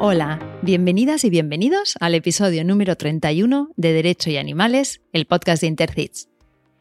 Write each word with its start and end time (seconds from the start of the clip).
Hola, 0.00 0.38
bienvenidas 0.62 1.24
y 1.24 1.30
bienvenidos 1.30 1.96
al 1.98 2.14
episodio 2.14 2.62
número 2.64 2.94
31 2.94 3.70
de 3.76 3.92
Derecho 3.92 4.30
y 4.30 4.36
Animales, 4.36 5.00
el 5.12 5.26
podcast 5.26 5.60
de 5.60 5.66
Intercits. 5.66 6.28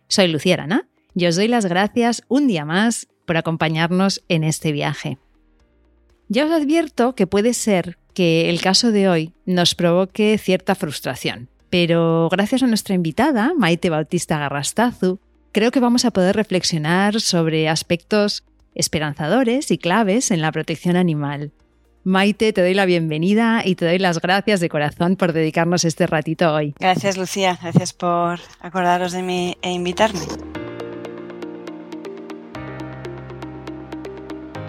Soy 0.08 0.28
Lucía 0.28 0.54
Arana 0.54 0.88
y 1.16 1.26
os 1.26 1.36
doy 1.36 1.48
las 1.48 1.66
gracias 1.66 2.22
un 2.28 2.48
día 2.48 2.64
más 2.64 3.08
por 3.26 3.38
acompañarnos 3.38 4.24
en 4.30 4.44
este 4.44 4.72
viaje. 4.72 5.18
Ya 6.30 6.46
os 6.46 6.52
advierto 6.52 7.16
que 7.16 7.26
puede 7.26 7.56
ser 7.56 7.98
que 8.14 8.52
el 8.52 8.62
caso 8.62 8.92
de 8.92 9.10
hoy 9.10 9.34
nos 9.48 9.74
provoque 9.74 10.38
cierta 10.38 10.76
frustración, 10.76 11.50
pero 11.72 12.30
gracias 12.32 12.62
a 12.62 12.68
nuestra 12.68 12.94
invitada, 12.94 13.54
Maite 13.58 13.90
Bautista 13.90 14.38
Garrastazu, 14.38 15.20
creo 15.54 15.72
que 15.72 15.80
vamos 15.80 16.06
a 16.06 16.12
poder 16.12 16.36
reflexionar 16.36 17.20
sobre 17.20 17.68
aspectos 17.68 18.44
esperanzadores 18.76 19.72
y 19.72 19.80
claves 19.80 20.30
en 20.30 20.42
la 20.42 20.52
protección 20.52 20.96
animal 20.96 21.52
Maite, 22.08 22.54
te 22.54 22.62
doy 22.62 22.74
la 22.74 22.86
bienvenida 22.86 23.64
y 23.66 23.76
te 23.76 23.84
doy 23.84 24.00
las 24.00 24.22
gracias 24.22 24.62
de 24.62 24.70
corazón 24.70 25.18
por 25.18 25.34
dedicarnos 25.34 25.84
este 25.84 26.08
ratito 26.08 26.54
hoy. 26.54 26.74
Gracias, 26.80 27.18
Lucía. 27.18 27.60
Gracias 27.62 27.92
por 27.92 28.40
acordaros 28.62 29.12
de 29.12 29.24
mí 29.24 29.58
e 29.62 29.74
invitarme. 29.74 30.22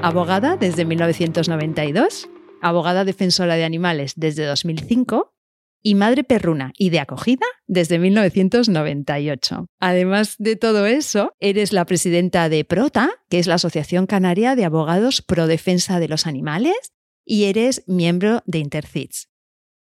Abogada 0.02 0.56
desde 0.56 0.84
1992, 0.84 2.28
abogada 2.60 3.04
defensora 3.04 3.54
de 3.54 3.62
animales 3.62 4.14
desde 4.16 4.44
2005 4.44 5.32
y 5.80 5.94
madre 5.94 6.24
perruna 6.24 6.72
y 6.76 6.90
de 6.90 6.98
acogida 6.98 7.46
desde 7.68 8.00
1998. 8.00 9.66
Además 9.78 10.34
de 10.38 10.56
todo 10.56 10.86
eso, 10.86 11.34
eres 11.38 11.72
la 11.72 11.84
presidenta 11.84 12.48
de 12.48 12.64
PROTA, 12.64 13.10
que 13.30 13.38
es 13.38 13.46
la 13.46 13.54
Asociación 13.54 14.06
Canaria 14.06 14.56
de 14.56 14.64
Abogados 14.64 15.22
Pro 15.22 15.46
Defensa 15.46 16.00
de 16.00 16.08
los 16.08 16.26
Animales, 16.26 16.74
y 17.28 17.44
eres 17.44 17.84
miembro 17.86 18.42
de 18.46 18.58
Intercits. 18.58 19.28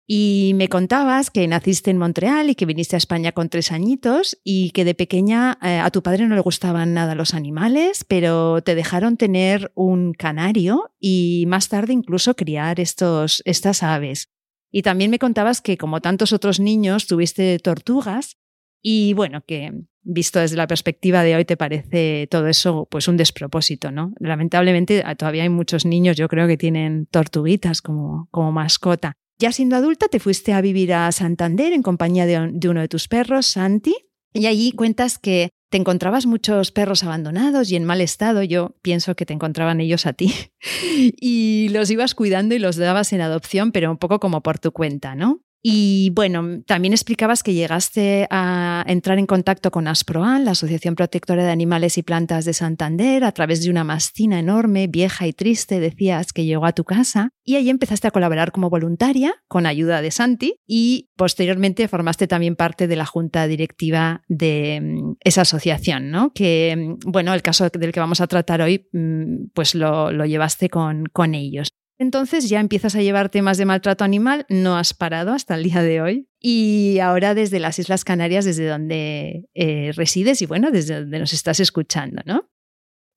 Y 0.07 0.51
me 0.55 0.67
contabas 0.67 1.31
que 1.31 1.47
naciste 1.47 1.89
en 1.89 1.97
Montreal 1.97 2.49
y 2.49 2.55
que 2.55 2.65
viniste 2.65 2.95
a 2.95 2.97
España 2.97 3.31
con 3.31 3.49
tres 3.49 3.71
añitos 3.71 4.38
y 4.43 4.69
que 4.71 4.85
de 4.85 4.93
pequeña 4.93 5.57
eh, 5.63 5.79
a 5.79 5.89
tu 5.89 6.03
padre 6.03 6.27
no 6.27 6.35
le 6.35 6.41
gustaban 6.41 6.93
nada 6.93 7.16
los 7.16 7.33
animales, 7.33 8.03
pero 8.03 8.61
te 8.61 8.75
dejaron 8.75 9.17
tener 9.17 9.71
un 9.73 10.13
canario 10.13 10.91
y 10.99 11.45
más 11.47 11.69
tarde 11.69 11.93
incluso 11.93 12.35
criar 12.35 12.79
estos, 12.79 13.41
estas 13.45 13.81
aves. 13.81 14.29
Y 14.71 14.83
también 14.83 15.09
me 15.09 15.19
contabas 15.19 15.61
que 15.61 15.77
como 15.77 16.01
tantos 16.01 16.33
otros 16.33 16.59
niños 16.59 17.07
tuviste 17.07 17.57
tortugas 17.59 18.38
y 18.81 19.13
bueno, 19.13 19.43
que 19.47 19.71
visto 20.06 20.39
desde 20.39 20.56
la 20.56 20.67
perspectiva 20.67 21.23
de 21.23 21.36
hoy 21.36 21.45
te 21.45 21.58
parece 21.58 22.28
todo 22.30 22.48
eso 22.48 22.88
pues 22.89 23.08
un 23.08 23.17
despropósito, 23.17 23.92
¿no? 23.92 24.14
Lamentablemente 24.20 25.03
ah, 25.06 25.16
todavía 25.16 25.44
hay 25.44 25.50
muchos 25.50 25.86
niños, 25.86 26.16
yo 26.16 26.28
creo 26.30 26.47
que 26.47 26.58
tienen 26.58 27.08
tortuguitas 27.08 27.81
como, 27.81 28.28
como 28.31 28.52
mascota. 28.52 29.14
Ya 29.38 29.52
siendo 29.52 29.75
adulta 29.75 30.08
te 30.08 30.20
fuiste 30.20 30.53
a 30.53 30.62
vivir 30.62 30.94
a 30.94 31.12
Santander 31.12 31.73
en 31.73 31.81
compañía 31.81 32.25
de, 32.25 32.52
de 32.53 32.70
uno 32.70 32.80
de 32.80 32.88
tus 32.88 33.08
perros, 33.09 33.47
Santi, 33.47 33.95
y 34.34 34.45
allí 34.45 34.72
cuentas 34.72 35.17
que 35.17 35.50
te 35.70 35.78
encontrabas 35.78 36.25
muchos 36.25 36.72
perros 36.72 37.03
abandonados 37.03 37.69
y 37.72 37.75
en 37.75 37.84
mal 37.84 38.00
estado, 38.00 38.44
yo 38.44 38.75
pienso 38.81 39.16
que 39.16 39.25
te 39.25 39.34
encontraban 39.34 39.81
ellos 39.81 40.06
a 40.06 40.14
ti, 40.14 40.34
y 41.19 41.69
los 41.69 41.90
ibas 41.90 42.16
cuidando 42.16 42.56
y 42.56 42.59
los 42.59 42.78
dabas 42.78 43.12
en 43.12 43.22
adopción, 43.22 43.72
pero 43.72 43.92
un 43.92 43.97
poco 43.97 44.19
como 44.19 44.42
por 44.42 44.59
tu 44.59 44.72
cuenta, 44.72 45.16
¿no? 45.16 45.42
Y 45.67 46.11
bueno, 46.11 46.61
también 46.67 46.94
explicabas 46.94 47.41
que 47.41 47.55
llegaste 47.55 48.27
a 48.30 48.85
entrar 48.85 49.17
en 49.17 49.25
contacto 49.25 49.72
con 49.72 49.88
Asproan, 49.88 50.45
la 50.45 50.52
Asociación 50.52 50.94
Protectora 50.94 51.44
de 51.44 51.49
Animales 51.49 51.97
y 51.97 52.03
Plantas 52.03 52.45
de 52.45 52.53
Santander, 52.53 53.23
a 53.23 53.31
través 53.31 53.63
de 53.63 53.72
una 53.72 53.83
mastina 53.83 54.38
enorme, 54.38 54.85
vieja 54.85 55.25
y 55.25 55.33
triste, 55.33 55.80
decías 55.80 56.33
que 56.33 56.45
llegó 56.45 56.67
a 56.67 56.73
tu 56.73 56.83
casa. 56.83 57.31
Y 57.44 57.55
ahí 57.55 57.72
empezaste 57.72 58.07
a 58.07 58.11
colaborar 58.11 58.52
como 58.52 58.69
voluntaria 58.69 59.33
con 59.47 59.66
ayuda 59.66 60.03
de 60.03 60.12
Santi 60.12 60.59
y 60.67 61.09
posteriormente 61.16 61.88
formaste 61.88 62.28
también 62.28 62.56
parte 62.56 62.85
de 62.85 62.97
la 62.97 63.07
junta 63.07 63.47
directiva 63.47 64.22
de 64.28 64.81
mm, 64.84 65.13
esa 65.22 65.41
asociación, 65.41 66.11
¿no? 66.11 66.31
Que, 66.31 66.75
mm, 66.78 67.11
bueno, 67.11 67.34
el 67.34 67.41
caso 67.41 67.67
del 67.69 67.91
que 67.91 68.00
vamos 68.00 68.22
a 68.22 68.28
tratar 68.28 68.61
hoy, 68.61 68.88
mm, 68.94 69.47
pues 69.56 69.73
lo, 69.73 70.11
lo 70.11 70.28
llevaste 70.28 70.69
con, 70.69 71.06
con 71.07 71.34
ellos. 71.34 71.69
Entonces 71.97 72.50
ya 72.50 72.59
empiezas 72.59 72.95
a 72.95 73.01
llevar 73.01 73.29
temas 73.29 73.57
de 73.57 73.66
maltrato 73.66 74.03
animal, 74.03 74.45
no 74.50 74.78
has 74.78 74.94
parado 74.94 75.31
hasta 75.31 75.56
el 75.56 75.63
día 75.63 75.81
de 75.81 76.01
hoy. 76.01 76.29
Y 76.39 77.00
ahora 77.00 77.33
desde 77.33 77.59
las 77.59 77.79
Islas 77.79 78.03
Canarias, 78.03 78.44
desde 78.44 78.67
donde 78.67 79.45
eh, 79.53 79.91
resides 79.95 80.41
y 80.41 80.45
bueno, 80.45 80.72
desde 80.72 81.00
donde 81.01 81.19
nos 81.19 81.34
estás 81.34 81.59
escuchando, 81.59 82.22
¿no? 82.25 82.50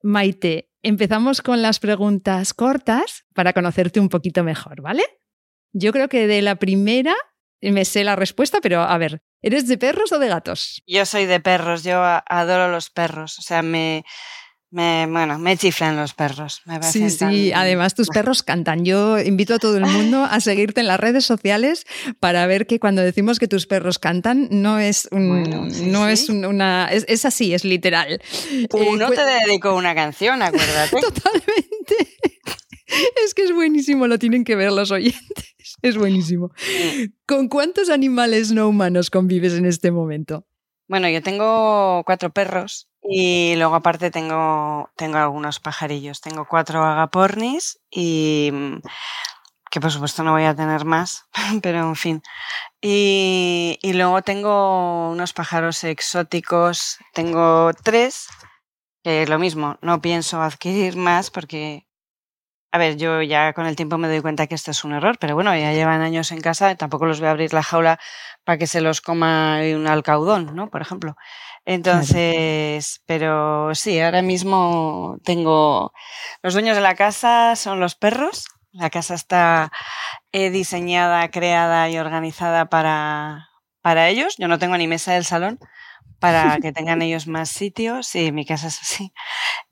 Maite, 0.02 0.70
empezamos 0.82 1.42
con 1.42 1.60
las 1.60 1.80
preguntas 1.80 2.54
cortas 2.54 3.26
para 3.34 3.52
conocerte 3.52 3.98
un 3.98 4.08
poquito 4.08 4.44
mejor, 4.44 4.80
¿vale? 4.80 5.02
Yo 5.72 5.92
creo 5.92 6.08
que 6.08 6.28
de 6.28 6.40
la 6.40 6.56
primera 6.56 7.14
me 7.60 7.84
sé 7.84 8.04
la 8.04 8.14
respuesta, 8.14 8.60
pero 8.60 8.82
a 8.82 8.96
ver, 8.98 9.22
¿eres 9.42 9.66
de 9.66 9.76
perros 9.78 10.12
o 10.12 10.18
de 10.20 10.28
gatos? 10.28 10.82
Yo 10.86 11.04
soy 11.04 11.26
de 11.26 11.40
perros, 11.40 11.82
yo 11.82 12.00
adoro 12.00 12.70
los 12.70 12.90
perros, 12.90 13.38
o 13.40 13.42
sea, 13.42 13.62
me, 13.62 14.04
me, 14.70 15.06
bueno, 15.10 15.38
me 15.38 15.56
chiflan 15.56 15.96
los 15.96 16.12
perros. 16.12 16.62
sí, 16.82 17.08
sí, 17.08 17.52
además 17.52 17.94
tus 17.94 18.08
perros 18.08 18.42
cantan. 18.42 18.84
Yo 18.84 19.18
invito 19.18 19.54
a 19.54 19.58
todo 19.58 19.78
el 19.78 19.86
mundo 19.86 20.24
a 20.24 20.40
seguirte 20.40 20.80
en 20.80 20.88
las 20.88 21.00
redes 21.00 21.24
sociales 21.24 21.86
para 22.20 22.46
ver 22.46 22.66
que 22.66 22.78
cuando 22.78 23.00
decimos 23.00 23.38
que 23.38 23.48
tus 23.48 23.66
perros 23.66 23.98
cantan 23.98 24.48
no 24.50 24.78
es 24.78 25.08
no 25.10 26.08
es 26.08 26.28
una 26.28 26.88
es, 26.90 27.24
así, 27.24 27.54
es 27.54 27.64
literal. 27.64 28.20
Uno 28.72 29.12
eh, 29.12 29.16
te 29.16 29.24
dedicó 29.46 29.74
una 29.74 29.94
canción, 29.94 30.42
acuérdate. 30.42 30.96
Totalmente. 31.00 32.18
Es 33.24 33.34
que 33.34 33.44
es 33.44 33.52
buenísimo, 33.52 34.06
lo 34.06 34.18
tienen 34.18 34.44
que 34.44 34.56
ver 34.56 34.72
los 34.72 34.90
oyentes. 34.90 35.54
Es 35.82 35.96
buenísimo. 35.96 36.50
¿Con 37.26 37.48
cuántos 37.48 37.90
animales 37.90 38.50
no 38.52 38.68
humanos 38.68 39.10
convives 39.10 39.54
en 39.54 39.66
este 39.66 39.90
momento? 39.90 40.46
Bueno, 40.88 41.08
yo 41.10 41.22
tengo 41.22 42.02
cuatro 42.04 42.30
perros 42.30 42.88
y 43.08 43.56
luego 43.56 43.74
aparte 43.76 44.10
tengo, 44.10 44.90
tengo 44.96 45.18
algunos 45.18 45.60
pajarillos. 45.60 46.20
Tengo 46.20 46.46
cuatro 46.46 46.84
agapornis 46.84 47.80
y 47.90 48.50
mm, 48.52 48.76
que 49.70 49.80
por 49.80 49.90
supuesto 49.92 50.22
no 50.24 50.32
voy 50.32 50.44
a 50.44 50.54
tener 50.56 50.84
más, 50.84 51.26
pero 51.62 51.80
en 51.80 51.96
fin. 51.96 52.22
Y, 52.82 53.78
y 53.82 53.94
luego 53.94 54.22
tengo 54.22 55.10
unos 55.10 55.32
pájaros 55.32 55.84
exóticos. 55.84 56.98
Tengo 57.14 57.72
tres, 57.84 58.28
que 59.04 59.26
lo 59.26 59.40
mismo, 59.40 59.78
no 59.82 60.02
pienso 60.02 60.42
adquirir 60.42 60.96
más 60.96 61.30
porque 61.32 61.87
a 62.70 62.78
ver, 62.78 62.96
yo 62.96 63.22
ya 63.22 63.52
con 63.54 63.66
el 63.66 63.76
tiempo 63.76 63.98
me 63.98 64.08
doy 64.08 64.20
cuenta 64.20 64.46
que 64.46 64.54
esto 64.54 64.70
es 64.70 64.84
un 64.84 64.92
error, 64.92 65.16
pero 65.18 65.34
bueno, 65.34 65.54
ya 65.56 65.72
llevan 65.72 66.02
años 66.02 66.32
en 66.32 66.40
casa, 66.40 66.74
tampoco 66.74 67.06
los 67.06 67.20
voy 67.20 67.28
a 67.28 67.30
abrir 67.32 67.52
la 67.54 67.62
jaula 67.62 67.98
para 68.44 68.58
que 68.58 68.66
se 68.66 68.80
los 68.80 69.00
coma 69.00 69.60
un 69.74 69.86
alcaudón, 69.86 70.54
¿no? 70.54 70.68
Por 70.70 70.82
ejemplo. 70.82 71.16
Entonces, 71.64 73.02
pero 73.06 73.74
sí, 73.74 74.00
ahora 74.00 74.22
mismo 74.22 75.18
tengo 75.24 75.92
los 76.42 76.54
dueños 76.54 76.76
de 76.76 76.82
la 76.82 76.94
casa 76.94 77.56
son 77.56 77.80
los 77.80 77.94
perros. 77.94 78.46
La 78.72 78.90
casa 78.90 79.14
está 79.14 79.70
eh, 80.32 80.50
diseñada, 80.50 81.28
creada 81.30 81.88
y 81.90 81.98
organizada 81.98 82.66
para, 82.66 83.48
para 83.82 84.08
ellos. 84.08 84.36
Yo 84.38 84.48
no 84.48 84.58
tengo 84.58 84.76
ni 84.76 84.86
mesa 84.86 85.14
del 85.14 85.24
salón 85.24 85.58
para 86.20 86.58
que 86.62 86.72
tengan 86.72 87.02
ellos 87.02 87.26
más 87.26 87.50
sitios. 87.50 88.06
Sí, 88.06 88.32
mi 88.32 88.46
casa 88.46 88.68
es 88.68 88.80
así. 88.80 89.12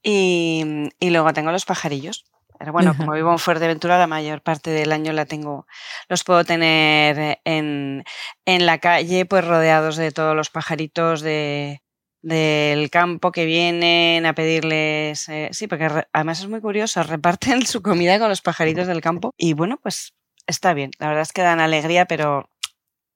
Y, 0.03 0.91
y 0.99 1.11
luego 1.11 1.33
tengo 1.33 1.53
los 1.53 1.65
pajarillos. 1.65 2.25
Pero 2.59 2.73
bueno, 2.73 2.97
como 2.97 3.13
vivo 3.13 3.33
en 3.33 3.39
Fuerteventura, 3.39 3.99
la 3.99 4.07
mayor 4.07 4.43
parte 4.43 4.71
del 4.71 4.93
año 4.93 5.13
la 5.13 5.27
tengo, 5.27 5.67
los 6.09 6.25
puedo 6.25 6.45
tener 6.45 7.41
en, 7.45 8.05
en 8.45 8.67
la 8.67 8.79
calle, 8.79 9.27
pues 9.27 9.45
rodeados 9.45 9.97
de 9.97 10.11
todos 10.11 10.35
los 10.35 10.51
pajaritos 10.51 11.21
de, 11.21 11.83
del 12.23 12.91
campo 12.91 13.31
que 13.31 13.45
vienen 13.45 14.27
a 14.27 14.35
pedirles. 14.35 15.29
Eh, 15.29 15.49
sí, 15.53 15.69
porque 15.69 15.89
además 16.13 16.41
es 16.41 16.49
muy 16.49 16.61
curioso, 16.61 17.03
reparten 17.03 17.65
su 17.67 17.83
comida 17.83 18.19
con 18.19 18.29
los 18.29 18.43
pajaritos 18.43 18.87
del 18.87 19.01
campo 19.01 19.33
y 19.37 19.53
bueno, 19.53 19.79
pues 19.83 20.15
está 20.47 20.75
bien. 20.75 20.91
La 20.99 21.09
verdad 21.09 21.23
es 21.23 21.33
que 21.33 21.43
dan 21.43 21.61
alegría, 21.61 22.07
pero 22.07 22.51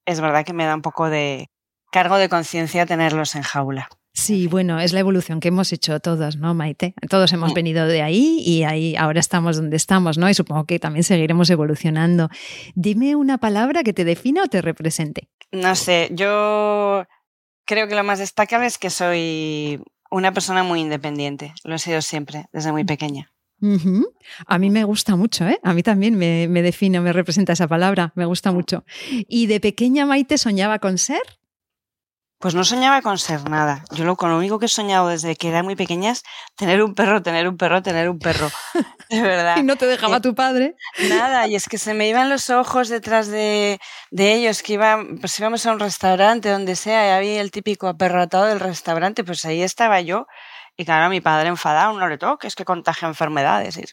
es 0.05 0.21
verdad 0.21 0.45
que 0.45 0.53
me 0.53 0.65
da 0.65 0.75
un 0.75 0.81
poco 0.81 1.09
de 1.09 1.49
cargo 1.91 2.17
de 2.17 2.29
conciencia 2.29 2.85
tenerlos 2.85 3.35
en 3.35 3.43
jaula. 3.43 3.89
Sí, 4.13 4.47
bueno, 4.47 4.79
es 4.79 4.91
la 4.91 4.99
evolución 4.99 5.39
que 5.39 5.47
hemos 5.47 5.71
hecho 5.71 5.99
todos, 6.01 6.35
¿no, 6.35 6.53
Maite? 6.53 6.93
Todos 7.09 7.31
hemos 7.31 7.53
venido 7.53 7.87
de 7.87 8.01
ahí 8.01 8.41
y 8.45 8.63
ahí 8.63 8.95
ahora 8.97 9.21
estamos 9.21 9.55
donde 9.55 9.77
estamos, 9.77 10.17
¿no? 10.17 10.29
Y 10.29 10.33
supongo 10.33 10.65
que 10.65 10.79
también 10.79 11.03
seguiremos 11.03 11.49
evolucionando. 11.49 12.29
Dime 12.75 13.15
una 13.15 13.37
palabra 13.37 13.83
que 13.83 13.93
te 13.93 14.03
defina 14.03 14.43
o 14.43 14.47
te 14.47 14.61
represente. 14.61 15.29
No 15.51 15.75
sé, 15.75 16.09
yo 16.11 17.05
creo 17.65 17.87
que 17.87 17.95
lo 17.95 18.03
más 18.03 18.19
destacable 18.19 18.67
es 18.67 18.77
que 18.77 18.89
soy 18.89 19.81
una 20.09 20.33
persona 20.33 20.63
muy 20.63 20.81
independiente. 20.81 21.53
Lo 21.63 21.75
he 21.75 21.79
sido 21.79 22.01
siempre, 22.01 22.47
desde 22.51 22.73
muy 22.73 22.83
pequeña. 22.83 23.31
A 24.47 24.57
mí 24.57 24.69
me 24.71 24.83
gusta 24.83 25.15
mucho, 25.15 25.47
¿eh? 25.47 25.59
A 25.63 25.73
mí 25.73 25.83
también 25.83 26.17
me, 26.17 26.47
me 26.49 26.61
define, 26.61 26.99
me 26.99 27.13
representa 27.13 27.53
esa 27.53 27.67
palabra, 27.67 28.11
me 28.15 28.25
gusta 28.25 28.51
mucho. 28.51 28.83
¿Y 29.09 29.45
de 29.45 29.59
pequeña 29.59 30.05
Maite 30.05 30.37
soñaba 30.37 30.79
con 30.79 30.97
ser? 30.97 31.21
Pues 32.41 32.55
no 32.55 32.63
soñaba 32.63 33.03
con 33.03 33.19
ser 33.19 33.47
nada. 33.47 33.83
Yo 33.91 34.03
lo, 34.03 34.15
con 34.15 34.31
lo 34.31 34.37
único 34.37 34.57
que 34.57 34.65
he 34.65 34.69
soñado 34.69 35.09
desde 35.09 35.35
que 35.35 35.49
era 35.49 35.61
muy 35.61 35.75
pequeña 35.75 36.11
es 36.11 36.23
tener 36.55 36.81
un 36.81 36.95
perro, 36.95 37.21
tener 37.21 37.47
un 37.47 37.55
perro, 37.55 37.83
tener 37.83 38.09
un 38.09 38.17
perro. 38.17 38.49
De 39.11 39.21
verdad. 39.21 39.57
¿Y 39.57 39.63
no 39.63 39.75
te 39.75 39.85
dejaba 39.85 40.21
tu 40.21 40.33
padre? 40.33 40.75
Nada, 41.07 41.47
y 41.47 41.55
es 41.55 41.69
que 41.69 41.77
se 41.77 41.93
me 41.93 42.07
iban 42.07 42.29
los 42.29 42.49
ojos 42.49 42.89
detrás 42.89 43.27
de, 43.27 43.79
de 44.09 44.33
ellos, 44.33 44.63
que 44.63 44.73
iba, 44.73 45.03
pues 45.19 45.39
íbamos 45.39 45.65
a 45.67 45.71
un 45.71 45.79
restaurante, 45.79 46.49
donde 46.49 46.75
sea, 46.75 47.07
y 47.07 47.09
había 47.11 47.41
el 47.41 47.51
típico 47.51 47.87
aperrotado 47.87 48.45
del 48.45 48.59
restaurante, 48.59 49.23
pues 49.23 49.45
ahí 49.45 49.61
estaba 49.61 50.01
yo. 50.01 50.25
Y 50.77 50.85
claro, 50.85 51.09
mi 51.09 51.21
padre 51.21 51.49
enfadado, 51.49 51.93
no 51.99 52.07
le 52.07 52.17
toques, 52.17 52.55
que 52.55 52.65
contagia 52.65 53.07
enfermedades. 53.07 53.77
Y, 53.77 53.83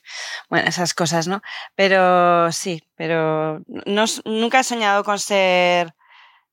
bueno, 0.48 0.68
esas 0.68 0.94
cosas, 0.94 1.28
¿no? 1.28 1.42
Pero 1.74 2.50
sí, 2.52 2.82
pero 2.96 3.60
no, 3.66 4.04
nunca 4.24 4.60
he 4.60 4.64
soñado 4.64 5.04
con 5.04 5.18
ser 5.18 5.94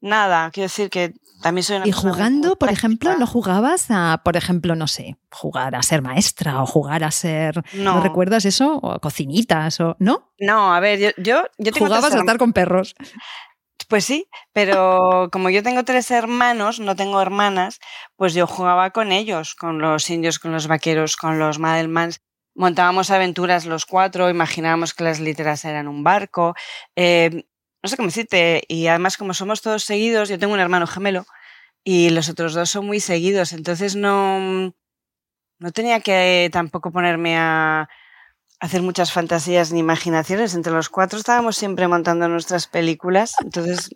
nada. 0.02 0.52
Quiero 0.52 0.66
decir 0.66 0.90
que 0.90 1.14
también 1.46 1.64
soy 1.64 1.76
una 1.76 1.88
Y 1.88 1.92
jugando, 1.92 2.56
por 2.56 2.72
ejemplo, 2.72 3.16
¿no 3.20 3.28
jugabas 3.28 3.86
a, 3.92 4.22
por 4.26 4.36
ejemplo, 4.36 4.76
no 4.76 4.88
sé, 4.88 5.16
jugar 5.30 5.76
a 5.76 5.84
ser 5.84 6.02
maestra 6.02 6.64
o 6.64 6.66
jugar 6.66 7.04
a 7.04 7.12
ser. 7.12 7.62
¿No, 7.74 8.02
recuerdas 8.02 8.46
eso? 8.46 8.80
O 8.82 9.00
cocinitas 9.00 9.80
o. 9.80 9.96
¿No? 10.00 10.32
No, 10.40 10.74
a 10.74 10.80
ver, 10.80 10.98
yo. 10.98 11.10
yo, 11.18 11.44
yo 11.60 11.72
tengo 11.72 11.86
Jugabas 11.86 12.16
a 12.16 12.18
estar 12.18 12.40
con 12.40 12.52
perros. 12.52 12.96
Pues 13.88 14.06
sí, 14.06 14.28
pero 14.54 15.30
como 15.32 15.52
yo 15.52 15.62
tengo 15.62 15.86
tres 15.86 16.10
hermanos, 16.10 16.80
no 16.80 16.96
tengo 16.96 17.22
hermanas, 17.22 17.80
pues 18.16 18.34
yo 18.34 18.48
jugaba 18.48 18.90
con 18.90 19.12
ellos, 19.12 19.54
con 19.54 19.78
los 19.78 20.10
indios, 20.10 20.40
con 20.40 20.52
los 20.52 20.66
vaqueros, 20.66 21.16
con 21.16 21.38
los 21.38 21.60
Madelmans. 21.60 22.22
Montábamos 22.56 23.12
aventuras 23.12 23.68
los 23.68 23.86
cuatro, 23.86 24.32
imaginábamos 24.32 24.96
que 24.96 25.04
las 25.04 25.20
literas 25.20 25.64
eran 25.64 25.88
un 25.88 26.04
barco. 26.04 26.56
Eh, 26.96 27.46
no 27.84 27.88
sé 27.88 27.98
cómo 27.98 28.08
decirte, 28.08 28.64
y 28.68 28.88
además 28.88 29.16
como 29.16 29.36
somos 29.36 29.62
todos 29.62 29.84
seguidos, 29.84 30.28
yo 30.28 30.40
tengo 30.40 30.56
un 30.56 30.60
hermano 30.60 30.88
gemelo 30.88 31.28
y 31.88 32.10
los 32.10 32.30
otros 32.30 32.56
dos 32.56 32.72
son 32.72 32.88
muy 32.88 33.00
seguidos, 33.00 33.54
entonces 33.54 33.96
no, 33.96 34.74
no 35.60 35.72
tenía 35.72 36.00
que 36.00 36.50
tampoco 36.52 36.92
ponerme 36.92 37.38
a 37.38 37.88
hacer 38.60 38.82
muchas 38.82 39.12
fantasías 39.12 39.72
ni 39.72 39.80
imaginaciones. 39.80 40.56
Entre 40.56 40.74
los 40.74 40.90
cuatro 40.90 41.20
estábamos 41.20 41.56
siempre 41.56 41.88
montando 41.88 42.28
nuestras 42.28 42.68
películas, 42.68 43.36
entonces... 43.42 43.92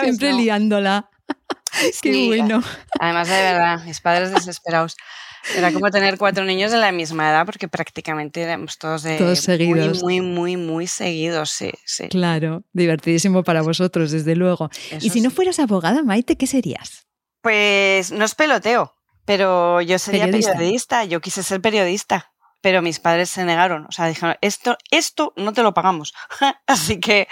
Siempre 0.00 0.32
liándola. 0.32 1.10
Qué 2.02 2.26
bueno. 2.26 2.64
Además, 2.98 3.28
de 3.28 3.34
verdad, 3.34 3.84
mis 3.84 4.00
padres 4.00 4.32
desesperados. 4.32 4.96
Era 5.54 5.70
como 5.70 5.90
tener 5.90 6.16
cuatro 6.16 6.44
niños 6.44 6.72
de 6.72 6.78
la 6.78 6.92
misma 6.92 7.28
edad, 7.28 7.44
porque 7.44 7.68
prácticamente 7.68 8.40
éramos 8.40 8.78
todos 8.78 9.02
de 9.02 9.18
todos 9.18 9.40
seguidos. 9.40 10.02
Muy, 10.02 10.22
muy, 10.22 10.56
muy, 10.56 10.86
seguidos, 10.86 11.50
sí, 11.50 11.70
sí. 11.84 12.08
Claro, 12.08 12.64
divertidísimo 12.72 13.44
para 13.44 13.60
vosotros, 13.60 14.10
desde 14.10 14.34
luego. 14.34 14.70
y 15.00 15.10
si 15.10 15.20
no 15.20 15.30
fueras 15.30 15.58
abogada, 15.58 16.02
Maite, 16.02 16.36
¿qué 16.36 16.46
serías? 16.46 17.07
Pues 17.40 18.12
no 18.12 18.24
es 18.24 18.34
peloteo, 18.34 18.94
pero 19.24 19.80
yo 19.80 19.98
sería 19.98 20.26
periodista. 20.26 21.04
Yo 21.04 21.20
quise 21.20 21.42
ser 21.42 21.60
periodista, 21.60 22.32
pero 22.60 22.82
mis 22.82 22.98
padres 23.00 23.30
se 23.30 23.44
negaron. 23.44 23.86
O 23.86 23.92
sea, 23.92 24.06
dijeron, 24.06 24.36
esto, 24.40 24.76
esto 24.90 25.32
no 25.36 25.52
te 25.52 25.62
lo 25.62 25.74
pagamos. 25.74 26.14
Así 26.66 27.00
que 27.00 27.28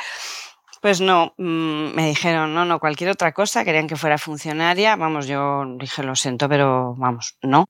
pues 0.86 1.00
no, 1.00 1.34
mm, 1.36 1.94
me 1.94 2.06
dijeron, 2.06 2.54
no, 2.54 2.64
no, 2.64 2.78
cualquier 2.78 3.10
otra 3.10 3.32
cosa, 3.32 3.64
querían 3.64 3.88
que 3.88 3.96
fuera 3.96 4.18
funcionaria. 4.18 4.94
Vamos, 4.94 5.26
yo 5.26 5.64
dije, 5.80 6.04
lo 6.04 6.14
siento, 6.14 6.48
pero 6.48 6.94
vamos, 6.96 7.36
no. 7.42 7.66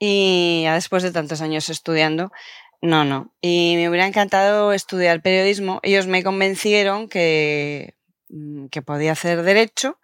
Y 0.00 0.62
ya 0.64 0.74
después 0.74 1.02
de 1.02 1.12
tantos 1.12 1.42
años 1.42 1.68
estudiando, 1.68 2.32
no, 2.82 3.04
no. 3.04 3.32
Y 3.40 3.74
me 3.76 3.88
hubiera 3.88 4.06
encantado 4.06 4.72
estudiar 4.72 5.22
periodismo. 5.22 5.80
Ellos 5.82 6.06
me 6.06 6.24
convencieron 6.24 7.08
que, 7.08 7.94
mm, 8.30 8.66
que 8.66 8.82
podía 8.82 9.12
hacer 9.12 9.42
derecho 9.42 9.98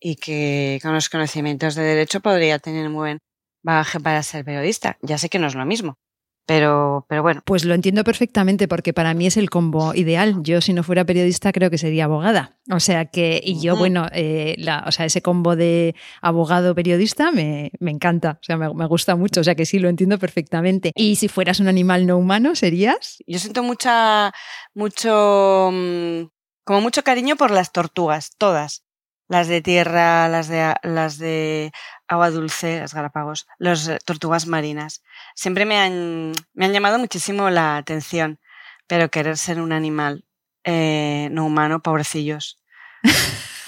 y 0.00 0.16
que 0.16 0.80
con 0.82 0.94
los 0.94 1.08
conocimientos 1.08 1.74
de 1.74 1.82
derecho 1.82 2.20
podría 2.20 2.58
tener 2.58 2.88
un 2.88 2.94
buen 2.94 3.18
bagaje 3.62 4.00
para 4.00 4.22
ser 4.22 4.44
periodista. 4.44 4.96
Ya 5.02 5.18
sé 5.18 5.28
que 5.28 5.38
no 5.38 5.46
es 5.46 5.54
lo 5.54 5.66
mismo, 5.66 5.98
pero, 6.46 7.06
pero 7.08 7.22
bueno. 7.22 7.42
Pues 7.44 7.64
lo 7.64 7.74
entiendo 7.74 8.02
perfectamente 8.02 8.66
porque 8.66 8.92
para 8.92 9.14
mí 9.14 9.26
es 9.26 9.36
el 9.36 9.50
combo 9.50 9.94
ideal. 9.94 10.42
Yo 10.42 10.60
si 10.60 10.72
no 10.72 10.82
fuera 10.82 11.04
periodista 11.04 11.52
creo 11.52 11.70
que 11.70 11.78
sería 11.78 12.06
abogada. 12.06 12.58
O 12.72 12.80
sea 12.80 13.04
que, 13.04 13.40
y 13.44 13.60
yo, 13.60 13.76
bueno, 13.76 14.06
eh, 14.12 14.56
la, 14.58 14.84
o 14.86 14.90
sea, 14.90 15.04
ese 15.04 15.22
combo 15.22 15.54
de 15.54 15.94
abogado-periodista 16.22 17.30
me, 17.30 17.70
me, 17.78 17.90
encanta, 17.90 18.38
o 18.40 18.44
sea, 18.44 18.56
me, 18.56 18.72
me, 18.72 18.86
gusta 18.86 19.16
mucho, 19.16 19.42
o 19.42 19.44
sea 19.44 19.54
que 19.54 19.66
sí, 19.66 19.78
lo 19.78 19.88
entiendo 19.88 20.18
perfectamente. 20.18 20.92
Y 20.94 21.16
si 21.16 21.28
fueras 21.28 21.60
un 21.60 21.68
animal 21.68 22.06
no 22.06 22.16
humano, 22.16 22.54
¿serías? 22.54 23.18
Yo 23.26 23.38
siento 23.38 23.62
mucha, 23.62 24.32
mucho, 24.74 25.70
mm, 25.72 26.22
como 26.64 26.80
mucho 26.80 27.02
cariño 27.04 27.36
por 27.36 27.50
las 27.50 27.72
tortugas, 27.72 28.30
todas 28.38 28.84
las 29.30 29.46
de 29.46 29.62
tierra, 29.62 30.28
las 30.28 30.48
de, 30.48 30.74
las 30.82 31.16
de 31.16 31.70
agua 32.08 32.30
dulce, 32.30 32.80
las 32.80 32.92
Galápagos, 32.92 33.46
las 33.58 33.86
eh, 33.86 33.98
tortugas 34.04 34.48
marinas. 34.48 35.04
Siempre 35.36 35.64
me 35.64 35.78
han, 35.78 36.32
me 36.52 36.64
han 36.66 36.72
llamado 36.72 36.98
muchísimo 36.98 37.48
la 37.48 37.76
atención, 37.76 38.40
pero 38.88 39.08
querer 39.08 39.38
ser 39.38 39.60
un 39.60 39.70
animal 39.70 40.24
eh, 40.64 41.28
no 41.30 41.46
humano, 41.46 41.80
pobrecillos. 41.80 42.58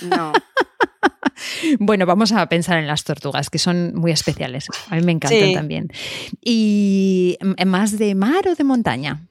No. 0.02 0.32
Bueno, 1.78 2.06
vamos 2.06 2.32
a 2.32 2.48
pensar 2.48 2.78
en 2.78 2.86
las 2.86 3.04
tortugas, 3.04 3.50
que 3.50 3.58
son 3.58 3.94
muy 3.94 4.12
especiales. 4.12 4.66
A 4.90 4.96
mí 4.96 5.02
me 5.02 5.12
encantan 5.12 5.52
también. 5.54 5.88
¿Y 6.40 7.36
más 7.66 7.98
de 7.98 8.14
mar 8.14 8.46
o 8.48 8.54
de 8.54 8.64
montaña? 8.64 9.26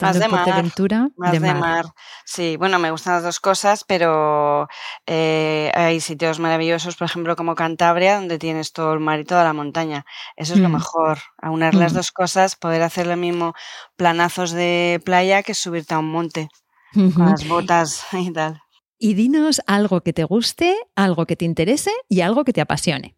Más 0.00 0.18
de 0.18 0.28
mar, 0.28 0.50
aventura, 0.50 1.08
más 1.16 1.32
de, 1.32 1.40
mar. 1.40 1.86
Sí, 2.24 2.56
bueno, 2.56 2.78
me 2.78 2.90
gustan 2.90 3.14
las 3.14 3.22
dos 3.22 3.40
cosas, 3.40 3.84
pero 3.84 4.68
eh, 5.06 5.70
hay 5.74 6.00
sitios 6.00 6.38
maravillosos, 6.38 6.96
por 6.96 7.06
ejemplo, 7.06 7.36
como 7.36 7.54
Cantabria, 7.54 8.16
donde 8.16 8.38
tienes 8.38 8.72
todo 8.72 8.92
el 8.92 9.00
mar 9.00 9.20
y 9.20 9.24
toda 9.24 9.44
la 9.44 9.52
montaña. 9.52 10.04
Eso 10.36 10.54
es 10.54 10.60
lo 10.60 10.68
mm. 10.68 10.72
mejor, 10.72 11.18
aunar 11.40 11.74
las 11.74 11.92
mm. 11.92 11.96
dos 11.96 12.12
cosas, 12.12 12.56
poder 12.56 12.82
hacer 12.82 13.06
lo 13.06 13.16
mismo 13.16 13.54
planazos 13.96 14.52
de 14.52 15.00
playa 15.04 15.42
que 15.42 15.54
subirte 15.54 15.94
a 15.94 15.98
un 15.98 16.10
monte 16.10 16.48
con 16.92 17.30
las 17.30 17.46
botas 17.46 18.06
y 18.12 18.32
tal. 18.32 18.60
Y 18.98 19.14
dinos 19.14 19.62
algo 19.66 20.00
que 20.00 20.12
te 20.12 20.24
guste, 20.24 20.76
algo 20.96 21.26
que 21.26 21.36
te 21.36 21.44
interese 21.44 21.92
y 22.08 22.20
algo 22.20 22.44
que 22.44 22.52
te 22.52 22.60
apasione. 22.60 23.16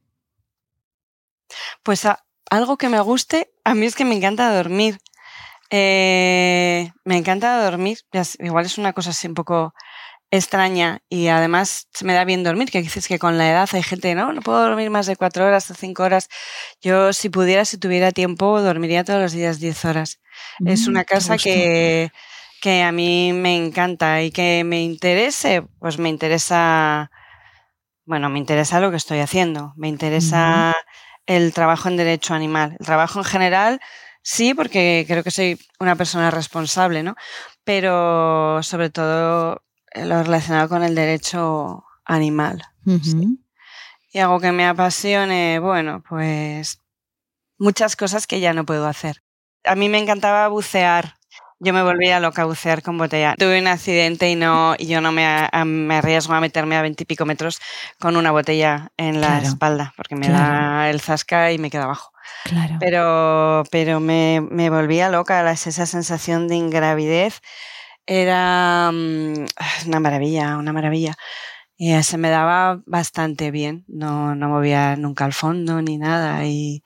Pues 1.82 2.06
algo 2.50 2.76
que 2.76 2.88
me 2.88 3.00
guste, 3.00 3.50
a 3.64 3.74
mí 3.74 3.86
es 3.86 3.94
que 3.94 4.04
me 4.04 4.14
encanta 4.14 4.54
dormir. 4.54 4.98
Eh, 5.70 6.90
me 7.04 7.16
encanta 7.16 7.62
dormir. 7.64 7.98
Igual 8.40 8.66
es 8.66 8.78
una 8.78 8.92
cosa 8.92 9.10
así 9.10 9.28
un 9.28 9.34
poco 9.34 9.72
extraña 10.32 11.02
y 11.08 11.26
además 11.28 11.88
se 11.92 12.04
me 12.04 12.14
da 12.14 12.24
bien 12.24 12.44
dormir, 12.44 12.70
que 12.70 12.82
dices 12.82 13.08
que 13.08 13.18
con 13.18 13.36
la 13.36 13.50
edad 13.50 13.68
hay 13.72 13.82
gente, 13.82 14.14
no, 14.14 14.32
no 14.32 14.42
puedo 14.42 14.60
dormir 14.60 14.88
más 14.90 15.06
de 15.06 15.16
cuatro 15.16 15.44
horas 15.46 15.70
o 15.70 15.74
cinco 15.74 16.04
horas. 16.04 16.28
Yo 16.80 17.12
si 17.12 17.30
pudiera, 17.30 17.64
si 17.64 17.78
tuviera 17.78 18.12
tiempo, 18.12 18.60
dormiría 18.62 19.04
todos 19.04 19.20
los 19.20 19.32
días 19.32 19.58
diez 19.58 19.84
horas. 19.84 20.20
es 20.64 20.86
mm, 20.86 20.90
una 20.90 21.04
cosa 21.04 21.36
que, 21.36 22.10
que 22.60 22.82
a 22.82 22.92
mí 22.92 23.32
me 23.32 23.56
encanta 23.56 24.22
y 24.22 24.30
que 24.30 24.62
me 24.64 24.82
interese, 24.82 25.62
pues 25.80 25.98
me 25.98 26.08
interesa, 26.08 27.10
bueno, 28.04 28.28
me 28.28 28.38
interesa 28.38 28.80
lo 28.80 28.90
que 28.90 28.98
estoy 28.98 29.18
haciendo, 29.18 29.72
me 29.76 29.88
interesa 29.88 30.76
el 31.26 31.52
trabajo 31.52 31.88
en 31.88 31.96
derecho 31.96 32.34
animal, 32.34 32.76
el 32.78 32.86
trabajo 32.86 33.18
en 33.18 33.24
general 33.24 33.80
Sí, 34.22 34.54
porque 34.54 35.04
creo 35.08 35.22
que 35.22 35.30
soy 35.30 35.58
una 35.78 35.96
persona 35.96 36.30
responsable, 36.30 37.02
¿no? 37.02 37.16
Pero 37.64 38.62
sobre 38.62 38.90
todo 38.90 39.62
eh, 39.92 40.04
lo 40.04 40.22
relacionado 40.22 40.68
con 40.68 40.82
el 40.82 40.94
derecho 40.94 41.84
animal. 42.04 42.62
Y 44.12 44.18
algo 44.18 44.40
que 44.40 44.52
me 44.52 44.66
apasione, 44.66 45.58
bueno, 45.58 46.02
pues 46.08 46.80
muchas 47.58 47.96
cosas 47.96 48.26
que 48.26 48.40
ya 48.40 48.52
no 48.52 48.66
puedo 48.66 48.86
hacer. 48.86 49.22
A 49.64 49.74
mí 49.74 49.88
me 49.88 49.98
encantaba 49.98 50.48
bucear. 50.48 51.14
Yo 51.62 51.74
me 51.74 51.82
volvía 51.82 52.20
loca 52.20 52.42
a 52.42 52.46
bucear 52.46 52.82
con 52.82 52.96
botella. 52.96 53.34
Tuve 53.38 53.60
un 53.60 53.66
accidente 53.66 54.30
y 54.30 54.34
no, 54.34 54.74
y 54.78 54.86
yo 54.86 55.02
no 55.02 55.12
me, 55.12 55.48
me 55.66 55.94
arriesgo 55.94 56.32
a 56.32 56.40
meterme 56.40 56.76
a 56.76 56.82
veintipico 56.82 57.26
metros 57.26 57.60
con 57.98 58.16
una 58.16 58.30
botella 58.30 58.90
en 58.96 59.20
la 59.20 59.38
espalda, 59.38 59.92
porque 59.94 60.16
me 60.16 60.30
da 60.30 60.88
el 60.88 61.02
zasca 61.02 61.52
y 61.52 61.58
me 61.58 61.70
queda 61.70 61.84
abajo. 61.84 62.09
Claro. 62.44 62.76
Pero, 62.80 63.64
pero 63.70 64.00
me, 64.00 64.40
me 64.40 64.70
volvía 64.70 65.08
loca 65.08 65.50
esa 65.50 65.86
sensación 65.86 66.48
de 66.48 66.56
ingravidez. 66.56 67.40
Era 68.06 68.90
mm, 68.92 69.46
una 69.86 70.00
maravilla, 70.00 70.56
una 70.56 70.72
maravilla. 70.72 71.16
Y 71.82 71.94
se 72.02 72.18
me 72.18 72.28
daba 72.28 72.82
bastante 72.84 73.50
bien. 73.50 73.86
No, 73.88 74.34
no 74.34 74.50
movía 74.50 74.96
nunca 74.96 75.24
al 75.24 75.32
fondo 75.32 75.80
ni 75.80 75.96
nada. 75.96 76.44
Y, 76.44 76.82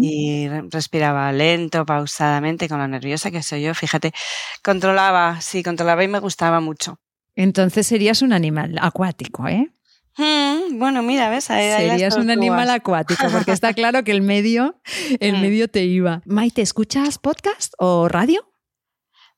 y, 0.00 0.48
respiraba 0.70 1.30
lento, 1.32 1.84
pausadamente, 1.84 2.66
con 2.66 2.78
lo 2.78 2.88
nerviosa 2.88 3.30
que 3.30 3.42
soy 3.42 3.60
yo. 3.64 3.74
Fíjate, 3.74 4.14
controlaba, 4.62 5.38
sí, 5.42 5.62
controlaba 5.62 6.02
y 6.02 6.08
me 6.08 6.18
gustaba 6.18 6.60
mucho. 6.60 6.98
Entonces 7.34 7.86
serías 7.86 8.22
un 8.22 8.32
animal 8.32 8.78
acuático, 8.80 9.48
¿eh? 9.48 9.70
Mm, 10.16 10.78
bueno, 10.78 11.02
mira, 11.02 11.30
ves, 11.30 11.44
serías 11.44 12.16
un 12.16 12.30
animal 12.30 12.70
acuático, 12.70 13.28
porque 13.30 13.52
está 13.52 13.72
claro 13.74 14.04
que 14.04 14.12
el 14.12 14.22
medio, 14.22 14.80
el 15.20 15.36
mm. 15.36 15.40
medio 15.40 15.68
te 15.68 15.84
iba. 15.84 16.22
Maite, 16.26 16.62
¿escuchas 16.62 17.18
podcast 17.18 17.74
o 17.78 18.08
radio? 18.08 18.48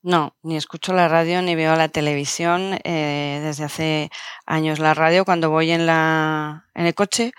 No, 0.02 0.37
ni 0.43 0.57
escucho 0.57 0.93
la 0.93 1.09
radio 1.09 1.40
ni 1.40 1.54
veo 1.54 1.75
la 1.76 1.88
televisión 1.88 2.78
eh, 2.85 3.40
desde 3.43 3.64
hace 3.64 4.11
años. 4.45 4.78
La 4.78 4.93
radio 4.93 5.25
cuando 5.25 5.49
voy 5.49 5.71
en 5.71 5.87
la 5.87 6.66
en 6.75 6.85
el 6.87 6.95
coche 6.95 7.33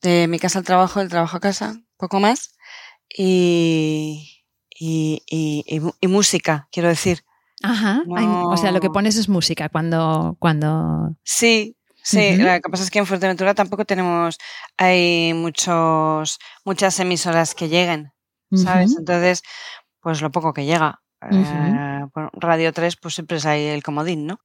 de 0.00 0.26
mi 0.26 0.38
casa 0.38 0.60
al 0.60 0.64
trabajo, 0.64 1.00
del 1.00 1.10
trabajo 1.10 1.36
a 1.36 1.40
casa, 1.40 1.76
poco 1.98 2.18
más 2.18 2.54
y 3.14 4.38
y, 4.80 5.22
y, 6.00 6.06
música, 6.06 6.68
quiero 6.70 6.88
decir. 6.88 7.24
Ajá. 7.62 8.04
o 8.06 8.56
sea, 8.56 8.70
lo 8.70 8.80
que 8.80 8.88
pones 8.88 9.16
es 9.16 9.28
música 9.28 9.68
cuando 9.68 10.36
cuando. 10.38 11.16
Sí, 11.24 11.76
Sí, 12.08 12.36
lo 12.36 12.48
que 12.62 12.70
pasa 12.70 12.84
es 12.84 12.90
que 12.90 12.98
en 12.98 13.06
Fuerteventura 13.06 13.54
tampoco 13.54 13.84
tenemos, 13.84 14.38
hay 14.78 15.34
muchos, 15.34 16.38
muchas 16.64 16.98
emisoras 17.00 17.54
que 17.54 17.68
lleguen, 17.68 18.12
¿sabes? 18.54 18.96
Entonces, 18.98 19.42
pues 20.00 20.22
lo 20.22 20.30
poco 20.30 20.54
que 20.54 20.64
llega. 20.64 21.02
Eh, 21.30 22.06
Radio 22.32 22.72
3, 22.72 22.96
pues 22.96 23.14
siempre 23.14 23.36
es 23.36 23.44
ahí 23.44 23.66
el 23.66 23.82
comodín, 23.82 24.26
¿no? 24.26 24.40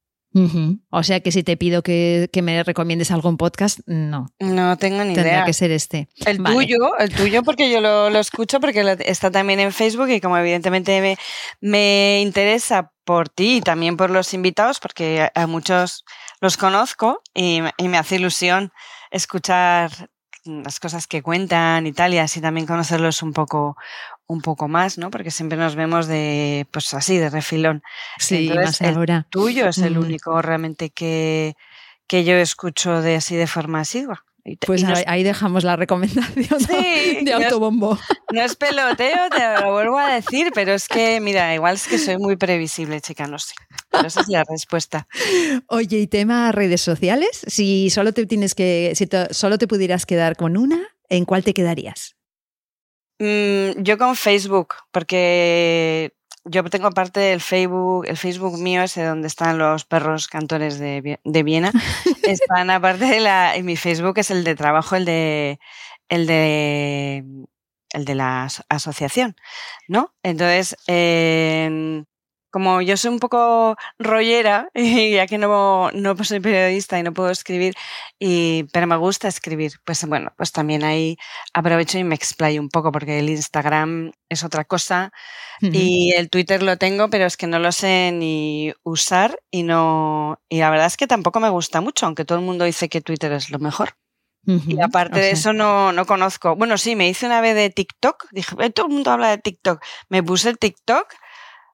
O 0.89 1.03
sea 1.03 1.20
que 1.22 1.32
si 1.32 1.43
te 1.43 1.55
pido 1.55 1.84
que, 1.84 2.29
me 2.43 2.63
recomiendes 2.63 3.12
algún 3.12 3.38
podcast, 3.38 3.79
no. 3.86 4.25
No 4.39 4.77
tengo 4.77 5.05
ni 5.05 5.13
idea. 5.13 5.24
Tendrá 5.24 5.46
que 5.46 5.53
ser 5.53 5.72
este. 5.72 6.10
El 6.25 6.43
tuyo, 6.43 6.98
el 6.98 7.13
tuyo, 7.13 7.43
porque 7.43 7.72
yo 7.72 7.79
lo, 7.79 8.10
escucho, 8.20 8.60
porque 8.60 8.98
está 9.05 9.32
también 9.32 9.62
en 9.62 9.72
Facebook 9.72 10.10
y 10.10 10.20
como 10.20 10.38
evidentemente 10.38 11.00
me, 11.00 11.17
me, 11.62 12.20
interesa 12.22 12.91
por 13.05 13.29
ti 13.29 13.58
y 13.58 13.62
también 13.62 13.96
por 13.96 14.10
los 14.10 14.34
invitados, 14.34 14.79
porque 14.82 15.29
a 15.34 15.48
muchos 15.48 16.03
los 16.43 16.57
conozco 16.57 17.21
y, 17.33 17.62
y 17.77 17.88
me 17.88 17.97
hace 17.97 18.17
ilusión 18.17 18.73
escuchar 19.12 19.89
las 20.43 20.81
cosas 20.81 21.07
que 21.07 21.21
cuentan 21.21 21.88
y 21.88 21.93
tal, 21.93 22.13
y 22.13 22.17
así 22.17 22.41
también 22.41 22.67
conocerlos 22.67 23.23
un 23.23 23.31
poco, 23.31 23.77
un 24.27 24.41
poco 24.41 24.67
más, 24.67 24.97
¿no? 24.97 25.09
Porque 25.09 25.31
siempre 25.31 25.57
nos 25.57 25.75
vemos 25.75 26.05
de, 26.07 26.67
pues 26.69 26.93
así, 26.93 27.17
de 27.17 27.29
refilón. 27.29 27.81
Sí, 28.19 28.51
más 28.53 28.81
ahora. 28.81 29.25
tuyo 29.29 29.69
es 29.69 29.77
el 29.77 29.97
único 29.97 30.41
realmente 30.41 30.89
que, 30.89 31.55
que 32.07 32.25
yo 32.25 32.35
escucho 32.35 33.01
de 33.01 33.15
así 33.15 33.38
de 33.38 33.47
forma 33.47 33.79
asidua. 33.79 34.25
Pues 34.65 34.83
ahí 34.83 35.23
dejamos 35.23 35.63
la 35.63 35.77
recomendación 35.77 36.59
de 37.25 37.33
autobombo. 37.33 37.97
No 38.33 38.41
es, 38.41 38.55
peloteo, 38.57 39.29
te 39.29 39.62
lo 39.62 39.71
vuelvo 39.71 39.97
a 39.97 40.15
decir, 40.15 40.51
pero 40.53 40.73
es 40.73 40.89
que, 40.89 41.21
mira, 41.21 41.55
igual 41.55 41.75
es 41.75 41.88
que 41.88 41.97
soy 41.97 42.17
muy 42.17 42.35
previsible, 42.35 43.00
chica, 43.00 43.25
no 43.27 43.39
sé. 43.39 43.53
Pero 43.89 44.07
esa 44.07 44.19
es 44.21 44.27
la 44.27 44.43
respuesta. 44.43 45.07
Oye, 45.67 46.00
y 46.00 46.07
tema 46.07 46.51
redes 46.51 46.81
sociales, 46.81 47.45
si 47.47 47.89
solo 47.89 48.12
te 48.12 48.25
tienes 48.25 48.53
que, 48.53 48.91
si 48.95 49.07
solo 49.31 49.57
te 49.57 49.67
pudieras 49.67 50.05
quedar 50.05 50.35
con 50.35 50.57
una, 50.57 50.89
¿en 51.07 51.23
cuál 51.23 51.43
te 51.45 51.53
quedarías? 51.53 52.17
Mm, 53.19 53.81
yo 53.81 53.97
con 53.97 54.15
Facebook, 54.17 54.73
porque 54.91 56.13
yo 56.45 56.63
tengo 56.65 56.89
parte 56.91 57.19
del 57.19 57.41
Facebook, 57.41 58.05
el 58.07 58.17
Facebook 58.17 58.57
mío 58.57 58.83
es 58.83 58.95
donde 58.95 59.27
están 59.27 59.57
los 59.57 59.85
perros 59.85 60.27
cantores 60.27 60.79
de, 60.79 61.19
de 61.23 61.43
Viena. 61.43 61.71
Están 62.23 62.69
aparte 62.69 63.05
de 63.05 63.19
la, 63.19 63.53
mi 63.63 63.75
Facebook 63.75 64.17
es 64.17 64.31
el 64.31 64.43
de 64.43 64.55
trabajo, 64.55 64.95
el 64.95 65.05
de, 65.05 65.59
el 66.09 66.27
de, 66.27 67.23
el 67.93 68.05
de 68.05 68.15
la 68.15 68.47
asociación, 68.69 69.35
¿no? 69.88 70.13
Entonces, 70.23 70.75
eh, 70.88 72.03
como 72.53 72.83
yo 72.83 72.95
soy 72.98 73.10
un 73.10 73.19
poco 73.19 73.75
rollera, 73.98 74.69
y 74.75 75.13
ya 75.13 75.25
que 75.25 75.39
no, 75.39 75.89
no 75.91 76.24
soy 76.24 76.39
periodista 76.39 77.00
y 77.00 77.03
no 77.03 77.12
puedo 77.12 77.31
escribir, 77.31 77.74
y, 78.19 78.65
pero 78.72 78.86
me 78.86 78.95
gusta 78.95 79.27
escribir, 79.27 79.74
pues 79.83 80.05
bueno, 80.05 80.31
pues 80.38 80.51
también 80.51 80.83
ahí 80.83 81.17
aprovecho 81.51 81.98
y 81.98 82.03
me 82.03 82.13
explayo 82.13 82.62
un 82.62 82.69
poco, 82.69 82.91
porque 82.91 83.17
el 83.17 83.29
Instagram 83.29 84.12
es 84.29 84.43
otra 84.43 84.65
cosa 84.65 85.12
y 85.62 86.13
el 86.13 86.29
Twitter 86.29 86.62
lo 86.62 86.77
tengo, 86.77 87.10
pero 87.10 87.25
es 87.25 87.38
que 87.38 87.48
no 87.48 87.57
lo 87.57 87.72
sé 87.72 88.12
ni 88.13 88.72
usar 88.83 89.39
y 89.50 89.63
no, 89.63 90.39
y 90.48 90.60
la 90.60 90.69
verdad 90.69 90.86
es 90.86 90.98
que 90.98 91.07
tampoco 91.07 91.39
me 91.39 91.50
gusta 91.50 91.81
mucho, 91.81 92.05
aunque 92.05 92.24
todo 92.24 92.38
el 92.38 92.45
mundo 92.45 92.65
dice 92.65 92.88
que 92.88 93.01
Twitter 93.01 93.31
es 93.31 93.50
lo 93.50 93.57
mejor. 93.57 93.95
Y 94.45 94.81
aparte 94.81 95.19
de 95.22 95.31
eso 95.31 95.53
no, 95.53 95.93
no 95.93 96.05
conozco. 96.05 96.57
Bueno, 96.57 96.77
sí, 96.77 96.98
me 96.98 97.07
hice 97.07 97.25
una 97.25 97.39
vez 97.39 97.55
de 97.55 97.69
TikTok. 97.69 98.25
Dije, 98.31 98.69
todo 98.72 98.88
el 98.88 98.93
mundo 98.93 99.12
habla 99.12 99.29
de 99.29 99.38
TikTok. 99.38 99.81
Me 100.10 100.22
puse 100.22 100.50
el 100.50 100.57
TikTok 100.57 101.13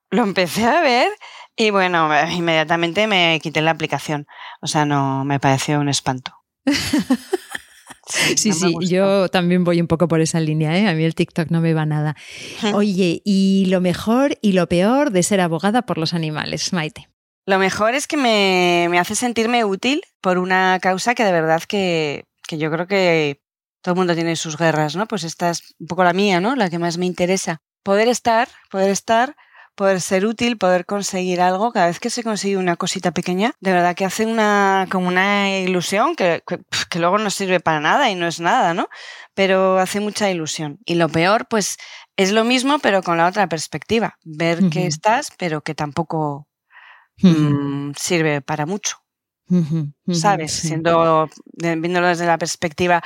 lo 0.09 0.23
empecé 0.23 0.65
a 0.65 0.81
ver 0.81 1.09
y 1.55 1.71
bueno, 1.71 2.09
inmediatamente 2.31 3.07
me 3.07 3.39
quité 3.41 3.61
la 3.61 3.71
aplicación. 3.71 4.27
O 4.61 4.67
sea, 4.67 4.85
no 4.85 5.25
me 5.25 5.39
pareció 5.39 5.79
un 5.79 5.89
espanto. 5.89 6.33
Sí, 8.35 8.53
sí, 8.53 8.75
yo 8.87 9.27
también 9.29 9.63
voy 9.63 9.81
un 9.81 9.87
poco 9.87 10.07
por 10.07 10.21
esa 10.21 10.39
línea, 10.39 10.77
¿eh? 10.77 10.87
A 10.87 10.93
mí 10.93 11.03
el 11.03 11.15
TikTok 11.15 11.49
no 11.49 11.61
me 11.61 11.73
va 11.73 11.85
nada. 11.85 12.15
Oye, 12.73 13.21
¿y 13.25 13.65
lo 13.67 13.81
mejor 13.81 14.37
y 14.41 14.53
lo 14.53 14.67
peor 14.67 15.11
de 15.11 15.21
ser 15.21 15.41
abogada 15.41 15.81
por 15.81 15.97
los 15.97 16.13
animales, 16.13 16.71
Maite? 16.73 17.09
Lo 17.45 17.59
mejor 17.59 17.93
es 17.93 18.07
que 18.07 18.15
me, 18.15 18.87
me 18.89 18.99
hace 18.99 19.15
sentirme 19.15 19.65
útil 19.65 20.03
por 20.21 20.37
una 20.37 20.79
causa 20.81 21.15
que 21.15 21.23
de 21.23 21.31
verdad 21.31 21.63
que, 21.67 22.25
que 22.47 22.57
yo 22.57 22.71
creo 22.71 22.87
que 22.87 23.41
todo 23.81 23.95
el 23.95 23.97
mundo 23.97 24.15
tiene 24.15 24.35
sus 24.35 24.57
guerras, 24.57 24.95
¿no? 24.95 25.07
Pues 25.07 25.23
esta 25.23 25.49
es 25.49 25.75
un 25.79 25.87
poco 25.87 26.03
la 26.03 26.13
mía, 26.13 26.39
¿no? 26.39 26.55
La 26.55 26.69
que 26.69 26.79
más 26.79 26.97
me 26.97 27.05
interesa. 27.05 27.61
Poder 27.83 28.07
estar, 28.07 28.47
poder 28.69 28.91
estar 28.91 29.35
poder 29.79 30.01
ser 30.01 30.25
útil, 30.25 30.57
poder 30.57 30.85
conseguir 30.85 31.39
algo. 31.39 31.71
Cada 31.71 31.87
vez 31.87 32.01
que 32.01 32.09
se 32.09 32.21
consigue 32.21 32.57
una 32.57 32.75
cosita 32.75 33.11
pequeña, 33.11 33.53
de 33.61 33.71
verdad 33.71 33.95
que 33.95 34.03
hace 34.03 34.25
una, 34.25 34.87
como 34.91 35.07
una 35.07 35.57
ilusión 35.57 36.17
que, 36.17 36.43
que, 36.89 36.99
luego 36.99 37.17
no 37.17 37.29
sirve 37.29 37.61
para 37.61 37.79
nada 37.79 38.11
y 38.11 38.15
no 38.15 38.27
es 38.27 38.41
nada, 38.41 38.73
¿no? 38.73 38.89
Pero 39.35 39.79
hace 39.79 40.01
mucha 40.01 40.29
ilusión. 40.29 40.79
Y 40.83 40.95
lo 40.95 41.07
peor, 41.07 41.47
pues, 41.49 41.77
es 42.17 42.33
lo 42.33 42.43
mismo, 42.43 42.79
pero 42.79 43.01
con 43.03 43.15
la 43.19 43.27
otra 43.27 43.47
perspectiva. 43.47 44.17
Ver 44.25 44.69
que 44.69 44.85
estás, 44.85 45.31
pero 45.37 45.61
que 45.61 45.75
tampoco 45.75 46.49
mm, 47.21 47.91
sirve 47.95 48.41
para 48.41 48.65
mucho. 48.65 48.97
¿Sabes? 50.11 50.51
Siendo, 50.51 51.29
viéndolo 51.53 52.07
desde 52.07 52.25
la 52.25 52.37
perspectiva 52.37 53.01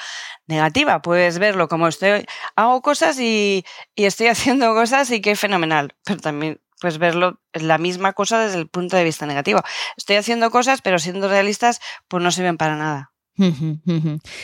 negativa, 0.48 1.04
puedes 1.04 1.38
verlo 1.38 1.68
como 1.68 1.88
estoy, 1.88 2.26
hago 2.56 2.82
cosas 2.82 3.20
y, 3.20 3.64
y, 3.96 4.06
estoy 4.06 4.28
haciendo 4.34 4.74
cosas 4.74 5.12
y 5.12 5.22
qué 5.22 5.36
fenomenal, 5.36 5.96
pero 6.04 6.20
también 6.20 6.63
pues 6.80 6.98
verlo 6.98 7.40
la 7.54 7.78
misma 7.78 8.14
cosa 8.14 8.44
desde 8.44 8.60
el 8.60 8.68
punto 8.68 8.98
de 8.98 9.04
vista 9.04 9.26
negativo. 9.26 9.62
Estoy 9.98 10.18
haciendo 10.18 10.50
cosas, 10.52 10.82
pero 10.82 11.00
siendo 11.00 11.28
realistas, 11.28 11.80
pues 12.08 12.24
no 12.24 12.32
sirven 12.32 12.58
para 12.58 12.76
nada. 12.76 13.14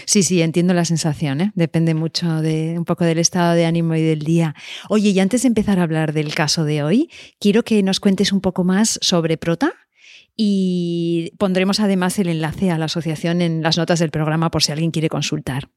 Sí, 0.06 0.24
sí, 0.24 0.42
entiendo 0.42 0.74
la 0.74 0.84
sensación, 0.84 1.42
¿eh? 1.42 1.52
depende 1.54 1.94
mucho 1.94 2.42
de 2.42 2.74
un 2.76 2.86
poco 2.86 3.06
del 3.06 3.20
estado 3.20 3.54
de 3.54 3.66
ánimo 3.66 3.94
y 3.94 4.02
del 4.02 4.24
día. 4.24 4.56
Oye, 4.90 5.10
y 5.10 5.20
antes 5.20 5.44
de 5.44 5.48
empezar 5.48 5.80
a 5.80 5.84
hablar 5.84 6.12
del 6.14 6.34
caso 6.34 6.64
de 6.64 6.82
hoy, 6.82 7.12
quiero 7.40 7.64
que 7.64 7.84
nos 7.84 8.00
cuentes 8.00 8.32
un 8.32 8.42
poco 8.42 8.64
más 8.64 8.98
sobre 9.02 9.38
Prota 9.38 9.74
y 10.36 11.34
pondremos 11.38 11.80
además 11.80 12.18
el 12.18 12.30
enlace 12.30 12.72
a 12.72 12.78
la 12.78 12.86
asociación 12.86 13.42
en 13.42 13.62
las 13.62 13.78
notas 13.78 14.00
del 14.00 14.10
programa 14.10 14.50
por 14.50 14.64
si 14.64 14.72
alguien 14.72 14.92
quiere 14.92 15.10
consultar. 15.10 15.70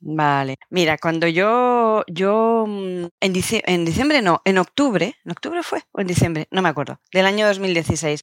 Vale. 0.00 0.56
Mira, 0.70 0.98
cuando 0.98 1.26
yo, 1.26 2.04
yo 2.06 2.64
mm, 2.66 3.06
en, 3.20 3.32
diciembre, 3.32 4.22
no, 4.22 4.42
en 4.44 4.58
octubre, 4.58 5.16
¿en 5.24 5.30
octubre 5.30 5.62
fue? 5.62 5.82
¿O 5.92 6.00
en 6.00 6.06
diciembre? 6.06 6.46
No 6.50 6.62
me 6.62 6.68
acuerdo, 6.68 7.00
del 7.12 7.26
año 7.26 7.46
2016, 7.46 8.20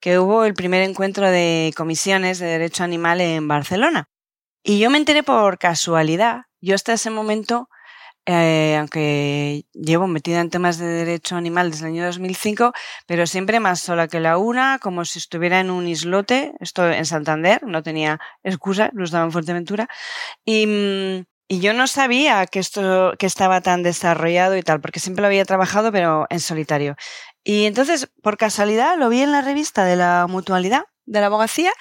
que 0.00 0.18
hubo 0.18 0.44
el 0.44 0.54
primer 0.54 0.82
encuentro 0.82 1.28
de 1.28 1.72
comisiones 1.76 2.38
de 2.38 2.46
derecho 2.46 2.84
animal 2.84 3.20
en 3.20 3.48
Barcelona. 3.48 4.08
Y 4.62 4.78
yo 4.78 4.90
me 4.90 4.98
enteré 4.98 5.22
por 5.22 5.58
casualidad. 5.58 6.42
Yo 6.60 6.74
hasta 6.74 6.92
ese 6.92 7.10
momento, 7.10 7.68
eh, 8.26 8.76
aunque 8.78 9.64
llevo 9.72 10.08
metida 10.08 10.40
en 10.40 10.50
temas 10.50 10.78
de 10.78 10.86
derecho 10.86 11.36
animal 11.36 11.70
desde 11.70 11.86
el 11.86 11.92
año 11.92 12.06
2005, 12.06 12.72
pero 13.06 13.26
siempre 13.26 13.60
más 13.60 13.80
sola 13.80 14.08
que 14.08 14.20
la 14.20 14.36
una, 14.36 14.78
como 14.80 15.04
si 15.04 15.18
estuviera 15.20 15.60
en 15.60 15.70
un 15.70 15.86
islote, 15.86 16.52
esto 16.60 16.90
en 16.90 17.06
Santander, 17.06 17.62
no 17.64 17.82
tenía 17.82 18.18
excusa, 18.42 18.90
lo 18.92 19.04
estaba 19.04 19.24
en 19.24 19.32
Fuerteventura, 19.32 19.88
y, 20.44 20.66
mm, 20.66 21.24
y 21.48 21.60
yo 21.60 21.72
no 21.74 21.86
sabía 21.86 22.46
que 22.46 22.58
esto 22.58 23.14
que 23.18 23.26
estaba 23.26 23.60
tan 23.60 23.82
desarrollado 23.84 24.56
y 24.56 24.62
tal, 24.62 24.80
porque 24.80 25.00
siempre 25.00 25.22
lo 25.22 25.28
había 25.28 25.44
trabajado, 25.44 25.92
pero 25.92 26.26
en 26.28 26.40
solitario. 26.40 26.96
Y 27.44 27.66
entonces, 27.66 28.08
por 28.22 28.36
casualidad, 28.36 28.98
lo 28.98 29.08
vi 29.08 29.22
en 29.22 29.30
la 29.32 29.42
revista 29.42 29.84
de 29.84 29.94
la 29.96 30.26
mutualidad, 30.28 30.82
de 31.04 31.20
la 31.20 31.26
abogacía, 31.26 31.72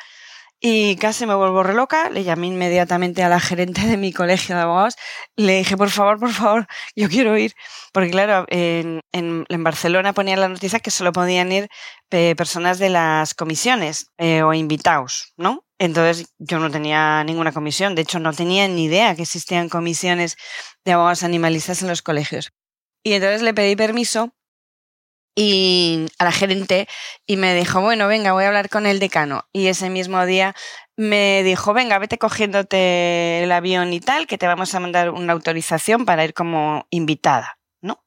y 0.68 0.96
casi 0.96 1.28
me 1.28 1.36
vuelvo 1.36 1.62
re 1.62 1.76
loca. 1.76 2.10
Le 2.10 2.24
llamé 2.24 2.48
inmediatamente 2.48 3.22
a 3.22 3.30
la 3.30 3.40
gerente 3.40 3.86
de 3.86 3.98
mi 3.98 4.12
colegio 4.12 4.56
de 4.56 4.64
abogados. 4.64 4.96
Le 5.36 5.58
dije, 5.58 5.78
por 5.78 5.92
favor, 5.92 6.20
por 6.20 6.32
favor, 6.32 6.66
yo 6.96 7.08
quiero 7.08 7.38
ir. 7.38 7.54
Porque 7.94 8.10
claro, 8.10 8.48
en, 8.50 9.04
en, 9.12 9.64
Barcelona 9.64 10.14
ponía 10.14 10.36
la 10.38 10.50
noticia 10.50 10.80
que 10.80 10.90
solo 10.90 11.12
podían 11.12 11.52
ir 11.52 11.70
personas 12.10 12.80
de 12.80 12.90
las 12.90 13.36
comisiones 13.36 14.12
eh, 14.18 14.42
o 14.42 14.56
invitados, 14.56 15.34
¿no? 15.38 15.66
Entonces 15.78 16.34
yo 16.40 16.58
no 16.58 16.72
tenía 16.72 17.24
ninguna 17.24 17.52
comisión. 17.52 17.94
De 17.94 18.02
hecho, 18.02 18.18
no 18.18 18.34
tenía 18.34 18.68
ni 18.68 18.86
idea 18.86 19.16
que 19.16 19.22
existían 19.22 19.70
comisiones 19.70 20.36
de 20.84 20.94
abogados 20.94 21.22
animalistas 21.22 21.84
en 21.84 21.90
los 21.90 22.02
colegios. 22.02 22.54
Y 23.04 23.14
entonces 23.14 23.44
le 23.44 23.54
pedí 23.54 23.76
permiso 23.76 24.34
y 25.36 26.06
a 26.18 26.24
la 26.24 26.32
gerente 26.32 26.88
y 27.28 27.38
me 27.38 27.54
dijo, 27.54 27.82
bueno, 27.82 28.08
venga, 28.08 28.32
voy 28.32 28.46
a 28.46 28.48
hablar 28.48 28.70
con 28.70 28.86
el 28.86 29.00
decano. 29.00 29.46
Y 29.52 29.68
ese 29.68 29.90
mismo 29.90 30.26
día 30.26 30.56
me 30.98 31.44
dijo, 31.44 31.74
venga, 31.74 32.00
vete 32.00 32.18
cogiéndote 32.18 33.44
el 33.44 33.52
avión 33.52 33.94
y 33.94 34.00
tal, 34.00 34.28
que 34.28 34.38
te 34.38 34.48
vamos 34.48 34.74
a 34.74 34.80
mandar 34.80 35.10
una 35.10 35.34
autorización 35.34 36.06
para 36.06 36.24
ir 36.24 36.34
como 36.34 36.88
invitada, 36.90 37.60
¿no? 37.82 38.04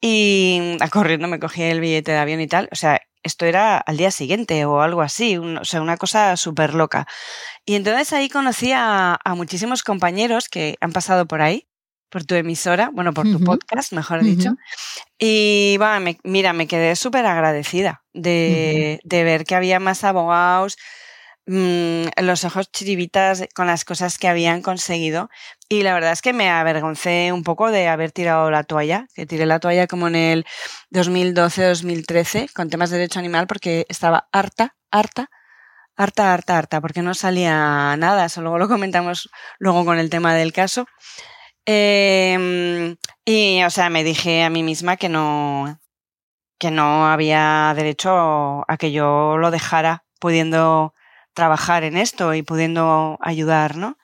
Y 0.00 0.76
a 0.80 0.88
corriendo 0.88 1.28
me 1.28 1.40
cogí 1.40 1.62
el 1.62 1.80
billete 1.80 2.12
de 2.12 2.18
avión 2.18 2.40
y 2.40 2.46
tal. 2.46 2.68
O 2.72 2.76
sea, 2.76 3.00
esto 3.22 3.46
era 3.46 3.78
al 3.78 3.96
día 3.96 4.10
siguiente 4.10 4.64
o 4.64 4.80
algo 4.80 5.02
así, 5.02 5.36
o 5.36 5.64
sea, 5.64 5.82
una 5.82 5.96
cosa 5.96 6.36
súper 6.36 6.74
loca. 6.74 7.06
Y 7.64 7.74
entonces 7.74 8.12
ahí 8.12 8.28
conocí 8.28 8.72
a, 8.74 9.18
muchísimos 9.36 9.82
compañeros 9.82 10.48
que 10.48 10.76
han 10.80 10.92
pasado 10.92 11.26
por 11.26 11.42
ahí, 11.42 11.68
por 12.10 12.24
tu 12.24 12.34
emisora, 12.34 12.90
bueno, 12.92 13.14
por 13.14 13.30
tu 13.30 13.42
podcast, 13.42 13.92
mejor 13.92 14.22
dicho. 14.22 14.50
Y 15.18 15.76
bueno, 15.78 16.18
mira, 16.24 16.52
me 16.52 16.66
quedé 16.66 16.96
súper 16.96 17.24
agradecida 17.26 18.02
de, 18.12 19.00
de, 19.04 19.24
ver 19.24 19.44
que 19.44 19.54
había 19.54 19.80
más 19.80 20.04
abogados, 20.04 20.76
mmm, 21.46 22.04
los 22.22 22.44
ojos 22.44 22.70
chiribitas 22.72 23.44
con 23.54 23.66
las 23.66 23.84
cosas 23.84 24.18
que 24.18 24.28
habían 24.28 24.62
conseguido. 24.62 25.30
Y 25.68 25.82
la 25.82 25.94
verdad 25.94 26.12
es 26.12 26.22
que 26.22 26.32
me 26.32 26.50
avergoncé 26.50 27.32
un 27.32 27.44
poco 27.44 27.70
de 27.70 27.88
haber 27.88 28.12
tirado 28.12 28.50
la 28.50 28.64
toalla, 28.64 29.06
que 29.14 29.26
tiré 29.26 29.46
la 29.46 29.60
toalla 29.60 29.86
como 29.86 30.08
en 30.08 30.16
el 30.16 30.46
2012-2013 30.92 32.52
con 32.52 32.70
temas 32.70 32.90
de 32.90 32.98
derecho 32.98 33.20
animal 33.20 33.46
porque 33.46 33.86
estaba 33.88 34.28
harta, 34.32 34.74
harta, 34.90 35.30
harta, 35.96 36.32
harta, 36.32 36.58
harta, 36.58 36.80
porque 36.80 37.02
no 37.02 37.14
salía 37.14 37.96
nada. 37.96 38.24
Eso 38.24 38.40
luego 38.42 38.58
lo 38.58 38.68
comentamos 38.68 39.30
luego 39.58 39.84
con 39.84 39.98
el 39.98 40.10
tema 40.10 40.34
del 40.34 40.52
caso. 40.52 40.86
Em, 41.66 42.96
y, 43.24 43.62
o 43.62 43.70
sea, 43.70 43.90
me 43.90 44.04
dije 44.04 44.42
a 44.42 44.50
mí 44.50 44.62
misma 44.62 44.96
que 44.96 45.08
no, 45.08 45.80
que 46.58 46.70
no 46.70 47.06
había 47.06 47.72
derecho 47.76 48.64
a 48.68 48.76
que 48.78 48.92
yo 48.92 49.38
lo 49.38 49.50
dejara 49.50 50.04
pudiendo 50.20 50.94
trabajar 51.34 51.84
en 51.84 51.96
esto 51.96 52.34
y 52.34 52.42
pudiendo 52.42 53.18
ayudar, 53.20 53.76
¿no? 53.76 53.96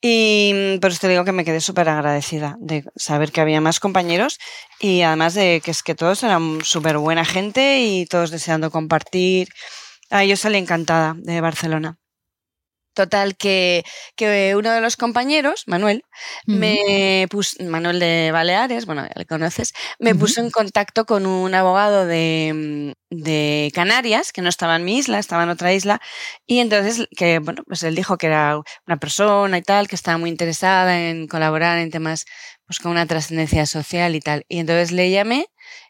Y 0.00 0.78
por 0.80 0.90
eso 0.90 1.00
te 1.00 1.08
digo 1.08 1.24
que 1.24 1.32
me 1.32 1.44
quedé 1.44 1.60
súper 1.60 1.88
agradecida 1.88 2.56
de 2.58 2.84
saber 2.96 3.30
que 3.30 3.40
había 3.40 3.60
más 3.60 3.78
compañeros 3.78 4.38
y 4.80 5.02
además 5.02 5.34
de 5.34 5.62
que 5.64 5.70
es 5.70 5.84
que 5.84 5.94
todos 5.94 6.24
eran 6.24 6.58
súper 6.64 6.98
buena 6.98 7.24
gente 7.24 7.80
y 7.82 8.06
todos 8.06 8.30
deseando 8.32 8.72
compartir. 8.72 9.48
Ah, 10.10 10.24
yo 10.24 10.36
salí 10.36 10.58
encantada 10.58 11.14
de 11.16 11.40
Barcelona. 11.40 12.01
Total, 12.94 13.36
que, 13.36 13.84
que, 14.16 14.54
uno 14.56 14.70
de 14.70 14.80
los 14.82 14.96
compañeros, 14.96 15.64
Manuel, 15.66 16.04
me 16.46 17.26
puso, 17.30 17.56
Manuel 17.64 17.98
de 17.98 18.30
Baleares, 18.32 18.84
bueno, 18.84 19.02
ya 19.04 19.12
le 19.14 19.24
conoces, 19.24 19.72
me 19.98 20.14
puso 20.14 20.40
en 20.40 20.50
contacto 20.50 21.06
con 21.06 21.24
un 21.24 21.54
abogado 21.54 22.04
de, 22.04 22.94
de, 23.08 23.72
Canarias, 23.74 24.32
que 24.32 24.42
no 24.42 24.50
estaba 24.50 24.76
en 24.76 24.84
mi 24.84 24.98
isla, 24.98 25.18
estaba 25.18 25.44
en 25.44 25.48
otra 25.48 25.72
isla, 25.72 26.00
y 26.46 26.58
entonces, 26.58 27.08
que, 27.16 27.38
bueno, 27.38 27.62
pues 27.66 27.82
él 27.82 27.94
dijo 27.94 28.18
que 28.18 28.26
era 28.26 28.60
una 28.86 28.98
persona 28.98 29.56
y 29.56 29.62
tal, 29.62 29.88
que 29.88 29.96
estaba 29.96 30.18
muy 30.18 30.28
interesada 30.28 31.08
en 31.08 31.28
colaborar 31.28 31.78
en 31.78 31.90
temas, 31.90 32.26
pues 32.66 32.78
con 32.78 32.92
una 32.92 33.06
trascendencia 33.06 33.64
social 33.66 34.14
y 34.14 34.20
tal. 34.20 34.44
Y 34.48 34.58
entonces 34.58 34.92
le 34.92 35.10
llamé 35.10 35.46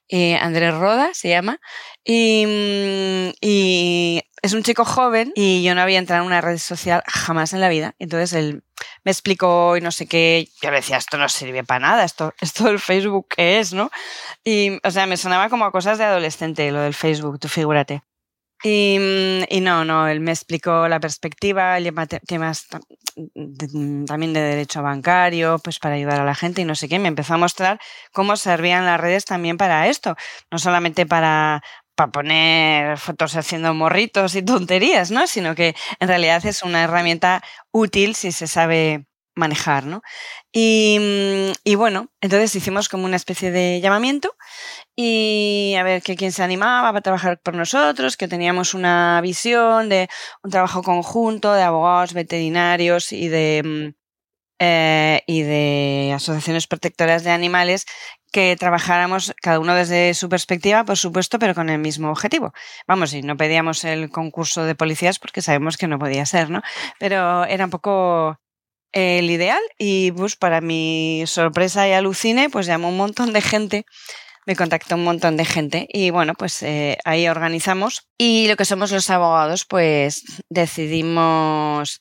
eh, 0.08 0.36
Andrés 0.36 0.74
Roda 0.74 1.10
se 1.14 1.30
llama, 1.30 1.58
y, 2.04 2.44
mm, 2.46 3.32
y, 3.40 4.22
es 4.42 4.52
un 4.54 4.64
chico 4.64 4.84
joven 4.84 5.32
y 5.36 5.62
yo 5.62 5.74
no 5.74 5.80
había 5.80 5.98
entrado 5.98 6.22
en 6.22 6.26
una 6.26 6.40
red 6.40 6.58
social 6.58 7.02
jamás 7.06 7.52
en 7.52 7.60
la 7.60 7.68
vida. 7.68 7.94
Entonces 8.00 8.32
él 8.32 8.64
me 9.04 9.12
explicó 9.12 9.76
y 9.76 9.80
no 9.80 9.92
sé 9.92 10.06
qué, 10.06 10.48
yo 10.60 10.70
le 10.70 10.78
decía, 10.78 10.96
esto 10.96 11.16
no 11.16 11.28
sirve 11.28 11.62
para 11.62 11.80
nada, 11.80 12.04
esto, 12.04 12.34
esto 12.40 12.64
del 12.64 12.80
Facebook 12.80 13.28
qué 13.36 13.60
es, 13.60 13.72
¿no? 13.72 13.90
Y, 14.44 14.80
o 14.82 14.90
sea, 14.90 15.06
me 15.06 15.16
sonaba 15.16 15.48
como 15.48 15.64
a 15.64 15.72
cosas 15.72 15.98
de 15.98 16.04
adolescente 16.04 16.70
lo 16.72 16.80
del 16.80 16.94
Facebook, 16.94 17.38
tú 17.38 17.48
figúrate. 17.48 18.02
Y, 18.64 18.96
y, 19.48 19.60
no, 19.60 19.84
no, 19.84 20.06
él 20.06 20.20
me 20.20 20.30
explicó 20.30 20.86
la 20.86 21.00
perspectiva, 21.00 21.78
temas 22.26 22.68
también 24.06 24.32
de 24.32 24.40
derecho 24.40 24.82
bancario, 24.82 25.58
pues 25.58 25.80
para 25.80 25.96
ayudar 25.96 26.20
a 26.20 26.24
la 26.24 26.36
gente 26.36 26.62
y 26.62 26.64
no 26.64 26.76
sé 26.76 26.88
qué. 26.88 27.00
Me 27.00 27.08
empezó 27.08 27.34
a 27.34 27.38
mostrar 27.38 27.80
cómo 28.12 28.36
servían 28.36 28.86
las 28.86 29.00
redes 29.00 29.24
también 29.24 29.56
para 29.56 29.88
esto, 29.88 30.16
no 30.50 30.58
solamente 30.58 31.06
para, 31.06 31.60
para 31.94 32.12
poner 32.12 32.98
fotos 32.98 33.36
haciendo 33.36 33.74
morritos 33.74 34.34
y 34.34 34.42
tonterías, 34.42 35.10
¿no? 35.10 35.26
Sino 35.26 35.54
que 35.54 35.74
en 36.00 36.08
realidad 36.08 36.44
es 36.46 36.62
una 36.62 36.82
herramienta 36.84 37.42
útil 37.72 38.14
si 38.14 38.32
se 38.32 38.46
sabe 38.46 39.06
manejar, 39.34 39.84
¿no? 39.86 40.02
Y, 40.52 40.98
mm, 41.00 41.52
y, 41.64 41.74
bueno, 41.76 42.08
entonces 42.20 42.54
hicimos 42.54 42.88
como 42.88 43.04
una 43.06 43.16
especie 43.16 43.50
de 43.50 43.80
llamamiento 43.80 44.34
y 44.96 45.74
a 45.78 45.82
ver 45.84 46.02
que 46.02 46.16
quién 46.16 46.32
se 46.32 46.42
animaba 46.42 46.90
a 46.90 47.00
trabajar 47.02 47.40
por 47.42 47.54
nosotros, 47.54 48.16
que 48.16 48.28
teníamos 48.28 48.74
una 48.74 49.20
visión 49.22 49.88
de 49.88 50.08
un 50.42 50.50
trabajo 50.50 50.82
conjunto 50.82 51.54
de 51.54 51.62
abogados, 51.62 52.14
veterinarios 52.14 53.12
y 53.12 53.28
de, 53.28 53.62
mm, 53.64 53.94
eh, 54.60 55.22
y 55.26 55.42
de 55.42 56.12
asociaciones 56.14 56.66
protectoras 56.68 57.24
de 57.24 57.30
animales 57.32 57.86
que 58.32 58.56
trabajáramos 58.58 59.34
cada 59.40 59.60
uno 59.60 59.74
desde 59.74 60.14
su 60.14 60.28
perspectiva, 60.28 60.84
por 60.84 60.96
supuesto, 60.96 61.38
pero 61.38 61.54
con 61.54 61.68
el 61.68 61.78
mismo 61.78 62.10
objetivo. 62.10 62.52
Vamos, 62.88 63.12
y 63.12 63.22
no 63.22 63.36
pedíamos 63.36 63.84
el 63.84 64.10
concurso 64.10 64.64
de 64.64 64.74
policías 64.74 65.18
porque 65.18 65.42
sabemos 65.42 65.76
que 65.76 65.86
no 65.86 65.98
podía 65.98 66.26
ser, 66.26 66.50
¿no? 66.50 66.62
Pero 66.98 67.44
era 67.44 67.66
un 67.66 67.70
poco 67.70 68.38
el 68.92 69.30
ideal 69.30 69.60
y 69.78 70.12
pues 70.12 70.36
para 70.36 70.60
mi 70.60 71.24
sorpresa 71.26 71.86
y 71.88 71.92
alucine, 71.92 72.50
pues 72.50 72.66
llamó 72.66 72.88
un 72.88 72.96
montón 72.96 73.32
de 73.32 73.40
gente, 73.40 73.86
me 74.46 74.56
contactó 74.56 74.96
un 74.96 75.04
montón 75.04 75.36
de 75.36 75.44
gente 75.44 75.86
y 75.88 76.10
bueno, 76.10 76.34
pues 76.34 76.62
eh, 76.62 76.98
ahí 77.04 77.28
organizamos 77.28 78.08
y 78.18 78.48
lo 78.48 78.56
que 78.56 78.64
somos 78.64 78.92
los 78.92 79.08
abogados, 79.10 79.64
pues 79.66 80.24
decidimos 80.48 82.00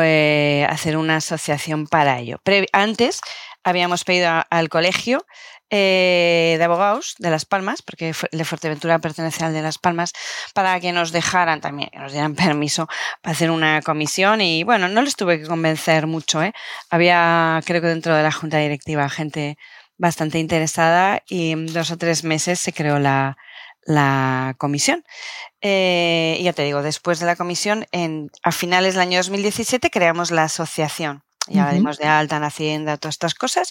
eh, 0.00 0.66
hacer 0.68 0.96
una 0.96 1.16
asociación 1.16 1.86
para 1.86 2.18
ello. 2.18 2.40
antes 2.72 3.20
habíamos 3.62 4.04
pedido 4.04 4.42
al 4.50 4.68
colegio 4.68 5.24
eh, 5.70 6.54
de 6.58 6.64
abogados 6.64 7.14
de 7.18 7.30
Las 7.30 7.46
Palmas, 7.46 7.82
porque 7.82 8.14
de 8.30 8.44
Fuerteventura 8.44 8.98
pertenece 8.98 9.44
al 9.44 9.52
de 9.52 9.62
Las 9.62 9.78
Palmas, 9.78 10.12
para 10.54 10.78
que 10.78 10.92
nos 10.92 11.10
dejaran 11.10 11.60
también, 11.60 11.90
nos 11.94 12.12
dieran 12.12 12.34
permiso 12.34 12.86
para 13.22 13.32
hacer 13.32 13.50
una 13.50 13.82
comisión 13.82 14.40
y 14.40 14.62
bueno, 14.62 14.88
no 14.88 15.02
les 15.02 15.16
tuve 15.16 15.40
que 15.40 15.46
convencer 15.46 16.06
mucho, 16.06 16.42
¿eh? 16.42 16.52
Había, 16.90 17.60
creo 17.64 17.80
que 17.80 17.88
dentro 17.88 18.14
de 18.14 18.22
la 18.22 18.32
junta 18.32 18.58
directiva, 18.58 19.08
gente 19.08 19.56
bastante 19.96 20.38
interesada 20.38 21.22
y 21.26 21.52
en 21.52 21.66
dos 21.66 21.90
o 21.90 21.96
tres 21.96 22.24
meses 22.24 22.60
se 22.60 22.72
creó 22.72 22.98
la, 22.98 23.36
la 23.86 24.54
comisión. 24.58 25.04
Eh, 25.60 26.36
y 26.38 26.44
ya 26.44 26.52
te 26.52 26.64
digo, 26.64 26.82
después 26.82 27.20
de 27.20 27.26
la 27.26 27.36
comisión, 27.36 27.86
en, 27.92 28.30
a 28.42 28.52
finales 28.52 28.94
del 28.94 29.02
año 29.02 29.18
2017 29.18 29.90
creamos 29.90 30.30
la 30.30 30.44
asociación. 30.44 31.22
Ya 31.46 31.70
dimos 31.72 31.98
de 31.98 32.06
alta 32.06 32.38
en 32.38 32.44
Hacienda, 32.44 32.96
todas 32.96 33.16
estas 33.16 33.34
cosas. 33.34 33.70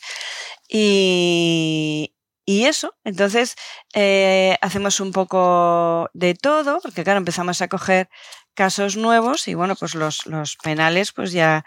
Y, 0.68 2.14
y 2.46 2.66
eso, 2.66 2.94
entonces 3.04 3.56
eh, 3.94 4.58
hacemos 4.62 5.00
un 5.00 5.12
poco 5.12 6.10
de 6.14 6.36
todo, 6.36 6.80
porque 6.82 7.04
claro, 7.04 7.18
empezamos 7.18 7.62
a 7.62 7.68
coger 7.68 8.10
casos 8.54 8.98
nuevos 8.98 9.48
y 9.48 9.56
bueno, 9.56 9.76
pues 9.76 9.96
los, 9.96 10.26
los 10.28 10.58
penales 10.58 11.12
pues 11.14 11.32
ya 11.32 11.66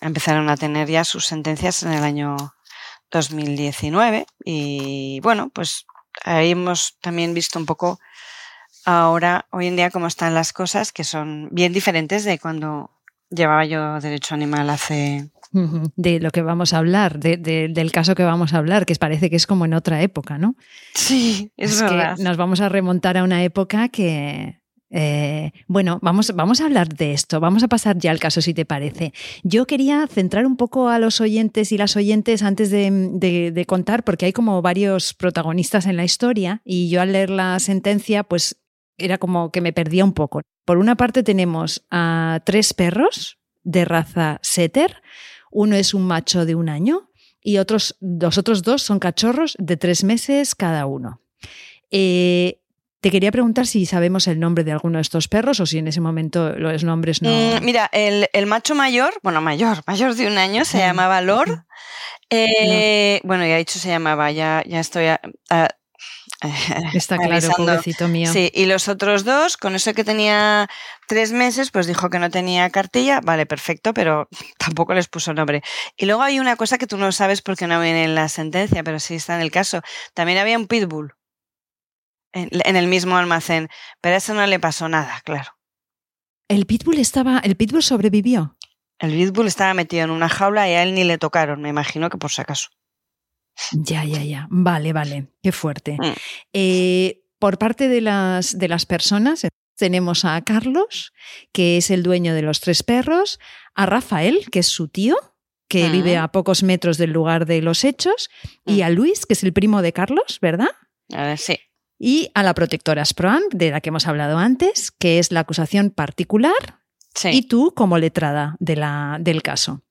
empezaron 0.00 0.50
a 0.50 0.56
tener 0.56 0.88
ya 0.88 1.04
sus 1.04 1.26
sentencias 1.26 1.82
en 1.82 1.92
el 1.92 2.04
año 2.04 2.36
2019 3.10 4.26
y 4.44 5.20
bueno, 5.20 5.50
pues 5.54 5.86
ahí 6.24 6.50
hemos 6.50 6.96
también 7.00 7.34
visto 7.34 7.58
un 7.58 7.66
poco 7.66 8.00
ahora, 8.84 9.46
hoy 9.50 9.66
en 9.66 9.76
día, 9.76 9.90
cómo 9.90 10.06
están 10.06 10.34
las 10.34 10.52
cosas, 10.52 10.92
que 10.92 11.04
son 11.04 11.48
bien 11.52 11.72
diferentes 11.72 12.24
de 12.24 12.38
cuando 12.38 12.90
llevaba 13.30 13.64
yo 13.64 14.00
derecho 14.00 14.34
animal 14.34 14.70
hace... 14.70 15.30
De 15.96 16.18
lo 16.18 16.30
que 16.30 16.40
vamos 16.40 16.72
a 16.72 16.78
hablar, 16.78 17.18
de, 17.18 17.36
del 17.36 17.92
caso 17.92 18.14
que 18.14 18.24
vamos 18.24 18.54
a 18.54 18.58
hablar, 18.58 18.86
que 18.86 18.94
parece 18.94 19.28
que 19.28 19.36
es 19.36 19.46
como 19.46 19.66
en 19.66 19.74
otra 19.74 20.00
época, 20.00 20.38
¿no? 20.38 20.56
Sí, 20.94 21.52
es, 21.58 21.82
verdad. 21.82 22.16
Que 22.16 22.22
nos 22.22 22.38
vamos 22.38 22.62
a 22.62 22.70
remontar 22.70 23.18
a 23.18 23.22
una 23.22 23.44
época 23.44 23.90
que, 23.90 24.61
eh, 24.94 25.52
bueno, 25.68 25.98
vamos, 26.02 26.32
vamos 26.34 26.60
a 26.60 26.66
hablar 26.66 26.90
de 26.90 27.14
esto, 27.14 27.40
vamos 27.40 27.62
a 27.62 27.68
pasar 27.68 27.96
ya 27.96 28.10
al 28.10 28.20
caso 28.20 28.42
si 28.42 28.52
te 28.52 28.66
parece. 28.66 29.14
Yo 29.42 29.66
quería 29.66 30.06
centrar 30.06 30.44
un 30.44 30.56
poco 30.56 30.88
a 30.88 30.98
los 30.98 31.20
oyentes 31.22 31.72
y 31.72 31.78
las 31.78 31.96
oyentes 31.96 32.42
antes 32.42 32.70
de, 32.70 33.64
contar, 33.66 34.04
porque 34.04 34.26
hay 34.26 34.32
como 34.34 34.60
varios 34.60 35.14
protagonistas 35.14 35.86
en 35.86 35.96
la 35.96 36.04
historia 36.04 36.60
y 36.62 36.90
yo 36.90 37.00
al 37.00 37.12
leer 37.12 37.30
la 37.30 37.58
sentencia, 37.58 38.22
pues 38.22 38.60
era 38.98 39.16
como 39.16 39.50
que 39.50 39.62
me 39.62 39.72
perdía 39.72 40.04
un 40.04 40.12
poco. 40.12 40.42
Por 40.66 40.76
una 40.76 40.94
parte 40.94 41.22
tenemos 41.22 41.86
a 41.90 42.40
tres 42.44 42.74
perros 42.74 43.38
de 43.62 43.86
raza 43.86 44.40
setter, 44.42 45.02
uno 45.50 45.74
es 45.74 45.94
un 45.94 46.02
macho 46.02 46.44
de 46.44 46.54
un 46.54 46.68
año 46.68 47.08
y 47.40 47.56
otros, 47.56 47.96
los 48.00 48.36
otros 48.36 48.62
dos 48.62 48.82
son 48.82 48.98
cachorros 48.98 49.56
de 49.58 49.78
tres 49.78 50.04
meses 50.04 50.54
cada 50.54 50.84
uno. 50.84 51.22
Eh, 51.90 52.61
te 53.02 53.10
quería 53.10 53.32
preguntar 53.32 53.66
si 53.66 53.84
sabemos 53.84 54.28
el 54.28 54.38
nombre 54.38 54.62
de 54.62 54.70
alguno 54.70 54.98
de 54.98 55.02
estos 55.02 55.26
perros 55.26 55.58
o 55.58 55.66
si 55.66 55.78
en 55.78 55.88
ese 55.88 56.00
momento 56.00 56.50
los 56.50 56.84
nombres 56.84 57.20
no. 57.20 57.30
Mm, 57.30 57.64
mira, 57.64 57.90
el, 57.92 58.46
macho 58.46 58.76
mayor, 58.76 59.12
bueno, 59.24 59.40
mayor, 59.40 59.82
mayor 59.88 60.14
de 60.14 60.28
un 60.28 60.38
año, 60.38 60.64
se 60.64 60.78
llamaba 60.78 61.20
Lord. 61.20 61.64
Eh, 62.30 63.20
bueno, 63.24 63.44
ya 63.44 63.56
he 63.56 63.58
dicho 63.58 63.80
se 63.80 63.88
llamaba, 63.88 64.30
ya, 64.30 64.62
ya 64.66 64.78
estoy. 64.78 65.06
Está 66.94 67.18
claro, 67.18 67.48
pobrecito 67.56 68.06
mío. 68.06 68.32
Sí, 68.32 68.52
y 68.54 68.66
los 68.66 68.86
otros 68.86 69.24
dos, 69.24 69.56
con 69.56 69.74
eso 69.74 69.94
que 69.94 70.04
tenía 70.04 70.68
tres 71.08 71.32
meses, 71.32 71.72
pues 71.72 71.88
dijo 71.88 72.08
que 72.08 72.20
no 72.20 72.30
tenía 72.30 72.70
cartilla. 72.70 73.20
Vale, 73.20 73.46
perfecto, 73.46 73.92
pero 73.94 74.28
tampoco 74.58 74.94
les 74.94 75.08
puso 75.08 75.34
nombre. 75.34 75.62
Y 75.96 76.06
luego 76.06 76.22
hay 76.22 76.38
una 76.38 76.54
cosa 76.54 76.78
que 76.78 76.86
tú 76.86 76.98
no 76.98 77.10
sabes 77.10 77.42
porque 77.42 77.66
no 77.66 77.80
viene 77.80 78.04
en 78.04 78.14
la 78.14 78.28
sentencia, 78.28 78.84
pero 78.84 79.00
sí 79.00 79.16
está 79.16 79.34
en 79.34 79.40
el 79.40 79.50
caso. 79.50 79.80
También 80.14 80.38
había 80.38 80.56
un 80.56 80.68
pitbull 80.68 81.14
en, 82.32 82.76
el 82.76 82.86
mismo 82.86 83.16
almacén, 83.16 83.68
pero 84.00 84.14
a 84.14 84.18
eso 84.18 84.34
no 84.34 84.46
le 84.46 84.58
pasó 84.60 84.88
nada, 84.88 85.20
claro. 85.24 85.50
¿El 86.48 86.66
pitbull 86.66 86.98
estaba, 86.98 87.38
el 87.38 87.56
pitbull 87.56 87.82
sobrevivió? 87.82 88.56
El 88.98 89.12
pitbull 89.12 89.46
estaba 89.46 89.74
metido 89.74 90.04
en 90.04 90.10
una 90.10 90.28
jaula 90.28 90.68
y 90.68 90.72
a 90.74 90.82
él 90.82 90.94
ni 90.94 91.04
le 91.04 91.18
tocaron, 91.18 91.60
me 91.62 91.68
imagino 91.68 92.08
que 92.10 92.18
por 92.18 92.30
si 92.30 92.40
acaso. 92.40 92.68
Ya, 93.72 94.04
ya, 94.04 94.22
ya. 94.22 94.46
Vale, 94.50 94.92
vale. 94.92 95.28
Qué 95.42 95.52
fuerte. 95.52 95.98
Mm. 96.00 96.12
Eh, 96.52 97.22
por 97.38 97.58
parte 97.58 97.88
de 97.88 98.00
las, 98.00 98.56
de 98.58 98.68
las 98.68 98.86
personas, 98.86 99.46
tenemos 99.76 100.24
a 100.24 100.40
Carlos, 100.42 101.12
que 101.52 101.76
es 101.76 101.90
el 101.90 102.02
dueño 102.02 102.34
de 102.34 102.42
los 102.42 102.60
tres 102.60 102.82
perros, 102.82 103.38
a 103.74 103.86
Rafael, 103.86 104.46
que 104.50 104.60
es 104.60 104.68
su 104.68 104.88
tío, 104.88 105.16
que 105.68 105.88
Mm. 105.88 105.92
vive 105.92 106.16
a 106.18 106.28
pocos 106.28 106.62
metros 106.62 106.98
del 106.98 107.10
lugar 107.12 107.46
de 107.46 107.60
los 107.62 107.84
hechos, 107.84 108.30
y 108.64 108.80
Mm. 108.80 108.84
a 108.84 108.90
Luis, 108.90 109.26
que 109.26 109.32
es 109.34 109.42
el 109.42 109.52
primo 109.52 109.82
de 109.82 109.92
Carlos, 109.92 110.38
¿verdad? 110.40 110.68
A 111.12 111.22
ver, 111.24 111.38
sí. 111.38 111.58
Y 112.04 112.30
a 112.34 112.42
la 112.42 112.52
protectora 112.52 113.04
Sproan, 113.04 113.42
de 113.52 113.70
la 113.70 113.80
que 113.80 113.90
hemos 113.90 114.08
hablado 114.08 114.38
antes, 114.38 114.90
que 114.90 115.20
es 115.20 115.30
la 115.30 115.38
acusación 115.40 115.90
particular, 115.90 116.80
Sí, 117.14 117.28
y 117.28 117.42
tú 117.42 117.72
como 117.76 117.96
letrada 117.98 118.56
de 118.58 118.74
la, 118.74 119.18
del 119.20 119.42
caso. 119.42 119.82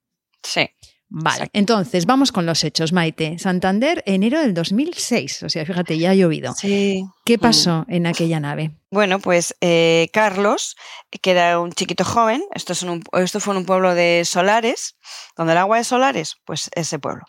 sí. 0.44 0.70
Vale, 1.14 1.36
Exacto. 1.36 1.60
entonces 1.60 2.06
vamos 2.06 2.32
con 2.32 2.46
los 2.46 2.64
hechos, 2.64 2.94
Maite. 2.94 3.38
Santander, 3.38 4.02
enero 4.06 4.40
del 4.40 4.54
2006. 4.54 5.44
O 5.44 5.50
sea, 5.50 5.66
fíjate, 5.66 5.98
ya 5.98 6.12
ha 6.12 6.16
llovido. 6.16 6.54
Sí. 6.54 7.04
¿Qué 7.26 7.38
Mm. 7.38 7.42
pasó 7.42 7.86
en 7.90 8.08
aquella 8.08 8.40
nave? 8.40 8.72
Bueno, 8.92 9.20
pues 9.20 9.54
eh, 9.60 10.08
Carlos, 10.14 10.78
que 11.22 11.32
era 11.32 11.60
un 11.60 11.74
chiquito 11.74 12.06
joven, 12.06 12.42
esto, 12.56 12.72
es 12.72 12.84
en 12.84 12.92
un- 12.92 13.04
esto 13.22 13.42
fue 13.42 13.54
en 13.54 13.58
un 13.58 13.66
pueblo 13.66 13.94
de 13.94 14.24
Solares, 14.24 14.96
donde 15.36 15.52
el 15.52 15.58
agua 15.58 15.80
es 15.82 15.88
Solares, 15.88 16.38
pues 16.46 16.70
ese 16.76 16.98
pueblo. 16.98 17.26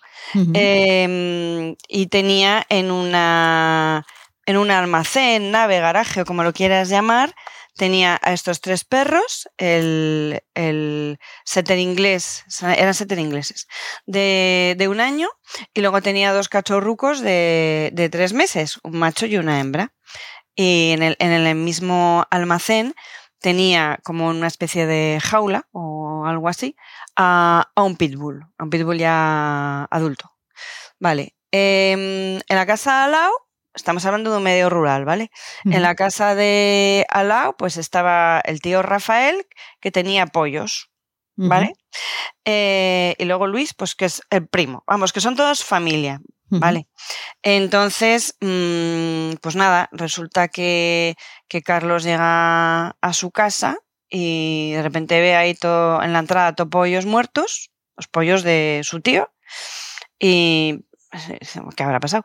Eh, 0.54 1.74
y 1.88 2.06
tenía 2.06 2.64
en 2.68 2.92
una 2.92 4.06
en 4.46 4.56
un 4.56 4.70
almacén, 4.70 5.50
nave, 5.50 5.80
garaje 5.80 6.22
o 6.22 6.24
como 6.24 6.42
lo 6.42 6.52
quieras 6.52 6.88
llamar, 6.88 7.34
tenía 7.76 8.18
a 8.22 8.32
estos 8.32 8.60
tres 8.60 8.84
perros, 8.84 9.48
el, 9.56 10.42
el 10.54 11.18
setter 11.44 11.78
inglés, 11.78 12.44
eran 12.60 12.94
setter 12.94 13.18
ingleses, 13.18 13.68
de, 14.06 14.86
un 14.90 15.00
año, 15.00 15.28
y 15.74 15.80
luego 15.80 16.02
tenía 16.02 16.32
dos 16.32 16.48
cachorrucos 16.48 17.20
de, 17.20 18.08
tres 18.10 18.32
meses, 18.32 18.78
un 18.82 18.98
macho 18.98 19.26
y 19.26 19.36
una 19.36 19.60
hembra. 19.60 19.92
Y 20.54 20.90
en 20.92 21.02
el, 21.02 21.54
mismo 21.54 22.26
almacén 22.30 22.94
tenía 23.38 23.98
como 24.04 24.28
una 24.28 24.46
especie 24.46 24.86
de 24.86 25.18
jaula 25.22 25.66
o 25.72 26.26
algo 26.26 26.48
así 26.48 26.76
a, 27.16 27.70
a 27.74 27.82
un 27.82 27.96
pitbull, 27.96 28.44
a 28.58 28.64
un 28.64 28.70
pitbull 28.70 28.98
ya 28.98 29.84
adulto. 29.90 30.30
Vale. 31.00 31.34
em, 31.50 32.36
en 32.48 32.56
la 32.56 32.66
casa 32.66 33.04
al 33.04 33.12
lado, 33.12 33.32
estamos 33.74 34.04
hablando 34.04 34.30
de 34.30 34.36
un 34.38 34.42
medio 34.42 34.70
rural, 34.70 35.04
¿vale? 35.04 35.30
En 35.64 35.82
la 35.82 35.94
casa 35.94 36.34
de 36.34 37.06
al 37.08 37.28
lado, 37.28 37.56
pues 37.56 37.76
estaba 37.76 38.40
el 38.44 38.60
tío 38.60 38.82
Rafael, 38.82 39.46
que 39.80 39.90
tenía 39.90 40.26
pollos. 40.26 40.92
¿vale? 41.36 41.74
Eh, 42.44 43.14
y 43.18 43.24
luego 43.24 43.46
Luis, 43.46 43.74
pues 43.74 43.94
que 43.94 44.06
es 44.06 44.22
el 44.30 44.46
primo. 44.46 44.84
Vamos, 44.86 45.12
que 45.12 45.20
son 45.20 45.36
todos 45.36 45.64
familia. 45.64 46.20
¿vale? 46.48 46.86
Entonces, 47.42 48.36
mm, 48.40 49.36
pues 49.40 49.56
nada, 49.56 49.88
resulta 49.92 50.48
que, 50.48 51.14
que 51.48 51.62
Carlos 51.62 52.04
llega 52.04 52.88
a 53.00 53.12
su 53.12 53.30
casa 53.30 53.78
y 54.10 54.72
de 54.72 54.82
repente 54.82 55.18
ve 55.20 55.34
ahí 55.34 55.54
todo, 55.54 56.02
en 56.02 56.12
la 56.12 56.18
entrada 56.18 56.54
todo 56.54 56.68
pollos 56.68 57.06
muertos, 57.06 57.70
los 57.96 58.06
pollos 58.06 58.42
de 58.42 58.82
su 58.84 59.00
tío, 59.00 59.32
y 60.18 60.84
¿qué 61.76 61.82
habrá 61.82 62.00
pasado? 62.00 62.22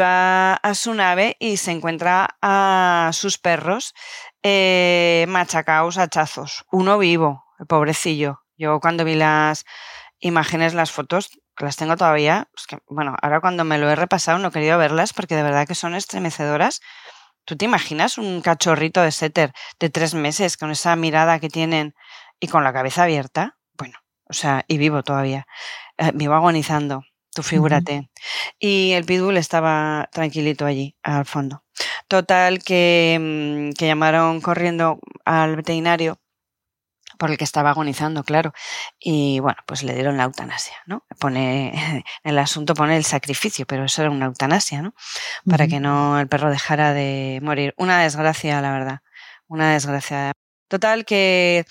Va 0.00 0.54
a 0.54 0.74
su 0.74 0.94
nave 0.94 1.36
y 1.40 1.56
se 1.56 1.72
encuentra 1.72 2.36
a 2.40 3.10
sus 3.12 3.38
perros 3.38 3.94
eh, 4.42 5.26
machacados 5.28 5.98
hachazos, 5.98 6.64
uno 6.70 6.98
vivo, 6.98 7.44
el 7.58 7.66
pobrecillo. 7.66 8.42
Yo 8.56 8.80
cuando 8.80 9.04
vi 9.04 9.14
las 9.14 9.64
imágenes, 10.20 10.74
las 10.74 10.90
fotos, 10.90 11.30
que 11.56 11.64
las 11.64 11.76
tengo 11.76 11.96
todavía, 11.96 12.48
bueno, 12.86 13.16
ahora 13.20 13.40
cuando 13.40 13.64
me 13.64 13.78
lo 13.78 13.90
he 13.90 13.96
repasado 13.96 14.38
no 14.38 14.48
he 14.48 14.52
querido 14.52 14.78
verlas 14.78 15.12
porque 15.12 15.36
de 15.36 15.42
verdad 15.42 15.66
que 15.66 15.74
son 15.74 15.94
estremecedoras. 15.94 16.80
¿Tú 17.44 17.56
te 17.56 17.64
imaginas 17.64 18.18
un 18.18 18.42
cachorrito 18.42 19.00
de 19.00 19.10
setter 19.10 19.52
de 19.80 19.90
tres 19.90 20.14
meses 20.14 20.56
con 20.56 20.70
esa 20.70 20.94
mirada 20.96 21.40
que 21.40 21.48
tienen 21.48 21.94
y 22.40 22.48
con 22.48 22.62
la 22.62 22.72
cabeza 22.72 23.04
abierta? 23.04 23.56
Bueno, 23.72 23.98
o 24.28 24.34
sea, 24.34 24.64
y 24.68 24.78
vivo 24.78 25.02
todavía, 25.02 25.46
eh, 25.96 26.12
vivo 26.14 26.34
agonizando, 26.34 27.04
tú 27.38 27.42
figúrate. 27.44 28.10
Y 28.58 28.92
el 28.92 29.04
pitbull 29.04 29.36
estaba 29.36 30.08
tranquilito 30.12 30.66
allí, 30.66 30.96
al 31.04 31.24
fondo. 31.24 31.62
Total, 32.08 32.62
que, 32.64 33.16
mm, 33.20 33.78
que 33.78 33.86
llamaron 33.86 34.40
corriendo 34.40 34.98
al 35.24 35.54
veterinario 35.56 36.18
por 37.18 37.30
el 37.30 37.38
que 37.38 37.44
estaba 37.44 37.70
agonizando, 37.70 38.24
claro. 38.24 38.52
Y 38.98 39.38
bueno, 39.40 39.58
pues 39.66 39.82
le 39.84 39.94
dieron 39.94 40.16
la 40.16 40.24
eutanasia, 40.24 40.74
¿no? 40.86 41.04
Pone, 41.20 41.72
el 42.24 42.38
asunto 42.38 42.74
pone 42.74 42.96
el 42.96 43.04
sacrificio, 43.04 43.66
pero 43.66 43.84
eso 43.84 44.02
era 44.02 44.10
una 44.10 44.26
eutanasia, 44.26 44.82
¿no? 44.82 44.94
Para 45.48 45.68
que 45.68 45.80
no 45.80 46.18
el 46.18 46.28
perro 46.28 46.50
dejara 46.50 46.92
de 46.92 47.40
morir. 47.42 47.74
Una 47.76 48.02
desgracia, 48.02 48.60
la 48.60 48.72
verdad. 48.72 48.98
Una 49.48 49.72
desgracia. 49.72 50.32
Total, 50.68 51.04
que, 51.04 51.64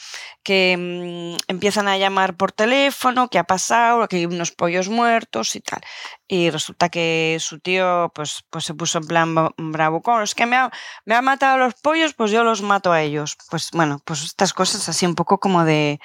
que 0.43 0.75
mm, 0.77 1.51
empiezan 1.51 1.88
a 1.88 1.97
llamar 1.97 2.36
por 2.36 2.51
teléfono, 2.51 3.29
qué 3.29 3.38
ha 3.39 3.43
pasado, 3.43 4.07
que 4.07 4.17
hay 4.17 4.25
unos 4.25 4.51
pollos 4.51 4.89
muertos 4.89 5.55
y 5.55 5.62
tal. 5.62 5.81
Y 6.27 6.49
resulta 6.49 6.89
que 6.89 7.38
su 7.39 7.60
tío 7.60 8.12
pues, 8.15 8.43
pues 8.49 8.65
se 8.65 8.73
puso 8.73 8.97
en 8.97 9.07
plan 9.07 9.36
bravucón. 9.57 10.23
Es 10.23 10.36
que 10.36 10.45
me 10.45 10.55
ha, 10.55 10.71
me 11.05 11.15
ha 11.15 11.21
matado 11.21 11.55
a 11.55 11.65
los 11.65 11.75
pollos, 11.75 12.13
pues 12.15 12.31
yo 12.31 12.43
los 12.43 12.62
mato 12.62 12.91
a 12.91 13.01
ellos. 13.01 13.38
Pues 13.49 13.69
bueno, 13.71 14.01
pues 14.05 14.23
estas 14.23 14.53
cosas 14.53 14.89
así 14.89 15.05
un 15.05 15.15
poco 15.15 15.39
como 15.39 15.63
de, 15.63 15.99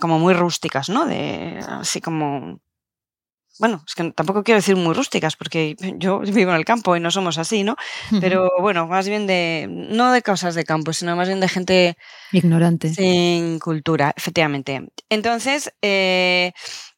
como 0.00 0.18
muy 0.18 0.34
rústicas, 0.34 0.88
¿no? 0.88 1.06
De, 1.06 1.60
así 1.68 2.00
como, 2.00 2.60
bueno, 3.60 3.84
es 3.86 3.94
que 3.94 4.10
tampoco 4.12 4.42
quiero 4.42 4.58
decir 4.58 4.74
muy 4.74 4.94
rústicas, 4.94 5.36
porque 5.36 5.76
yo 5.98 6.20
vivo 6.20 6.50
en 6.50 6.56
el 6.56 6.64
campo 6.64 6.96
y 6.96 7.00
no 7.00 7.10
somos 7.10 7.36
así, 7.36 7.62
¿no? 7.62 7.76
Pero 8.20 8.50
bueno, 8.60 8.86
más 8.86 9.06
bien 9.06 9.26
de, 9.26 9.66
no 9.68 10.12
de 10.12 10.22
cosas 10.22 10.54
de 10.54 10.64
campo, 10.64 10.94
sino 10.94 11.14
más 11.14 11.28
bien 11.28 11.40
de 11.40 11.48
gente 11.48 11.96
Ignorante. 12.32 12.94
sin 12.94 13.58
cultura, 13.58 14.14
efectivamente. 14.16 14.88
Entonces, 15.10 15.74
eh, 15.82 16.52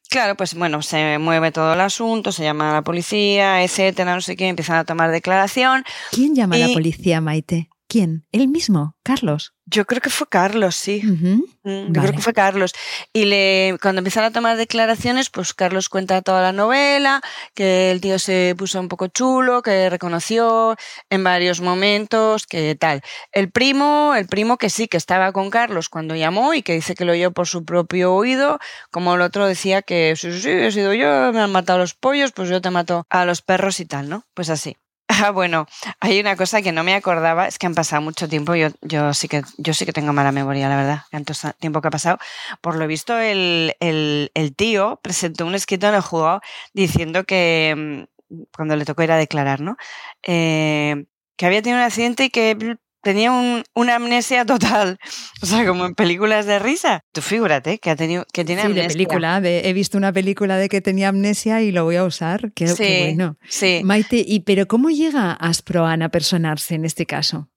claro, 0.09 0.37
pues 0.37 0.55
bueno, 0.55 0.81
se 0.81 1.17
mueve 1.17 1.51
todo 1.51 1.73
el 1.73 1.81
asunto, 1.81 2.31
se 2.31 2.43
llama 2.43 2.71
a 2.71 2.73
la 2.75 2.81
policía, 2.81 3.61
etcétera, 3.61 4.15
no 4.15 4.21
sé 4.21 4.37
qué, 4.37 4.47
empiezan 4.47 4.77
a 4.77 4.85
tomar 4.85 5.11
declaración. 5.11 5.83
¿Quién 6.11 6.33
llama 6.33 6.55
a 6.55 6.59
la 6.59 6.69
policía, 6.69 7.19
Maite? 7.19 7.69
¿Quién? 7.93 8.25
¿Él 8.31 8.47
mismo? 8.47 8.95
¿Carlos? 9.03 9.53
Yo 9.67 9.85
creo 9.85 10.01
que 10.01 10.09
fue 10.09 10.25
Carlos, 10.27 10.75
sí. 10.75 11.03
Mm, 11.03 11.41
Yo 11.63 11.93
Vale. 11.93 11.99
creo 12.01 12.11
que 12.13 12.21
fue 12.23 12.33
Carlos. 12.33 12.73
Y 13.13 13.25
le, 13.25 13.77
cuando 13.83 13.99
empiezan 13.99 14.23
a 14.23 14.31
tomar 14.31 14.57
declaraciones, 14.57 15.29
pues 15.29 15.53
Carlos 15.53 15.89
cuenta 15.89 16.23
toda 16.23 16.41
la 16.41 16.53
novela, 16.53 17.21
que 17.53 17.91
el 17.91 18.01
tío 18.01 18.17
se 18.17 18.55
puso 18.57 18.79
un 18.79 18.87
poco 18.87 19.09
chulo, 19.09 19.61
que 19.61 19.91
reconoció 19.91 20.75
en 21.11 21.23
varios 21.23 21.61
momentos, 21.61 22.47
que 22.47 22.73
tal. 22.73 23.03
El 23.31 23.51
primo, 23.51 24.15
el 24.17 24.25
primo 24.25 24.57
que 24.57 24.71
sí, 24.71 24.87
que 24.87 24.97
estaba 24.97 25.31
con 25.31 25.51
Carlos 25.51 25.87
cuando 25.87 26.15
llamó 26.15 26.55
y 26.55 26.63
que 26.63 26.73
dice 26.73 26.95
que 26.95 27.05
lo 27.05 27.11
oyó 27.11 27.29
por 27.31 27.45
su 27.47 27.63
propio 27.63 28.15
oído, 28.15 28.57
como 28.89 29.13
el 29.13 29.21
otro 29.21 29.45
decía 29.45 29.83
que 29.83 30.15
sí, 30.17 30.33
sí, 30.33 30.39
sí, 30.41 30.49
he 30.49 30.71
sido 30.71 30.95
yo, 30.95 31.31
me 31.31 31.41
han 31.41 31.51
matado 31.51 31.77
los 31.77 31.93
pollos, 31.93 32.31
pues 32.31 32.49
yo 32.49 32.59
te 32.59 32.71
mato 32.71 33.05
a 33.11 33.23
los 33.25 33.43
perros 33.43 33.79
y 33.79 33.85
tal, 33.85 34.09
¿no? 34.09 34.25
Pues 34.33 34.49
así. 34.49 34.77
Ah, 35.15 35.29
bueno, 35.29 35.67
hay 35.99 36.19
una 36.19 36.35
cosa 36.35 36.61
que 36.63 36.71
no 36.71 36.83
me 36.83 36.95
acordaba, 36.95 37.47
es 37.47 37.59
que 37.59 37.67
han 37.67 37.75
pasado 37.75 38.01
mucho 38.01 38.27
tiempo, 38.27 38.55
yo, 38.55 38.69
yo, 38.81 39.13
sí, 39.13 39.27
que, 39.27 39.43
yo 39.57 39.73
sí 39.73 39.85
que 39.85 39.93
tengo 39.93 40.11
mala 40.11 40.31
memoria, 40.31 40.67
la 40.69 40.75
verdad, 40.75 41.01
tanto 41.11 41.33
tiempo 41.59 41.81
que 41.81 41.89
ha 41.89 41.91
pasado. 41.91 42.17
Por 42.61 42.77
lo 42.77 42.87
visto, 42.87 43.19
el, 43.19 43.75
el, 43.79 44.55
tío 44.55 44.99
presentó 45.03 45.45
un 45.45 45.53
escrito 45.53 45.87
en 45.87 45.95
el 45.95 46.01
juzgado 46.01 46.41
diciendo 46.73 47.25
que, 47.25 48.07
mm, 48.29 48.43
cuando 48.55 48.75
le 48.75 48.85
tocó 48.85 49.03
ir 49.03 49.11
a 49.11 49.17
declarar, 49.17 49.61
¿no? 49.61 49.77
Eh, 50.23 51.05
que 51.37 51.45
había 51.45 51.61
tenido 51.61 51.79
un 51.79 51.85
accidente 51.85 52.25
y 52.25 52.29
que 52.31 52.77
tenía 53.03 53.31
un- 53.31 53.63
una 53.75 53.95
amnesia 53.95 54.45
total, 54.45 54.97
o 55.43 55.45
sea, 55.45 55.65
como 55.67 55.85
en 55.85 55.93
películas 55.93 56.45
de 56.45 56.57
risa. 56.59 57.01
Tú 57.11 57.21
fíjate 57.21 57.77
que, 57.79 57.89
ha 57.91 57.95
tenido, 57.95 58.25
que 58.33 58.43
tiene 58.45 58.61
Sí, 58.61 58.67
amnesia. 58.67 58.87
de 58.87 58.93
película. 58.93 59.41
de- 59.41 59.69
he 59.69 59.73
visto 59.73 59.97
una 59.97 60.11
película 60.11 60.57
de 60.57 60.69
que 60.69 60.81
tenía 60.81 61.09
amnesia 61.09 61.61
y 61.61 61.71
lo 61.71 61.83
voy 61.83 61.97
a 61.97 62.03
usar. 62.05 62.51
Qué, 62.53 62.65
qué 62.65 62.67
Sí, 62.75 62.97
bueno. 62.99 63.37
sí. 63.47 63.81
Maite, 63.83 64.23
¿y 64.25 64.39
pero 64.41 64.67
cómo 64.67 64.89
llega 64.89 65.33
Asproan 65.33 66.01
a 66.01 66.09
personarse 66.09 66.75
en 66.75 66.85
este 66.85 67.05
caso? 67.05 67.49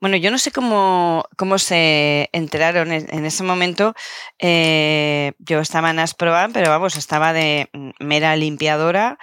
Bueno, 0.00 0.16
yo 0.16 0.30
no 0.30 0.38
sé 0.38 0.52
cómo, 0.52 1.24
cómo 1.36 1.58
se 1.58 2.28
enteraron 2.32 2.92
en, 2.92 3.06
en 3.12 3.24
ese 3.26 3.42
momento. 3.42 3.94
eh, 4.38 5.32
yo 5.40 5.58
estaba 5.60 5.90
en 5.90 5.98
Asproban, 5.98 6.52
pero 6.52 6.70
vamos, 6.70 6.96
estaba 6.96 7.32
de 7.32 7.68
mera 7.98 8.36
limpiadora 8.36 9.18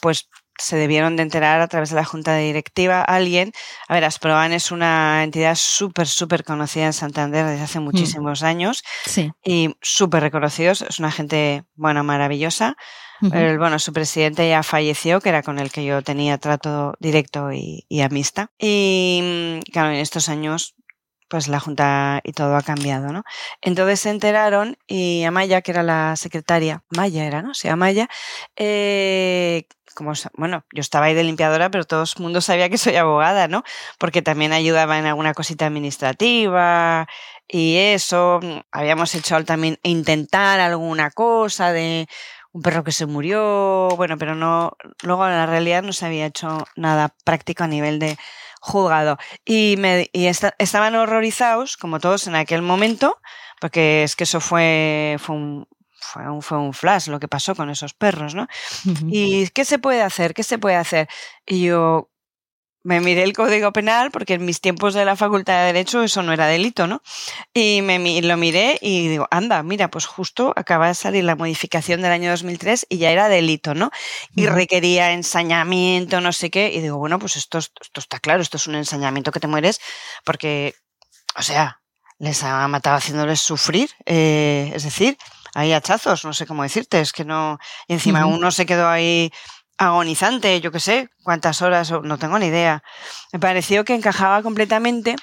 pues 0.00 0.28
se 0.60 0.76
debieron 0.76 1.16
de 1.16 1.22
enterar 1.22 1.60
a 1.60 1.68
través 1.68 1.90
de 1.90 1.96
la 1.96 2.04
junta 2.04 2.36
directiva 2.36 3.02
alguien. 3.02 3.52
A 3.88 3.94
ver, 3.94 4.04
Asproban 4.04 4.52
es 4.52 4.70
una 4.70 5.24
entidad 5.24 5.54
súper, 5.56 6.06
súper 6.06 6.44
conocida 6.44 6.86
en 6.86 6.92
Santander 6.92 7.46
desde 7.46 7.62
hace 7.62 7.80
mm. 7.80 7.84
muchísimos 7.84 8.42
años 8.42 8.82
sí. 9.06 9.32
y 9.44 9.74
súper 9.80 10.22
reconocidos. 10.22 10.82
Es 10.82 10.98
una 10.98 11.10
gente, 11.10 11.64
bueno, 11.74 12.04
maravillosa. 12.04 12.76
el, 13.32 13.58
bueno, 13.58 13.78
su 13.78 13.92
presidente 13.92 14.48
ya 14.48 14.62
falleció, 14.62 15.20
que 15.20 15.28
era 15.28 15.42
con 15.42 15.58
el 15.58 15.70
que 15.70 15.84
yo 15.84 16.02
tenía 16.02 16.38
trato 16.38 16.94
directo 17.00 17.52
y, 17.52 17.84
y 17.88 18.00
amistad. 18.00 18.48
Y 18.58 19.60
claro, 19.72 19.90
en 19.90 19.96
estos 19.96 20.28
años 20.28 20.74
pues 21.30 21.48
la 21.48 21.60
Junta 21.60 22.20
y 22.24 22.32
todo 22.32 22.56
ha 22.56 22.62
cambiado, 22.62 23.12
¿no? 23.12 23.22
Entonces 23.62 24.00
se 24.00 24.10
enteraron 24.10 24.76
y 24.88 25.22
Amaya, 25.24 25.62
que 25.62 25.70
era 25.70 25.84
la 25.84 26.16
secretaria, 26.16 26.82
Maya 26.90 27.24
era, 27.24 27.40
¿no? 27.40 27.54
Sí, 27.54 27.68
Amaya, 27.68 28.08
eh, 28.56 29.66
como, 29.94 30.12
bueno, 30.36 30.64
yo 30.74 30.80
estaba 30.80 31.06
ahí 31.06 31.14
de 31.14 31.22
limpiadora, 31.24 31.70
pero 31.70 31.84
todo 31.84 32.02
el 32.02 32.22
mundo 32.22 32.40
sabía 32.40 32.68
que 32.68 32.78
soy 32.78 32.96
abogada, 32.96 33.46
¿no? 33.46 33.62
Porque 33.98 34.22
también 34.22 34.52
ayudaba 34.52 34.98
en 34.98 35.06
alguna 35.06 35.32
cosita 35.32 35.66
administrativa 35.66 37.06
y 37.48 37.76
eso. 37.76 38.40
Habíamos 38.72 39.14
hecho 39.14 39.42
también 39.44 39.78
intentar 39.84 40.58
alguna 40.58 41.10
cosa 41.12 41.72
de 41.72 42.08
un 42.52 42.62
perro 42.62 42.82
que 42.82 42.92
se 42.92 43.06
murió, 43.06 43.88
bueno, 43.96 44.18
pero 44.18 44.34
no, 44.34 44.76
luego 45.02 45.24
en 45.26 45.32
la 45.32 45.46
realidad 45.46 45.84
no 45.84 45.92
se 45.92 46.06
había 46.06 46.26
hecho 46.26 46.66
nada 46.74 47.14
práctico 47.24 47.62
a 47.62 47.68
nivel 47.68 48.00
de 48.00 48.16
juzgado. 48.60 49.18
Y, 49.44 49.74
me, 49.78 50.08
y 50.12 50.26
estaban 50.26 50.94
horrorizados, 50.94 51.76
como 51.76 51.98
todos 51.98 52.26
en 52.26 52.36
aquel 52.36 52.62
momento, 52.62 53.18
porque 53.60 54.04
es 54.04 54.14
que 54.14 54.24
eso 54.24 54.40
fue, 54.40 55.16
fue 55.18 55.34
un, 55.34 55.68
fue 56.00 56.30
un, 56.30 56.42
fue 56.42 56.58
un, 56.58 56.72
flash 56.72 57.08
lo 57.08 57.18
que 57.18 57.28
pasó 57.28 57.54
con 57.54 57.70
esos 57.70 57.94
perros, 57.94 58.34
¿no? 58.34 58.46
¿Y 59.08 59.48
qué 59.48 59.64
se 59.64 59.78
puede 59.78 60.02
hacer? 60.02 60.34
¿Qué 60.34 60.42
se 60.42 60.58
puede 60.58 60.76
hacer? 60.76 61.08
Y 61.46 61.62
yo, 61.62 62.09
me 62.82 63.00
miré 63.00 63.22
el 63.24 63.34
Código 63.34 63.72
Penal, 63.72 64.10
porque 64.10 64.34
en 64.34 64.44
mis 64.44 64.60
tiempos 64.60 64.94
de 64.94 65.04
la 65.04 65.16
Facultad 65.16 65.60
de 65.60 65.66
Derecho 65.66 66.02
eso 66.02 66.22
no 66.22 66.32
era 66.32 66.46
delito, 66.46 66.86
¿no? 66.86 67.02
Y 67.52 67.82
me, 67.82 67.98
lo 68.22 68.36
miré 68.36 68.78
y 68.80 69.08
digo, 69.08 69.28
anda, 69.30 69.62
mira, 69.62 69.88
pues 69.88 70.06
justo 70.06 70.52
acaba 70.56 70.88
de 70.88 70.94
salir 70.94 71.24
la 71.24 71.36
modificación 71.36 72.00
del 72.00 72.12
año 72.12 72.30
2003 72.30 72.86
y 72.88 72.98
ya 72.98 73.10
era 73.10 73.28
delito, 73.28 73.74
¿no? 73.74 73.90
Y 74.34 74.46
requería 74.46 75.12
ensañamiento, 75.12 76.20
no 76.20 76.32
sé 76.32 76.50
qué. 76.50 76.72
Y 76.72 76.80
digo, 76.80 76.96
bueno, 76.96 77.18
pues 77.18 77.36
esto, 77.36 77.58
esto 77.58 78.00
está 78.00 78.18
claro, 78.18 78.40
esto 78.40 78.56
es 78.56 78.66
un 78.66 78.76
ensañamiento 78.76 79.30
que 79.30 79.40
te 79.40 79.46
mueres 79.46 79.80
porque, 80.24 80.74
o 81.36 81.42
sea, 81.42 81.80
les 82.18 82.42
ha 82.42 82.66
matado 82.68 82.96
haciéndoles 82.96 83.40
sufrir. 83.40 83.90
Eh, 84.06 84.72
es 84.74 84.84
decir, 84.84 85.18
hay 85.54 85.72
hachazos, 85.72 86.24
no 86.24 86.32
sé 86.32 86.46
cómo 86.46 86.62
decirte, 86.62 87.00
es 87.00 87.12
que 87.12 87.24
no. 87.24 87.58
Y 87.88 87.94
encima 87.94 88.26
uno 88.26 88.50
se 88.50 88.66
quedó 88.66 88.88
ahí 88.88 89.32
agonizante, 89.80 90.60
yo 90.60 90.70
qué 90.70 90.78
sé, 90.78 91.08
cuántas 91.22 91.62
horas, 91.62 91.90
no 91.90 92.18
tengo 92.18 92.38
ni 92.38 92.46
idea. 92.46 92.82
Me 93.32 93.38
pareció 93.40 93.82
que 93.84 93.94
encajaba 93.94 94.42
completamente 94.42 95.16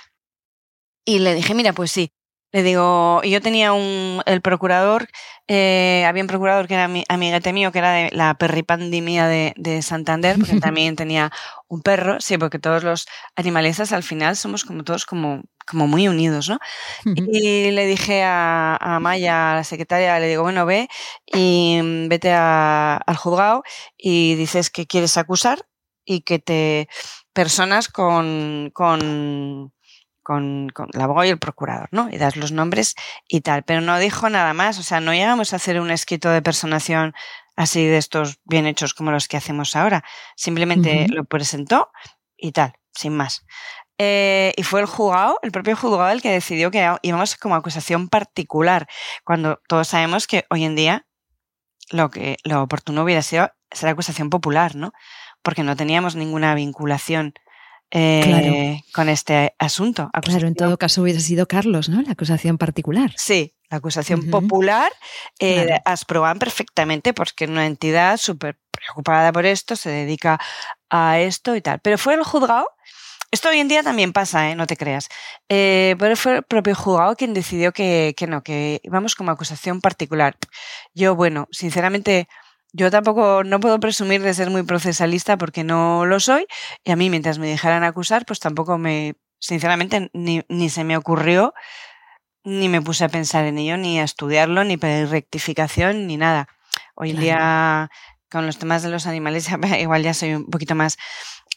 y 1.06 1.20
le 1.20 1.36
dije, 1.36 1.54
mira, 1.54 1.74
pues 1.74 1.91
sí. 1.91 2.12
Le 2.58 2.63
digo, 2.63 3.22
y 3.24 3.30
yo 3.30 3.39
tenía 3.39 3.72
un, 3.72 4.24
el 4.26 4.41
procurador, 4.41 5.08
eh, 5.48 6.04
había 6.08 6.24
un 6.24 6.28
procurador 6.28 6.67
que 6.67 6.74
era 6.74 6.88
mi, 6.88 7.04
amiguete 7.08 7.54
mío, 7.54 7.72
que 7.72 7.78
era 7.78 7.91
de 7.91 8.10
la 8.12 8.34
perripandemia 8.34 9.28
de, 9.28 9.54
de 9.58 9.84
Santander, 9.84 10.39
porque 10.39 10.60
también 10.60 10.96
tenía 10.96 11.32
un 11.67 11.84
perro, 11.84 12.20
sí, 12.20 12.36
porque 12.39 12.58
todos 12.58 12.84
los 12.84 13.06
animalistas 13.36 13.91
al 13.91 14.02
final 14.02 14.36
somos 14.36 14.65
como 14.65 14.84
todos 14.84 15.06
como 15.06 15.43
como 15.67 15.86
muy 15.86 16.08
unidos, 16.08 16.50
¿no? 16.50 16.58
Y 17.06 17.70
le 17.70 17.86
dije 17.86 18.24
a, 18.26 18.98
Maya, 19.02 19.52
a 19.52 19.56
la 19.58 19.63
secretaria, 19.63 20.17
le 20.17 20.30
digo, 20.30 20.41
bueno, 20.41 20.65
ve 20.65 20.88
y 21.28 21.80
mm, 21.80 22.08
vete 22.08 22.34
al 22.34 23.17
juzgado 23.17 23.62
y 23.96 24.34
dices 24.34 24.72
que 24.72 24.88
quieres 24.88 25.15
acusar 25.15 25.67
y 26.06 26.22
que 26.22 26.39
te 26.39 26.89
personas 27.34 27.88
con, 27.88 28.72
con, 28.74 29.72
con, 30.28 30.68
con 30.74 30.90
el 30.94 31.00
abogado 31.00 31.24
y 31.24 31.30
el 31.30 31.40
procurador, 31.40 31.88
¿no? 31.92 32.10
Y 32.12 32.18
das 32.18 32.36
los 32.36 32.52
nombres 32.52 32.96
y 33.30 33.40
tal. 33.40 33.63
Pero 33.63 33.80
no 33.80 33.98
dijo 33.98 34.30
nada 34.30 34.54
más, 34.54 34.78
o 34.78 34.84
sea, 34.84 35.00
no 35.00 35.13
llegamos 35.13 35.54
a 35.54 35.56
hacer 35.56 35.80
un 35.80 35.90
escrito 35.90 36.30
de 36.30 36.42
personación 36.42 37.13
así 37.56 37.86
de 37.86 37.96
estos 37.96 38.38
bien 38.44 38.68
hechos 38.68 38.94
como 38.94 39.12
los 39.12 39.30
que 39.30 39.38
hacemos 39.38 39.78
ahora. 39.78 40.04
Simplemente 40.36 41.08
lo 41.08 41.24
presentó 41.24 41.92
y 42.36 42.52
tal, 42.52 42.74
sin 42.94 43.16
más. 43.16 43.46
Eh, 43.98 44.54
y 44.58 44.63
fue 44.63 44.82
el 44.82 44.86
juzgado, 44.86 45.40
el 45.44 45.54
propio 45.54 45.78
juzgado, 45.78 46.10
el 46.10 46.22
que 46.22 46.30
decidió 46.30 46.72
que 46.72 46.94
íbamos 47.04 47.38
como 47.38 47.56
acusación 47.56 48.10
particular, 48.10 48.86
cuando 49.24 49.62
todos 49.70 49.88
sabemos 49.88 50.28
que 50.28 50.46
hoy 50.50 50.66
en 50.66 50.76
día 50.76 51.08
lo 51.90 52.10
que 52.10 52.36
lo 52.44 52.62
oportuno 52.63 53.04
hubiera 53.04 53.22
sido 53.22 53.50
ser 53.72 53.88
acusación 53.88 54.30
popular, 54.30 54.76
¿no? 54.76 54.92
Porque 55.42 55.63
no 55.63 55.78
teníamos 55.78 56.18
ninguna 56.18 56.54
vinculación 56.54 57.34
eh, 57.91 58.82
con 58.93 59.10
este 59.10 59.54
asunto. 59.60 60.10
Claro, 60.21 60.47
en 60.47 60.56
todo 60.56 60.78
caso 60.78 61.02
hubiera 61.02 61.19
sido 61.19 61.47
Carlos, 61.47 61.89
¿no? 61.89 62.02
La 62.02 62.12
acusación 62.12 62.58
particular. 62.58 63.13
Sí, 63.17 63.56
la 63.69 63.78
acusación 63.78 64.30
popular 64.30 64.91
eh, 65.39 65.80
asproban 65.86 66.39
perfectamente 66.39 67.13
porque 67.13 67.45
es 67.45 67.50
una 67.50 67.65
entidad 67.65 68.17
súper 68.17 68.58
preocupada 68.71 69.32
por 69.32 69.45
esto, 69.45 69.76
se 69.76 69.89
dedica 69.89 70.39
a 70.89 71.19
esto 71.19 71.56
y 71.56 71.62
tal. 71.62 71.80
Pero 71.80 71.97
fue 71.97 72.13
el 72.13 72.23
juzgado 72.23 72.67
esto 73.30 73.50
hoy 73.50 73.60
en 73.60 73.67
día 73.67 73.84
también 73.84 74.13
pasa, 74.13 74.50
¿eh? 74.50 74.56
no 74.56 74.67
te 74.67 74.78
creas. 74.78 75.10
Eh, 75.50 75.95
pero 76.00 76.15
fue 76.15 76.38
el 76.38 76.43
propio 76.43 76.76
juzgado 76.76 77.15
quien 77.17 77.34
decidió 77.34 77.73
que, 77.73 78.13
que 78.15 78.26
no, 78.26 78.41
que 78.41 78.80
íbamos 78.84 79.15
como 79.15 79.32
acusación 79.32 79.82
particular. 79.82 80.38
Yo, 80.93 81.13
bueno, 81.13 81.50
sinceramente, 81.52 82.30
yo 82.73 82.91
tampoco 82.91 83.43
no 83.43 83.60
puedo 83.60 83.80
presumir 83.80 84.21
de 84.21 84.34
ser 84.34 84.49
muy 84.49 84.63
procesalista 84.63 85.38
porque 85.38 85.63
no 85.63 86.06
lo 86.06 86.19
soy. 86.19 86.45
Y 86.84 86.91
a 86.91 86.95
mí, 86.95 87.10
mientras 87.10 87.39
me 87.39 87.47
dejaran 87.47 87.84
acusar, 87.84 88.25
pues 88.25 88.39
tampoco 88.39 88.77
me, 88.77 89.15
sinceramente, 89.39 90.10
ni, 90.13 90.43
ni 90.49 90.69
se 90.69 90.84
me 90.84 90.97
ocurrió, 90.97 91.53
ni 92.43 92.69
me 92.69 92.82
puse 92.82 93.06
a 93.06 93.10
pensar 93.10 93.45
en 93.45 93.58
ello, 93.58 93.77
ni 93.77 93.99
a 93.99 94.03
estudiarlo, 94.03 94.63
ni 94.63 94.77
pedir 94.77 95.10
rectificación, 95.10 96.08
ni 96.08 96.17
nada. 96.17 96.47
Hoy 96.95 97.12
en 97.12 97.19
día, 97.19 97.89
con 98.30 98.45
los 98.45 98.58
temas 98.58 98.84
de 98.84 98.89
los 98.89 99.08
animales, 99.08 99.47
igual 99.80 100.03
ya 100.03 100.13
soy 100.13 100.36
un 100.36 100.45
poquito 100.45 100.75
más 100.75 100.97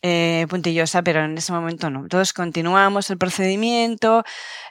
eh, 0.03 0.47
puntillosa, 0.49 1.03
pero 1.03 1.25
en 1.25 1.37
ese 1.37 1.53
momento 1.53 1.91
no. 1.91 2.01
Entonces 2.01 2.33
continuamos 2.33 3.11
el 3.11 3.19
procedimiento, 3.19 4.25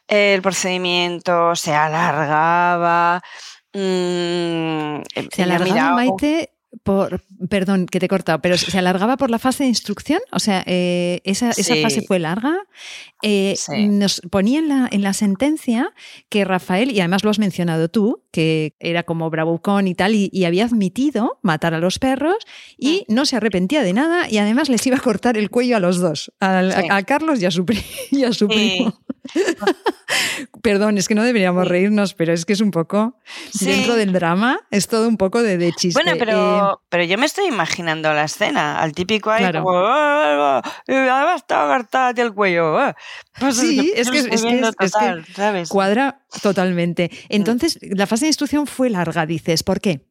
el 0.07 0.41
procedimiento 0.41 1.55
se 1.55 1.75
alargaba. 1.75 3.21
Mm, 3.73 5.01
se 5.31 5.43
alargaba, 5.43 5.95
Maite, 5.95 6.51
por, 6.83 7.23
perdón, 7.49 7.87
que 7.87 7.99
te 7.99 8.05
he 8.05 8.09
cortado, 8.09 8.41
pero 8.41 8.57
se 8.57 8.77
alargaba 8.77 9.17
por 9.17 9.29
la 9.29 9.39
fase 9.39 9.63
de 9.63 9.69
instrucción, 9.69 10.19
o 10.31 10.39
sea, 10.39 10.63
eh, 10.67 11.19
esa, 11.23 11.51
fase 11.53 12.03
fue 12.05 12.19
larga. 12.19 12.57
Eh, 13.23 13.55
nos 13.89 14.21
ponía 14.29 14.59
en 14.59 14.69
la, 14.69 14.87
en 14.91 15.01
la 15.01 15.13
sentencia 15.13 15.93
que 16.29 16.45
Rafael, 16.45 16.91
y 16.91 16.99
además 16.99 17.23
lo 17.23 17.31
has 17.31 17.39
mencionado 17.39 17.89
tú, 17.89 18.23
que 18.31 18.75
era 18.79 19.03
como 19.03 19.29
bravucón 19.29 19.87
y 19.87 19.95
tal, 19.95 20.13
y, 20.15 20.45
había 20.45 20.65
admitido 20.65 21.39
matar 21.43 21.73
a 21.73 21.79
los 21.79 21.99
perros 21.99 22.37
y 22.77 23.05
mm. 23.07 23.13
no 23.13 23.25
se 23.25 23.35
arrepentía 23.35 23.83
de 23.83 23.93
nada 23.93 24.27
y 24.29 24.37
además 24.37 24.69
les 24.69 24.85
iba 24.87 24.97
a 24.97 25.01
cortar 25.01 25.37
el 25.37 25.51
cuello 25.51 25.77
a 25.77 25.79
los 25.79 25.99
dos, 25.99 26.31
a, 26.39 27.03
Carlos 27.03 27.41
y 27.41 27.45
a 27.45 27.51
su, 27.51 27.65
y 28.11 28.23
a 28.23 28.33
su 28.33 28.47
primo. 28.47 28.99
Perdón, 30.61 30.97
es 30.97 31.07
que 31.07 31.15
no 31.15 31.23
deberíamos 31.23 31.67
reírnos, 31.67 32.13
pero 32.13 32.33
es 32.33 32.45
que 32.45 32.53
es 32.53 32.61
un 32.61 32.71
poco 32.71 33.15
dentro 33.59 33.95
del 33.95 34.13
drama, 34.13 34.59
es 34.71 34.87
todo 34.87 35.07
un 35.07 35.17
poco 35.17 35.41
de, 35.41 35.57
de 35.57 35.71
chiste. 35.73 36.01
Bueno, 36.01 36.17
pero, 36.17 36.73
eh, 36.73 36.75
pero 36.89 37.03
yo 37.03 37.17
me 37.17 37.25
estoy 37.25 37.45
imaginando 37.45 38.13
la 38.13 38.23
escena, 38.25 38.79
al 38.79 38.93
típico 38.93 39.29
ahí 39.29 39.51
como, 39.51 39.71
ah, 39.71 40.61
ah, 40.63 42.13
el 42.15 42.33
cuello. 42.33 42.77
Ah". 42.77 42.95
Pues 43.39 43.57
sí, 43.57 43.91
es 43.95 44.09
que, 44.09 44.19
es, 44.19 44.43
que, 44.43 45.63
cuadra 45.69 46.21
totalmente. 46.41 47.11
Entonces, 47.29 47.79
la 47.81 48.07
fase 48.07 48.25
de 48.25 48.29
instrucción 48.29 48.67
fue 48.67 48.89
larga, 48.89 49.25
dices, 49.25 49.63
¿por 49.63 49.79
qué? 49.79 50.08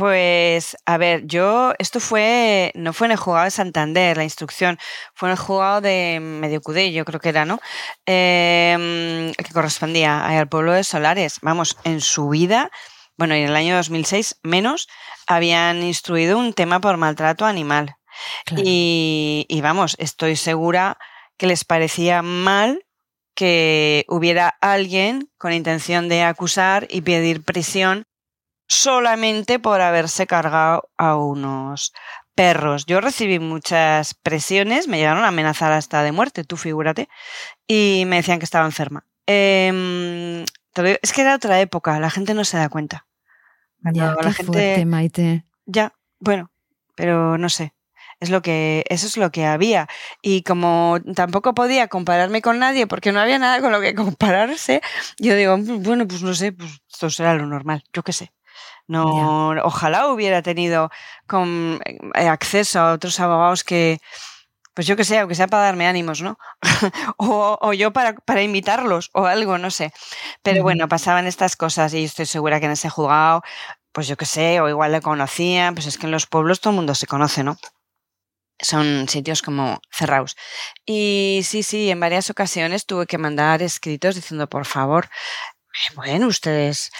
Pues, 0.00 0.78
a 0.86 0.96
ver, 0.96 1.26
yo, 1.26 1.74
esto 1.78 2.00
fue, 2.00 2.72
no 2.74 2.94
fue 2.94 3.08
en 3.08 3.10
el 3.10 3.18
juzgado 3.18 3.44
de 3.44 3.50
Santander, 3.50 4.16
la 4.16 4.24
instrucción, 4.24 4.78
fue 5.12 5.28
en 5.28 5.32
el 5.32 5.38
juzgado 5.38 5.82
de 5.82 6.20
Mediocudé, 6.22 6.90
yo 6.90 7.04
creo 7.04 7.20
que 7.20 7.28
era, 7.28 7.44
¿no? 7.44 7.60
Em, 8.06 9.30
que 9.34 9.52
correspondía 9.52 10.24
al 10.24 10.48
pueblo 10.48 10.72
de 10.72 10.84
Solares. 10.84 11.36
Vamos, 11.42 11.76
en 11.84 12.00
su 12.00 12.30
vida, 12.30 12.70
bueno, 13.18 13.34
en 13.34 13.44
el 13.44 13.54
año 13.54 13.76
2006 13.76 14.40
menos, 14.42 14.88
habían 15.26 15.82
instruido 15.82 16.38
un 16.38 16.54
tema 16.54 16.80
por 16.80 16.96
maltrato 16.96 17.44
animal. 17.44 17.96
Y, 18.56 19.44
y 19.50 19.60
vamos, 19.60 19.96
estoy 19.98 20.36
segura 20.36 20.96
que 21.36 21.46
les 21.46 21.66
parecía 21.66 22.22
mal 22.22 22.86
que 23.34 24.06
hubiera 24.08 24.48
alguien 24.62 25.30
con 25.36 25.52
intención 25.52 26.08
de 26.08 26.22
acusar 26.22 26.86
y 26.88 27.02
pedir 27.02 27.44
prisión 27.44 28.06
solamente 28.70 29.58
por 29.58 29.80
haberse 29.80 30.28
cargado 30.28 30.88
a 30.96 31.16
unos 31.16 31.92
perros. 32.36 32.86
Yo 32.86 33.00
recibí 33.00 33.40
muchas 33.40 34.14
presiones, 34.14 34.86
me 34.86 34.98
llegaron 34.98 35.24
a 35.24 35.28
amenazar 35.28 35.72
hasta 35.72 36.04
de 36.04 36.12
muerte, 36.12 36.44
tú 36.44 36.56
figúrate, 36.56 37.08
y 37.66 38.04
me 38.06 38.16
decían 38.16 38.38
que 38.38 38.44
estaba 38.44 38.64
enferma. 38.64 39.04
Em, 39.26 40.44
es 41.02 41.12
que 41.12 41.20
era 41.22 41.34
otra 41.34 41.60
época, 41.60 41.98
la 41.98 42.10
gente 42.10 42.32
no 42.32 42.44
se 42.44 42.58
da 42.58 42.68
cuenta. 42.68 43.06
Ya, 43.92 44.14
la 44.22 44.32
gente, 44.32 44.52
fuerte, 44.52 44.86
Maite. 44.86 45.44
Ya, 45.66 45.92
bueno, 46.20 46.52
pero 46.94 47.38
no 47.38 47.48
sé. 47.48 47.74
Es 48.20 48.30
lo 48.30 48.42
que, 48.42 48.84
eso 48.88 49.06
es 49.06 49.16
lo 49.16 49.32
que 49.32 49.46
había. 49.46 49.88
Y 50.22 50.42
como 50.42 50.98
tampoco 51.16 51.54
podía 51.54 51.88
compararme 51.88 52.42
con 52.42 52.58
nadie 52.58 52.86
porque 52.86 53.12
no 53.12 53.20
había 53.20 53.38
nada 53.38 53.60
con 53.60 53.72
lo 53.72 53.80
que 53.80 53.94
compararse, 53.96 54.80
yo 55.18 55.34
digo, 55.34 55.56
mm, 55.56 55.82
bueno, 55.82 56.06
pues 56.06 56.22
no 56.22 56.34
sé, 56.34 56.52
pues 56.52 56.82
esto 56.88 57.10
será 57.10 57.34
lo 57.34 57.46
normal, 57.46 57.82
yo 57.92 58.04
qué 58.04 58.12
sé. 58.12 58.30
No, 58.90 59.50
ojalá 59.62 60.08
hubiera 60.08 60.42
tenido 60.42 60.90
con, 61.28 61.80
eh, 61.84 62.26
acceso 62.28 62.80
a 62.80 62.92
otros 62.94 63.20
abogados 63.20 63.62
que, 63.62 64.00
pues 64.74 64.84
yo 64.88 64.96
que 64.96 65.04
sé, 65.04 65.20
aunque 65.20 65.36
sea 65.36 65.46
para 65.46 65.62
darme 65.62 65.86
ánimos, 65.86 66.22
¿no? 66.22 66.38
o, 67.16 67.72
yo 67.72 67.92
para, 67.92 68.14
para, 68.14 68.42
invitarlos 68.42 69.10
o 69.14 69.26
algo, 69.26 69.58
no 69.58 69.70
sé. 69.70 69.92
Pero 70.42 70.64
bueno, 70.64 70.88
pasaban 70.88 71.28
estas 71.28 71.54
cosas 71.54 71.94
y 71.94 72.02
estoy 72.02 72.26
segura 72.26 72.58
que 72.58 72.66
en 72.66 72.72
ese 72.72 72.90
juzgado, 72.90 73.42
pues 73.92 74.08
yo 74.08 74.16
que 74.16 74.26
sé, 74.26 74.60
o 74.60 74.68
igual 74.68 74.90
le 74.90 75.00
conocían, 75.02 75.74
pues 75.76 75.86
es 75.86 75.96
que 75.96 76.06
en 76.06 76.12
los 76.12 76.26
pueblos 76.26 76.60
todo 76.60 76.72
el 76.72 76.76
mundo 76.78 76.96
se 76.96 77.06
conoce, 77.06 77.44
¿no? 77.44 77.58
Son 78.58 79.08
sitios 79.08 79.40
como 79.42 79.80
cerrados. 79.92 80.36
Y 80.84 81.42
sí, 81.44 81.62
sí, 81.62 81.90
en 81.90 82.00
varias 82.00 82.28
ocasiones 82.28 82.86
tuve 82.86 83.06
que 83.06 83.18
mandar 83.18 83.62
escritos 83.62 84.16
diciendo, 84.16 84.48
por 84.48 84.66
favor, 84.66 85.04
eh, 85.06 85.94
bueno, 85.94 86.26
ustedes 86.26 86.90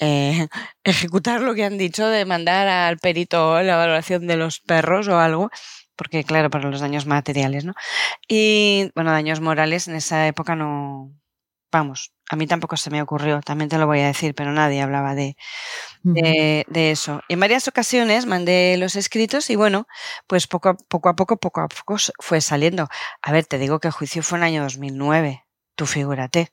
eh, 0.00 0.48
ejecutar 0.84 1.40
lo 1.40 1.54
que 1.54 1.64
han 1.64 1.78
dicho 1.78 2.08
de 2.08 2.24
mandar 2.24 2.68
al 2.68 2.98
perito 2.98 3.62
la 3.62 3.76
valoración 3.76 4.26
de 4.26 4.36
los 4.36 4.60
perros 4.60 5.08
o 5.08 5.18
algo, 5.18 5.50
porque 5.96 6.24
claro, 6.24 6.50
para 6.50 6.70
los 6.70 6.80
daños 6.80 7.06
materiales, 7.06 7.64
¿no? 7.64 7.74
Y 8.28 8.90
bueno, 8.94 9.12
daños 9.12 9.40
morales 9.40 9.88
en 9.88 9.96
esa 9.96 10.26
época 10.26 10.56
no, 10.56 11.12
vamos, 11.70 12.12
a 12.30 12.36
mí 12.36 12.46
tampoco 12.46 12.76
se 12.76 12.90
me 12.90 13.02
ocurrió, 13.02 13.40
también 13.40 13.68
te 13.68 13.78
lo 13.78 13.86
voy 13.86 14.00
a 14.00 14.06
decir, 14.06 14.34
pero 14.34 14.52
nadie 14.52 14.80
hablaba 14.80 15.14
de, 15.14 15.36
de, 16.02 16.90
eso. 16.90 17.22
Y 17.28 17.34
en 17.34 17.40
varias 17.40 17.68
ocasiones 17.68 18.26
mandé 18.26 18.76
los 18.78 18.96
escritos 18.96 19.50
y 19.50 19.56
bueno, 19.56 19.86
pues 20.26 20.46
poco 20.46 20.70
a 20.70 20.76
poco, 20.76 21.08
a 21.08 21.16
poco, 21.16 21.36
poco 21.36 21.60
a 21.60 21.68
poco 21.68 21.96
fue 22.20 22.40
saliendo. 22.40 22.88
A 23.22 23.32
ver, 23.32 23.46
te 23.46 23.58
digo 23.58 23.80
que 23.80 23.88
el 23.88 23.94
juicio 23.94 24.22
fue 24.22 24.38
en 24.38 24.44
el 24.44 24.48
año 24.48 24.62
2009, 24.62 25.44
tú 25.74 25.86
figúrate. 25.86 26.52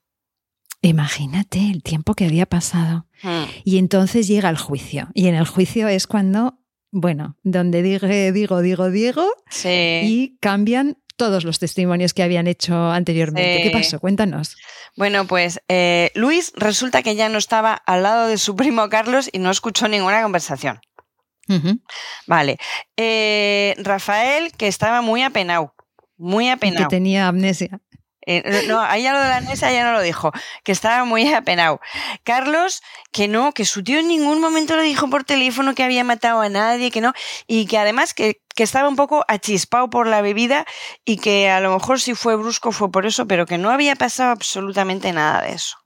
Imagínate 0.82 1.72
el 1.72 1.84
tiempo 1.84 2.14
que 2.14 2.26
había 2.26 2.46
pasado. 2.46 3.08
Hmm. 3.24 3.46
Y 3.64 3.78
entonces 3.78 4.28
llega 4.28 4.50
el 4.50 4.58
juicio. 4.58 5.10
Y 5.14 5.28
en 5.28 5.36
el 5.36 5.46
juicio 5.46 5.88
es 5.88 6.08
cuando 6.08 6.60
bueno, 6.92 7.36
donde 7.44 7.82
digo, 7.82 8.08
digo, 8.08 8.62
digo, 8.62 8.90
digo, 8.90 9.28
y 9.64 10.38
cambian 10.40 10.98
todos 11.16 11.44
los 11.44 11.60
testimonios 11.60 12.14
que 12.14 12.24
habían 12.24 12.48
hecho 12.48 12.92
anteriormente. 12.92 13.64
¿Qué 13.64 13.72
pasó? 13.72 14.00
Cuéntanos. 14.00 14.56
Bueno, 14.96 15.26
pues 15.26 15.62
eh, 15.68 16.12
Luis 16.14 16.54
resulta 16.56 17.02
que 17.04 17.16
ya 17.16 17.28
no 17.30 17.40
estaba 17.40 17.74
al 17.74 18.04
lado 18.04 18.28
de 18.28 18.38
su 18.38 18.56
primo 18.56 18.88
Carlos 18.90 19.30
y 19.32 19.40
no 19.40 19.52
escuchó 19.52 19.88
ninguna 19.88 20.22
conversación. 20.22 20.80
Vale. 22.28 22.58
Eh, 22.98 23.74
Rafael, 23.78 24.52
que 24.52 24.68
estaba 24.68 25.02
muy 25.02 25.24
apenado, 25.24 25.74
muy 26.18 26.50
apenado. 26.50 26.88
Que 26.88 26.96
tenía 26.96 27.28
amnesia. 27.28 27.80
Eh, 28.30 28.66
no, 28.68 28.82
ahí 28.82 29.04
lo 29.04 29.22
de 29.22 29.30
la 29.30 29.40
mesa 29.40 29.72
ya 29.72 29.86
no 29.86 29.94
lo 29.94 30.02
dijo, 30.02 30.34
que 30.66 30.74
estaba 30.74 31.06
muy 31.06 31.34
apenado. 31.34 31.80
Carlos, 32.26 32.84
que 33.14 33.30
no, 33.30 33.54
que 33.54 33.64
su 33.64 33.86
tío 33.86 34.00
en 34.00 34.10
ningún 34.10 34.42
momento 34.42 34.76
lo 34.76 34.82
dijo 34.82 35.10
por 35.10 35.24
teléfono 35.24 35.74
que 35.74 35.84
había 35.84 36.04
matado 36.04 36.42
a 36.42 36.50
nadie, 36.50 36.92
que 36.92 37.00
no, 37.00 37.14
y 37.48 37.68
que 37.68 37.78
además 37.78 38.14
que, 38.14 38.42
estaba 38.58 38.90
un 38.90 38.96
poco 38.96 39.24
achispado 39.28 39.90
por 39.90 40.08
la 40.08 40.22
bebida 40.22 40.66
y 41.06 41.18
que 41.18 41.50
a 41.50 41.60
lo 41.60 41.72
mejor 41.72 42.02
si 42.02 42.16
fue 42.16 42.36
brusco 42.36 42.72
fue 42.72 42.92
por 42.92 43.06
eso, 43.06 43.28
pero 43.28 43.46
que 43.46 43.60
no 43.60 43.70
había 43.70 43.96
pasado 43.96 44.32
absolutamente 44.32 45.14
nada 45.14 45.44
de 45.44 45.54
eso. 45.54 45.78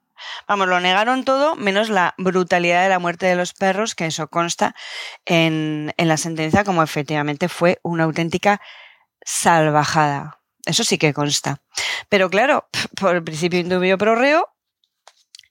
Vamos, 0.48 0.68
lo 0.68 0.80
negaron 0.80 1.26
todo, 1.26 1.56
menos 1.56 1.90
la 1.90 2.16
brutalidad 2.18 2.82
de 2.82 2.90
la 2.90 3.00
muerte 3.00 3.26
de 3.26 3.36
los 3.36 3.54
perros, 3.54 3.94
que 3.94 4.06
eso 4.06 4.30
consta 4.30 4.74
en 5.26 5.94
la 5.98 6.18
sentencia 6.18 6.64
como 6.64 6.82
efectivamente 6.82 7.50
fue 7.50 7.80
una 7.84 8.06
auténtica 8.06 8.62
salvajada. 9.26 10.41
Eso 10.66 10.84
sí 10.84 10.98
que 10.98 11.14
consta. 11.14 11.62
Pero 12.10 12.30
claro, 12.30 12.68
por 13.00 13.16
el 13.16 13.24
principio 13.24 13.60
indubio 13.60 13.98
pro 13.98 14.16
reo, 14.16 14.48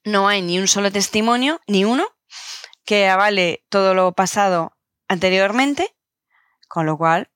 no 0.04 0.28
hay 0.28 0.42
ni 0.42 0.58
un 0.58 0.68
solo 0.68 0.90
testimonio, 0.90 1.60
ni 1.66 1.84
uno, 1.84 2.06
que 2.84 3.08
avale 3.08 3.64
todo 3.68 3.94
lo 3.94 4.12
pasado 4.12 4.76
anteriormente, 5.08 5.94
con 6.68 6.86
lo 6.86 6.96
cual 6.96 7.30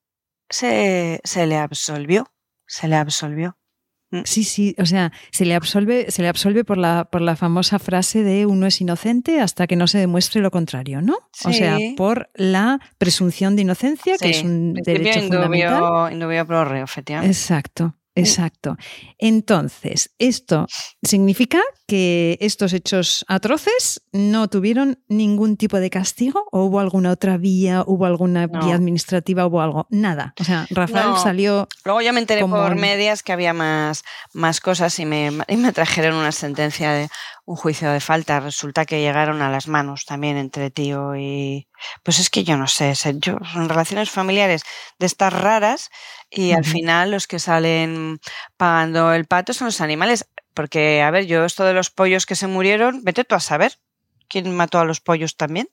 se, 0.48 1.20
se 1.24 1.46
le 1.46 1.58
absolvió. 1.58 2.30
Se 2.66 2.88
le 2.88 2.96
absolvió. 2.96 3.58
Mm. 4.14 4.22
Sí, 4.24 4.44
sí, 4.44 4.77
o 4.79 4.87
sea, 4.87 5.12
se 5.33 5.44
le 5.44 5.55
absolve, 5.55 6.11
se 6.11 6.22
le 6.22 6.29
absolve 6.29 6.64
por 6.64 6.79
la, 6.79 7.09
por 7.11 7.20
la 7.20 7.35
famosa 7.35 7.79
frase 7.79 8.22
de 8.22 8.46
uno 8.46 8.66
es 8.66 8.81
inocente 8.81 9.40
hasta 9.40 9.66
que 9.66 9.74
no 9.74 9.87
se 9.88 9.98
demuestre 9.98 10.40
lo 10.40 10.50
contrario, 10.50 11.03
¿no? 11.03 11.16
O 11.44 11.53
sea, 11.53 11.79
por 11.96 12.31
la 12.35 12.79
presunción 12.98 13.57
de 13.57 13.62
inocencia, 13.62 14.16
que 14.18 14.31
es 14.31 14.44
un 14.44 14.74
derecho 14.74 15.20
fundamental. 15.20 16.12
Indubio 16.12 16.46
pro 16.46 16.64
reo, 16.64 16.85
efectivamente. 16.85 17.33
Exacto. 17.33 17.94
Exacto. 18.14 18.77
Entonces, 19.18 20.14
esto 20.18 20.66
significa 21.03 21.61
que 21.87 22.38
estos 22.40 22.72
hechos 22.72 23.24
atroces 23.29 24.03
no 24.12 24.48
tuvieron 24.48 25.03
ningún 25.09 25.57
tipo 25.57 25.79
de 25.81 25.90
castigo 25.90 26.46
o 26.53 26.64
hubo 26.64 26.81
alguna 26.81 27.11
otra 27.11 27.37
vía, 27.37 27.83
hubo 27.87 28.07
alguna 28.07 28.46
vía 28.46 28.77
administrativa, 28.77 29.46
hubo 29.46 29.61
algo, 29.61 29.87
nada. 29.90 30.35
O 30.40 30.44
sea, 30.44 30.66
Rafael 30.70 31.16
salió. 31.22 31.68
Luego 31.85 32.00
ya 32.00 32.12
me 32.12 32.20
enteré 32.20 32.46
por 32.46 32.77
medias 32.77 33.22
que 33.22 33.33
había 33.33 33.53
más, 33.53 34.05
más 34.33 34.61
cosas 34.61 34.98
y 34.98 35.07
me, 35.07 35.33
y 35.48 35.57
me 35.57 35.72
trajeron 35.72 36.14
una 36.14 36.33
sentencia 36.33 36.92
de 36.92 37.09
un 37.44 37.57
juicio 37.57 37.90
de 37.90 38.00
falta. 38.00 38.40
Resulta 38.40 38.87
que 38.87 39.00
llegaron 39.00 39.42
a 39.42 39.50
las 39.50 39.68
manos 39.68 40.05
también 40.05 40.37
entre 40.37 40.70
tío 40.70 41.16
y. 41.16 41.68
Pues 42.03 42.18
es 42.18 42.31
que 42.31 42.44
yo 42.44 42.57
no 42.57 42.66
sé, 42.66 42.94
yo, 43.16 43.38
son 43.53 43.68
relaciones 43.68 44.11
familiares 44.11 44.62
de 44.99 45.07
estas 45.07 45.33
raras 45.33 45.90
y 46.31 46.53
al 46.53 46.64
final 46.64 47.11
los 47.11 47.27
que 47.27 47.38
salen 47.38 48.18
pagando 48.57 49.12
el 49.12 49.27
pato 49.27 49.53
son 49.53 49.66
los 49.66 49.81
animales. 49.81 50.27
Porque, 50.55 51.03
a 51.03 51.11
ver, 51.11 51.27
yo 51.27 51.44
esto 51.44 51.64
de 51.64 51.75
los 51.75 51.90
pollos 51.90 52.27
que 52.27 52.37
se 52.37 52.47
murieron, 52.47 53.03
vete 53.03 53.25
tú 53.25 53.35
a 53.35 53.40
saber 53.40 53.73
quién 54.29 54.55
mató 54.55 54.79
a 54.79 54.85
los 54.85 55.01
pollos 55.01 55.37
también. 55.37 55.68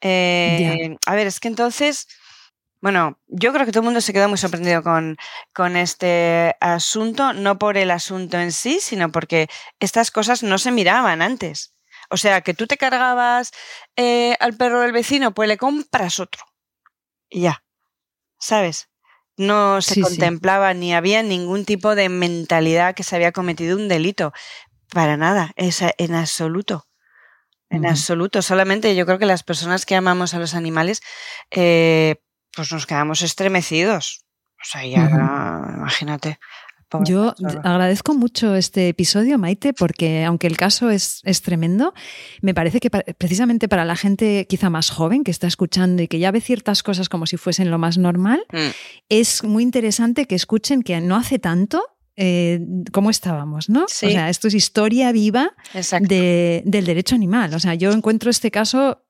Eh, 0.00 0.96
a 1.06 1.14
ver, 1.14 1.26
es 1.26 1.40
que 1.40 1.48
entonces. 1.48 2.08
Bueno, 2.82 3.18
yo 3.26 3.52
creo 3.52 3.66
que 3.66 3.72
todo 3.72 3.82
el 3.82 3.84
mundo 3.84 4.00
se 4.00 4.14
quedó 4.14 4.26
muy 4.30 4.38
sorprendido 4.38 4.82
con, 4.82 5.18
con, 5.52 5.76
este 5.76 6.56
asunto, 6.60 7.34
no 7.34 7.58
por 7.58 7.76
el 7.76 7.90
asunto 7.90 8.38
en 8.38 8.52
sí, 8.52 8.80
sino 8.80 9.12
porque 9.12 9.48
estas 9.80 10.10
cosas 10.10 10.42
no 10.42 10.56
se 10.56 10.72
miraban 10.72 11.20
antes. 11.20 11.74
O 12.10 12.16
sea, 12.16 12.40
que 12.40 12.54
tú 12.54 12.66
te 12.66 12.76
cargabas 12.76 13.52
eh, 13.96 14.36
al 14.40 14.56
perro 14.56 14.80
del 14.80 14.92
vecino, 14.92 15.32
pues 15.32 15.48
le 15.48 15.56
compras 15.56 16.20
otro. 16.20 16.44
Y 17.28 17.42
ya. 17.42 17.64
¿Sabes? 18.38 18.88
No 19.36 19.80
se 19.80 20.00
contemplaba 20.00 20.74
ni 20.74 20.92
había 20.92 21.22
ningún 21.22 21.64
tipo 21.64 21.94
de 21.94 22.08
mentalidad 22.08 22.94
que 22.94 23.04
se 23.04 23.16
había 23.16 23.32
cometido 23.32 23.76
un 23.76 23.88
delito. 23.88 24.32
Para 24.92 25.16
nada, 25.16 25.52
es 25.56 25.82
en 25.82 26.14
absoluto. 26.14 26.86
En 27.70 27.86
absoluto. 27.86 28.42
Solamente 28.42 28.96
yo 28.96 29.06
creo 29.06 29.18
que 29.18 29.26
las 29.26 29.44
personas 29.44 29.86
que 29.86 29.94
amamos 29.94 30.34
a 30.34 30.40
los 30.40 30.54
animales, 30.54 31.00
eh, 31.52 32.16
pues 32.52 32.72
nos 32.72 32.84
quedamos 32.86 33.22
estremecidos. 33.22 34.26
O 34.60 34.64
sea, 34.64 34.84
ya, 34.84 35.08
imagínate. 35.76 36.38
Yo 37.04 37.34
agradezco 37.62 38.14
mucho 38.14 38.54
este 38.56 38.88
episodio, 38.88 39.38
Maite, 39.38 39.72
porque 39.72 40.24
aunque 40.24 40.46
el 40.46 40.56
caso 40.56 40.90
es, 40.90 41.20
es 41.24 41.42
tremendo, 41.42 41.94
me 42.40 42.54
parece 42.54 42.80
que 42.80 42.90
precisamente 42.90 43.68
para 43.68 43.84
la 43.84 43.96
gente 43.96 44.46
quizá 44.48 44.70
más 44.70 44.90
joven 44.90 45.22
que 45.24 45.30
está 45.30 45.46
escuchando 45.46 46.02
y 46.02 46.08
que 46.08 46.18
ya 46.18 46.30
ve 46.30 46.40
ciertas 46.40 46.82
cosas 46.82 47.08
como 47.08 47.26
si 47.26 47.36
fuesen 47.36 47.70
lo 47.70 47.78
más 47.78 47.98
normal, 47.98 48.44
mm. 48.52 48.70
es 49.08 49.44
muy 49.44 49.62
interesante 49.62 50.26
que 50.26 50.34
escuchen 50.34 50.82
que 50.82 51.00
no 51.00 51.16
hace 51.16 51.38
tanto 51.38 51.82
eh, 52.16 52.60
cómo 52.92 53.08
estábamos, 53.08 53.70
¿no? 53.70 53.84
O 53.84 53.88
sea, 53.88 54.28
esto 54.28 54.48
es 54.48 54.54
historia 54.54 55.10
viva 55.10 55.54
del 55.72 56.84
derecho 56.84 57.14
animal. 57.14 57.54
O 57.54 57.58
sea, 57.58 57.74
yo 57.74 57.92
encuentro 57.92 58.30
este 58.30 58.50
caso 58.50 59.06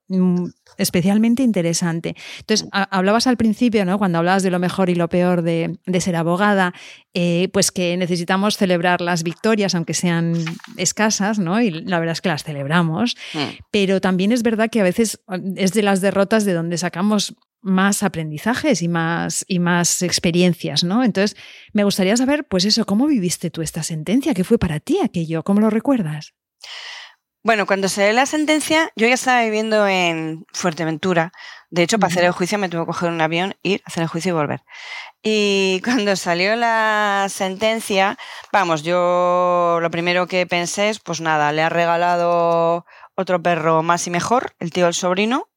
especialmente 0.77 1.43
interesante. 1.43 2.15
Entonces, 2.39 2.67
hablabas 2.71 3.27
al 3.27 3.37
principio, 3.37 3.85
¿no? 3.85 3.97
Cuando 3.97 4.17
hablabas 4.17 4.43
de 4.43 4.51
lo 4.51 4.59
mejor 4.59 4.89
y 4.89 4.95
lo 4.95 5.09
peor 5.09 5.41
de, 5.41 5.77
ser 5.99 6.15
abogada, 6.15 6.73
eh, 7.13 7.49
pues 7.53 7.71
que 7.71 7.97
necesitamos 7.97 8.57
celebrar 8.57 9.01
las 9.01 9.23
victorias, 9.23 9.75
aunque 9.75 9.93
sean 9.93 10.33
escasas, 10.77 11.39
¿no? 11.39 11.61
Y 11.61 11.71
la 11.71 11.99
verdad 11.99 12.13
es 12.13 12.21
que 12.21 12.29
las 12.29 12.43
celebramos. 12.43 13.15
Mm. 13.33 13.39
Pero 13.71 14.01
también 14.01 14.31
es 14.31 14.43
verdad 14.43 14.69
que 14.69 14.81
a 14.81 14.83
veces 14.83 15.21
es 15.55 15.73
de 15.73 15.83
las 15.83 16.01
derrotas 16.01 16.45
de 16.45 16.53
donde 16.53 16.77
sacamos 16.77 17.35
más 17.61 18.01
aprendizajes 18.01 18.81
y 18.81 18.87
más, 18.87 19.45
y 19.47 19.59
más 19.59 20.01
experiencias, 20.01 20.83
¿no? 20.83 21.03
Entonces, 21.03 21.37
me 21.73 21.83
gustaría 21.83 22.17
saber, 22.17 22.45
pues 22.45 22.65
eso, 22.65 22.85
¿cómo 22.85 23.05
viviste 23.05 23.51
tú 23.51 23.61
esta 23.61 23.83
sentencia? 23.83 24.33
¿Qué 24.33 24.43
fue 24.43 24.57
para 24.57 24.79
ti 24.79 24.99
aquello? 25.03 25.43
¿Cómo 25.43 25.61
lo 25.61 25.69
recuerdas? 25.69 26.33
Bueno, 27.43 27.65
cuando 27.65 27.87
se 27.87 28.07
lee 28.07 28.13
la 28.13 28.27
sentencia, 28.27 28.91
yo 28.95 29.07
ya 29.07 29.15
estaba 29.15 29.41
viviendo 29.41 29.87
en 29.87 30.45
Fuerteventura. 30.53 31.31
De 31.71 31.81
hecho, 31.81 31.97
para 31.97 32.11
hacer 32.11 32.23
el 32.23 32.33
juicio 32.33 32.59
me 32.59 32.69
tuve 32.69 32.81
que 32.81 32.87
coger 32.87 33.09
un 33.09 33.19
avión, 33.19 33.55
ir, 33.63 33.81
hacer 33.85 34.03
el 34.03 34.09
juicio 34.09 34.29
y 34.29 34.33
volver. 34.33 34.61
Y 35.23 35.81
cuando 35.83 36.15
salió 36.15 36.55
la 36.55 37.25
sentencia, 37.29 38.19
vamos, 38.53 38.83
yo 38.83 39.79
lo 39.81 39.89
primero 39.89 40.27
que 40.27 40.45
pensé 40.45 40.89
es, 40.89 40.99
pues 40.99 41.19
nada, 41.19 41.51
le 41.51 41.63
ha 41.63 41.69
regalado 41.69 42.85
otro 43.15 43.41
perro 43.41 43.81
más 43.81 44.05
y 44.05 44.11
mejor, 44.11 44.53
el 44.59 44.71
tío 44.71 44.85
del 44.85 44.93
sobrino, 44.93 45.49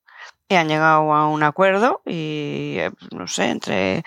y 0.49 0.55
han 0.57 0.68
llegado 0.68 1.12
a 1.12 1.28
un 1.28 1.42
acuerdo 1.42 2.03
y 2.05 2.76
eh, 2.78 2.90
no 3.12 3.26
sé, 3.26 3.51
entre 3.51 4.05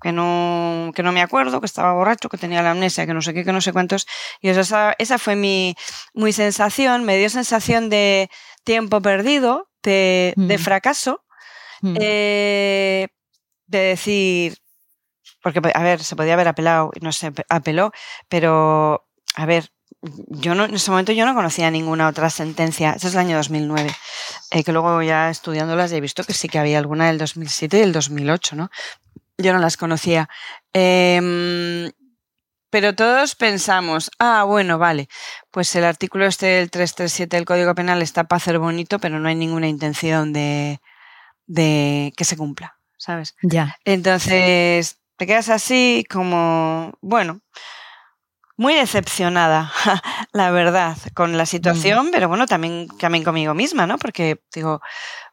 que 0.00 0.12
no, 0.12 0.92
que 0.94 1.02
no 1.02 1.12
me 1.12 1.20
acuerdo, 1.20 1.60
que 1.60 1.66
estaba 1.66 1.92
borracho, 1.92 2.28
que 2.28 2.38
tenía 2.38 2.62
la 2.62 2.72
amnesia, 2.72 3.06
que 3.06 3.14
no 3.14 3.22
sé 3.22 3.34
qué, 3.34 3.44
que 3.44 3.52
no 3.52 3.60
sé 3.60 3.72
cuántos. 3.72 4.06
Y 4.40 4.48
esa, 4.48 4.94
esa 4.98 5.18
fue 5.18 5.36
mi, 5.36 5.74
mi 6.14 6.32
sensación, 6.32 7.04
me 7.04 7.16
dio 7.18 7.28
sensación 7.28 7.90
de 7.90 8.30
tiempo 8.64 9.02
perdido, 9.02 9.68
de, 9.82 10.34
de 10.36 10.58
mm. 10.58 10.60
fracaso, 10.60 11.24
mm. 11.80 11.96
eh, 12.00 13.08
de 13.66 13.78
decir, 13.78 14.58
porque, 15.42 15.60
a 15.74 15.82
ver, 15.82 16.02
se 16.04 16.16
podía 16.16 16.34
haber 16.34 16.48
apelado, 16.48 16.90
y 16.94 17.00
no 17.00 17.12
se 17.12 17.32
apeló, 17.48 17.92
pero, 18.28 19.08
a 19.34 19.46
ver, 19.46 19.72
yo 20.02 20.54
no, 20.54 20.64
en 20.64 20.74
ese 20.74 20.90
momento 20.90 21.12
yo 21.12 21.26
no 21.26 21.34
conocía 21.34 21.70
ninguna 21.70 22.08
otra 22.08 22.30
sentencia, 22.30 22.92
ese 22.92 23.08
es 23.08 23.14
el 23.14 23.20
año 23.20 23.36
2009, 23.36 23.90
eh, 24.50 24.64
que 24.64 24.72
luego 24.72 25.02
ya 25.02 25.28
estudiándolas 25.28 25.92
he 25.92 26.00
visto 26.00 26.24
que 26.24 26.32
sí 26.32 26.48
que 26.48 26.58
había 26.58 26.78
alguna 26.78 27.08
del 27.08 27.18
2007 27.18 27.76
y 27.76 27.80
del 27.80 27.92
2008, 27.92 28.56
¿no? 28.56 28.70
Yo 29.36 29.52
no 29.52 29.58
las 29.58 29.76
conocía. 29.76 30.28
Em, 30.72 31.90
pero 32.70 32.94
todos 32.94 33.34
pensamos, 33.34 34.10
ah, 34.18 34.44
bueno, 34.44 34.78
vale, 34.78 35.08
pues 35.50 35.74
el 35.76 35.84
artículo 35.84 36.26
este 36.26 36.46
del 36.46 36.70
337 36.70 37.36
del 37.36 37.44
Código 37.44 37.74
Penal 37.74 38.00
está 38.00 38.24
para 38.24 38.38
hacer 38.38 38.58
bonito, 38.58 38.98
pero 39.00 39.18
no 39.18 39.28
hay 39.28 39.34
ninguna 39.34 39.68
intención 39.68 40.32
de, 40.32 40.80
de 41.46 42.12
que 42.16 42.24
se 42.24 42.36
cumpla, 42.36 42.78
¿sabes? 42.96 43.34
Ya. 43.42 43.76
Entonces, 43.84 44.98
te 45.16 45.26
quedas 45.26 45.48
así 45.48 46.06
como, 46.08 46.92
bueno, 47.00 47.40
muy 48.60 48.74
decepcionada, 48.74 49.72
la 50.34 50.50
verdad, 50.50 50.94
con 51.14 51.38
la 51.38 51.46
situación, 51.46 52.10
pero 52.12 52.28
bueno, 52.28 52.44
también, 52.44 52.88
también 52.98 53.24
conmigo 53.24 53.54
misma, 53.54 53.86
¿no? 53.86 53.96
Porque 53.96 54.42
digo, 54.54 54.82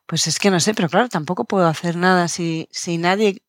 pues 0.05 0.27
es 0.27 0.39
que 0.39 0.49
no 0.49 0.61
sé, 0.61 0.73
pero 0.73 0.87
claro, 0.87 1.09
tampoco 1.09 1.43
puedo 1.43 1.67
hacer 1.67 1.97
nada 1.97 2.29
si, 2.29 2.69
si 2.71 2.97
nadie 2.97 3.43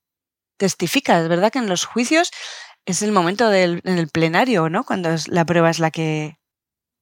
testifica. 0.56 1.20
Es 1.20 1.28
verdad 1.28 1.52
que 1.52 1.60
en 1.60 1.68
los 1.68 1.84
juicios 1.84 2.32
es 2.86 3.02
el 3.02 3.12
momento 3.12 3.50
del 3.50 3.80
en 3.84 3.98
el 3.98 4.08
plenario, 4.08 4.68
¿no? 4.68 4.82
Cuando 4.82 5.10
es, 5.10 5.28
la 5.28 5.44
prueba 5.44 5.70
es 5.70 5.78
la 5.78 5.92
que, 5.92 6.37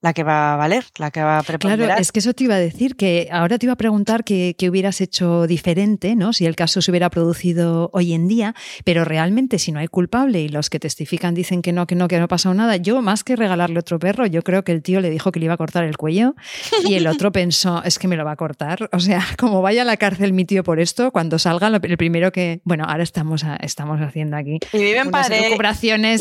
la 0.06 0.12
que 0.12 0.22
va 0.22 0.54
a 0.54 0.56
valer, 0.56 0.84
la 0.98 1.10
que 1.10 1.20
va 1.20 1.40
a 1.40 1.42
preparar. 1.42 1.76
Claro, 1.76 2.00
es 2.00 2.12
que 2.12 2.20
eso 2.20 2.32
te 2.32 2.44
iba 2.44 2.54
a 2.54 2.60
decir, 2.60 2.94
que 2.94 3.28
ahora 3.32 3.58
te 3.58 3.66
iba 3.66 3.72
a 3.72 3.76
preguntar 3.76 4.22
qué 4.22 4.54
hubieras 4.70 5.00
hecho 5.00 5.48
diferente, 5.48 6.14
¿no? 6.14 6.32
Si 6.32 6.46
el 6.46 6.54
caso 6.54 6.80
se 6.80 6.92
hubiera 6.92 7.10
producido 7.10 7.90
hoy 7.92 8.12
en 8.12 8.28
día, 8.28 8.54
pero 8.84 9.04
realmente 9.04 9.58
si 9.58 9.72
no 9.72 9.80
hay 9.80 9.88
culpable 9.88 10.42
y 10.42 10.48
los 10.48 10.70
que 10.70 10.78
testifican 10.78 11.34
dicen 11.34 11.60
que 11.60 11.72
no, 11.72 11.88
que 11.88 11.96
no, 11.96 12.06
que 12.06 12.18
no 12.18 12.26
ha 12.26 12.28
pasado 12.28 12.54
nada, 12.54 12.76
yo 12.76 13.02
más 13.02 13.24
que 13.24 13.34
regalarle 13.34 13.80
otro 13.80 13.98
perro, 13.98 14.26
yo 14.26 14.42
creo 14.42 14.62
que 14.62 14.70
el 14.70 14.80
tío 14.80 15.00
le 15.00 15.10
dijo 15.10 15.32
que 15.32 15.40
le 15.40 15.46
iba 15.46 15.54
a 15.54 15.56
cortar 15.56 15.82
el 15.82 15.96
cuello 15.96 16.36
y 16.84 16.94
el 16.94 17.08
otro 17.08 17.32
pensó, 17.32 17.82
es 17.82 17.98
que 17.98 18.06
me 18.06 18.16
lo 18.16 18.24
va 18.24 18.30
a 18.30 18.36
cortar. 18.36 18.88
O 18.92 19.00
sea, 19.00 19.26
como 19.38 19.60
vaya 19.60 19.82
a 19.82 19.84
la 19.84 19.96
cárcel 19.96 20.32
mi 20.32 20.44
tío 20.44 20.62
por 20.62 20.78
esto, 20.78 21.10
cuando 21.10 21.40
salga, 21.40 21.66
el 21.66 21.96
primero 21.96 22.30
que, 22.30 22.60
bueno, 22.62 22.84
ahora 22.86 23.02
estamos, 23.02 23.44
estamos 23.60 24.00
haciendo 24.00 24.36
aquí. 24.36 24.60
Y 24.72 24.78
viven 24.78 25.10
paré. 25.10 25.48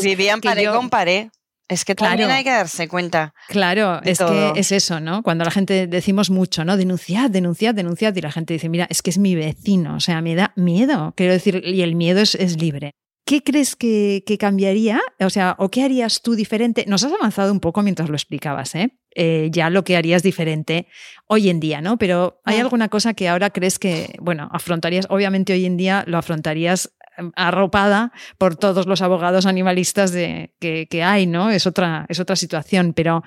Vivían 0.02 0.40
paré 0.40 0.66
con 0.66 0.90
paré. 0.90 1.30
Es 1.68 1.84
que 1.84 1.94
también 1.94 2.30
hay 2.30 2.44
que 2.44 2.50
darse 2.50 2.86
cuenta. 2.86 3.34
Claro, 3.48 4.00
es 4.04 4.18
que 4.18 4.52
es 4.54 4.70
eso, 4.72 5.00
¿no? 5.00 5.22
Cuando 5.22 5.44
la 5.44 5.50
gente 5.50 5.86
decimos 5.86 6.30
mucho, 6.30 6.64
¿no? 6.64 6.76
Denunciad, 6.76 7.30
denunciad, 7.30 7.74
denunciad, 7.74 8.14
y 8.14 8.20
la 8.20 8.30
gente 8.30 8.54
dice, 8.54 8.68
mira, 8.68 8.86
es 8.88 9.02
que 9.02 9.10
es 9.10 9.18
mi 9.18 9.34
vecino, 9.34 9.96
o 9.96 10.00
sea, 10.00 10.20
me 10.20 10.34
da 10.34 10.52
miedo. 10.56 11.12
Quiero 11.16 11.32
decir, 11.32 11.62
y 11.64 11.82
el 11.82 11.96
miedo 11.96 12.20
es, 12.20 12.34
es 12.36 12.60
libre. 12.60 12.92
¿Qué 13.26 13.42
crees 13.42 13.74
que, 13.74 14.22
cambiaría? 14.38 15.00
O 15.18 15.30
sea, 15.30 15.56
¿o 15.58 15.68
qué 15.68 15.82
harías 15.82 16.22
tú 16.22 16.36
diferente? 16.36 16.84
Nos 16.86 17.02
has 17.02 17.12
avanzado 17.12 17.50
un 17.50 17.58
poco 17.58 17.82
mientras 17.82 18.08
lo 18.08 18.14
explicabas, 18.14 18.76
¿eh? 18.76 18.96
¿eh? 19.16 19.48
ya 19.50 19.68
lo 19.68 19.82
que 19.82 19.96
harías 19.96 20.22
diferente 20.22 20.86
hoy 21.26 21.50
en 21.50 21.58
día, 21.58 21.80
¿no? 21.80 21.98
Pero 21.98 22.40
¿hay 22.44 22.58
ah. 22.58 22.60
alguna 22.60 22.88
cosa 22.88 23.14
que 23.14 23.28
ahora 23.28 23.50
crees 23.50 23.80
que, 23.80 24.14
bueno, 24.20 24.48
afrontarías? 24.52 25.08
Obviamente 25.10 25.54
hoy 25.54 25.64
en 25.64 25.76
día 25.76 26.04
lo 26.06 26.18
afrontarías 26.18 26.92
arropada 27.34 28.12
por 28.38 28.56
todos 28.56 28.86
los 28.86 29.02
abogados 29.02 29.46
animalistas 29.46 30.12
de, 30.12 30.54
que, 30.60 30.86
que, 30.88 31.02
hay, 31.02 31.26
¿no? 31.26 31.50
Es 31.50 31.66
otra, 31.66 32.06
es 32.08 32.20
otra 32.20 32.36
situación, 32.36 32.92
pero 32.94 33.22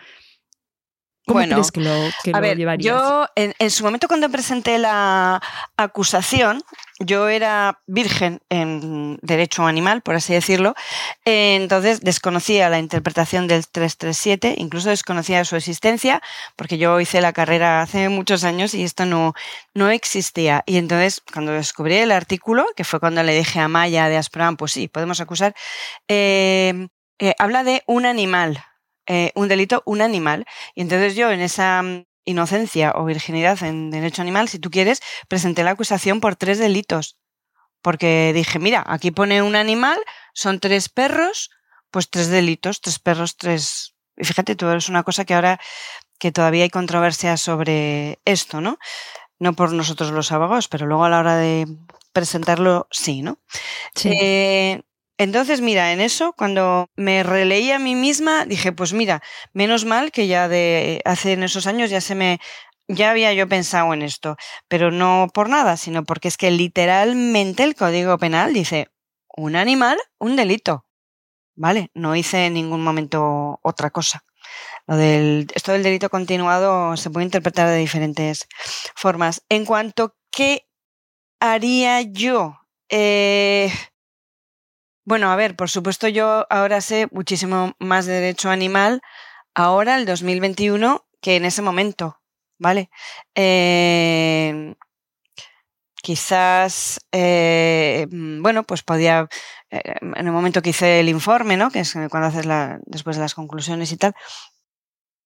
¿cómo 1.26 1.40
crees 1.40 1.72
que 1.72 1.82
lo, 1.82 1.92
que 2.24 2.32
a 2.34 2.40
ver, 2.40 2.58
llevarías? 2.58 2.86
Yo, 2.86 3.26
en, 3.36 3.54
en, 3.60 3.72
su 3.72 3.84
momento 3.84 4.08
cuando 4.08 4.30
presenté 4.30 4.78
la 4.78 5.42
acusación, 5.78 6.64
yo 7.00 7.30
era 7.30 7.82
virgen 7.88 8.42
en 8.50 9.18
derecho 9.22 9.66
animal, 9.66 10.02
por 10.02 10.16
así 10.16 10.34
decirlo, 10.34 10.76
entonces 11.26 12.02
desconocía 12.02 12.70
la 12.70 12.80
interpretación 12.80 13.48
del 13.48 13.68
337, 13.68 14.56
incluso 14.58 14.90
desconocía 14.90 15.46
su 15.46 15.56
existencia, 15.56 16.22
porque 16.56 16.78
yo 16.78 17.00
hice 17.00 17.22
la 17.22 17.34
carrera 17.34 17.82
hace 17.82 18.10
muchos 18.10 18.44
años 18.44 18.74
y 18.74 18.84
esto 18.84 19.06
no, 19.06 19.34
no 19.74 19.90
existía. 19.90 20.64
Y 20.66 20.78
entonces, 20.78 21.22
cuando 21.32 21.54
descubrí 21.54 21.96
el 21.96 22.12
artículo, 22.12 22.66
que 22.76 22.84
fue 22.84 23.00
cuando 23.00 23.24
le 23.24 23.36
dije 23.36 23.60
a 23.60 23.68
Maya 23.68 24.10
de 24.10 24.18
Aspram, 24.18 24.58
pues 24.58 24.72
sí, 24.74 24.88
podemos 24.88 25.22
acusar, 25.22 25.56
eh, 26.08 26.88
eh, 27.20 27.34
habla 27.38 27.64
de 27.64 27.84
un 27.88 28.06
animal, 28.06 28.64
eh, 29.08 29.32
un 29.36 29.48
delito, 29.48 29.84
un 29.86 30.02
animal. 30.02 30.46
Y 30.76 30.82
entonces 30.82 31.16
yo 31.16 31.32
en 31.32 31.42
esa 31.42 31.84
inocencia 32.26 32.94
o 32.96 33.06
virginidad 33.06 33.62
en 33.64 33.92
derecho 33.92 34.22
animal, 34.22 34.50
si 34.50 34.60
tú 34.60 34.70
quieres, 34.70 35.02
presenté 35.28 35.64
la 35.64 35.72
acusación 35.72 36.20
por 36.22 36.36
tres 36.36 36.60
delitos. 36.60 37.18
Porque 37.82 38.32
dije, 38.34 38.60
mira, 38.60 38.84
aquí 38.88 39.12
pone 39.12 39.42
un 39.42 39.56
animal, 39.56 40.00
son 40.34 40.60
tres 40.60 40.90
perros, 40.90 41.50
pues 41.92 42.10
tres 42.10 42.30
delitos, 42.30 42.82
tres 42.82 43.00
perros, 43.00 43.38
tres... 43.38 43.96
Y 44.18 44.26
fíjate, 44.26 44.56
tú 44.56 44.70
es 44.70 44.90
una 44.90 45.04
cosa 45.04 45.24
que 45.26 45.34
ahora 45.34 45.60
que 46.20 46.32
todavía 46.32 46.64
hay 46.64 46.70
controversia 46.70 47.38
sobre 47.38 48.20
esto, 48.26 48.60
¿no? 48.60 48.78
No 49.40 49.54
por 49.54 49.72
nosotros 49.72 50.12
los 50.12 50.34
abogados, 50.34 50.68
pero 50.68 50.86
luego 50.86 51.06
a 51.06 51.10
la 51.10 51.20
hora 51.20 51.38
de 51.38 51.66
presentarlo, 52.12 52.88
sí, 52.92 53.22
¿no? 53.22 53.40
Sí. 53.96 54.12
Eh, 54.12 54.82
entonces, 55.20 55.60
mira, 55.60 55.92
en 55.92 56.00
eso, 56.00 56.34
cuando 56.38 56.90
me 56.96 57.24
releí 57.24 57.72
a 57.72 57.78
mí 57.78 57.94
misma, 57.94 58.46
dije, 58.46 58.72
pues 58.72 58.94
mira, 58.94 59.22
menos 59.52 59.84
mal 59.84 60.14
que 60.14 60.28
ya 60.28 60.48
de 60.48 61.02
hace 61.04 61.34
en 61.34 61.44
esos 61.44 61.68
años 61.68 61.90
ya 61.90 62.00
se 62.00 62.16
me, 62.16 62.40
ya 62.88 63.12
había 63.12 63.34
yo 63.34 63.46
pensado 63.50 63.94
en 63.94 64.02
esto, 64.02 64.38
pero 64.70 64.92
no 64.92 65.28
por 65.34 65.50
nada, 65.50 65.76
sino 65.76 66.06
porque 66.06 66.30
es 66.30 66.38
que 66.38 66.52
literalmente 66.52 67.64
el 67.66 67.76
Código 67.76 68.18
Penal 68.18 68.54
dice, 68.54 68.88
un 69.36 69.58
animal, 69.58 69.98
un 70.20 70.38
delito. 70.38 70.86
¿Vale? 71.58 71.92
No 71.94 72.16
hice 72.16 72.46
en 72.46 72.54
ningún 72.54 72.82
momento 72.82 73.60
otra 73.62 73.90
cosa. 73.90 74.24
Lo 74.88 74.96
del, 74.96 75.48
esto 75.54 75.74
del 75.74 75.84
delito 75.84 76.10
continuado 76.10 76.96
se 76.96 77.10
puede 77.10 77.26
interpretar 77.26 77.68
de 77.68 77.76
diferentes 77.76 78.48
formas. 78.96 79.44
En 79.50 79.66
cuanto 79.66 80.16
qué 80.32 80.66
haría 81.42 82.02
yo, 82.04 82.56
eh, 82.90 83.70
bueno, 85.10 85.32
a 85.32 85.36
ver, 85.36 85.56
por 85.56 85.72
supuesto 85.72 86.08
yo 86.08 86.46
ahora 86.52 86.82
sé 86.82 87.08
muchísimo 87.12 87.74
más 87.80 88.06
de 88.06 88.14
derecho 88.14 88.52
animal 88.52 89.02
ahora, 89.56 89.98
el 89.98 90.06
2021, 90.06 91.04
que 91.20 91.36
en 91.36 91.46
ese 91.46 91.64
momento, 91.64 92.20
¿vale? 92.60 92.92
Eh, 93.34 94.76
quizás, 95.96 97.00
eh, 97.12 98.06
bueno, 98.12 98.62
pues 98.66 98.84
podía, 98.84 99.28
eh, 99.72 99.96
en 100.00 100.28
el 100.28 100.32
momento 100.32 100.62
que 100.62 100.70
hice 100.70 101.00
el 101.00 101.10
informe, 101.10 101.58
¿no? 101.58 101.72
Que 101.72 101.80
es 101.80 101.92
cuando 102.12 102.28
haces 102.28 102.46
después 102.86 103.16
de 103.16 103.24
las 103.24 103.34
conclusiones 103.34 103.92
y 103.92 103.98
tal, 103.98 104.14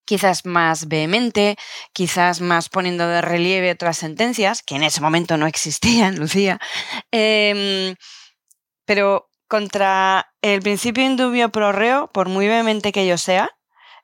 quizás 0.05 0.45
más 0.45 0.87
vehemente, 0.87 1.57
quizás 1.91 2.39
más 2.39 2.69
poniendo 2.69 3.05
de 3.05 3.21
relieve 3.21 3.71
otras 3.71 3.97
sentencias, 3.97 4.63
que 4.63 4.75
en 4.75 4.83
ese 4.83 5.01
momento 5.01 5.35
no 5.35 5.45
existían, 5.45 6.15
Lucía. 6.19 6.57
Em, 7.11 7.95
pero 8.85 9.29
contra 9.53 10.33
el 10.41 10.63
principio 10.63 11.05
indubio 11.05 11.51
pro 11.51 11.71
reo, 11.71 12.07
por 12.07 12.27
muy 12.27 12.47
vehemente 12.47 12.91
que 12.91 13.05
yo 13.05 13.19
sea, 13.19 13.51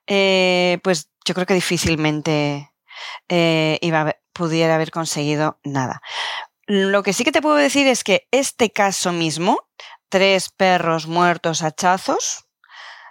eh, 0.06 0.78
pues 0.84 1.10
yo 1.24 1.34
creo 1.34 1.44
que 1.44 1.54
difícilmente 1.54 2.72
eh, 3.28 3.76
iba 3.82 4.14
pudiera 4.32 4.76
haber 4.76 4.92
conseguido 4.92 5.58
nada. 5.64 6.02
Lo 6.68 7.02
que 7.02 7.12
sí 7.12 7.24
que 7.24 7.32
te 7.32 7.42
puedo 7.42 7.56
decir 7.56 7.88
es 7.88 8.04
que 8.04 8.28
este 8.30 8.70
caso 8.70 9.10
mismo, 9.10 9.66
tres 10.08 10.50
perros 10.50 11.08
muertos 11.08 11.64
hachazos, 11.64 12.46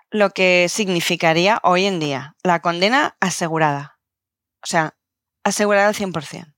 lo 0.09 0.29
que 0.29 0.67
significaría 0.69 1.59
hoy 1.63 1.87
en 1.87 1.99
día 1.99 2.37
la 2.41 2.61
condena 2.61 3.17
asegurada. 3.19 3.99
O 4.63 4.65
sea, 4.65 4.95
asegurada 5.43 5.89
al 5.89 5.93
100%. 5.93 6.55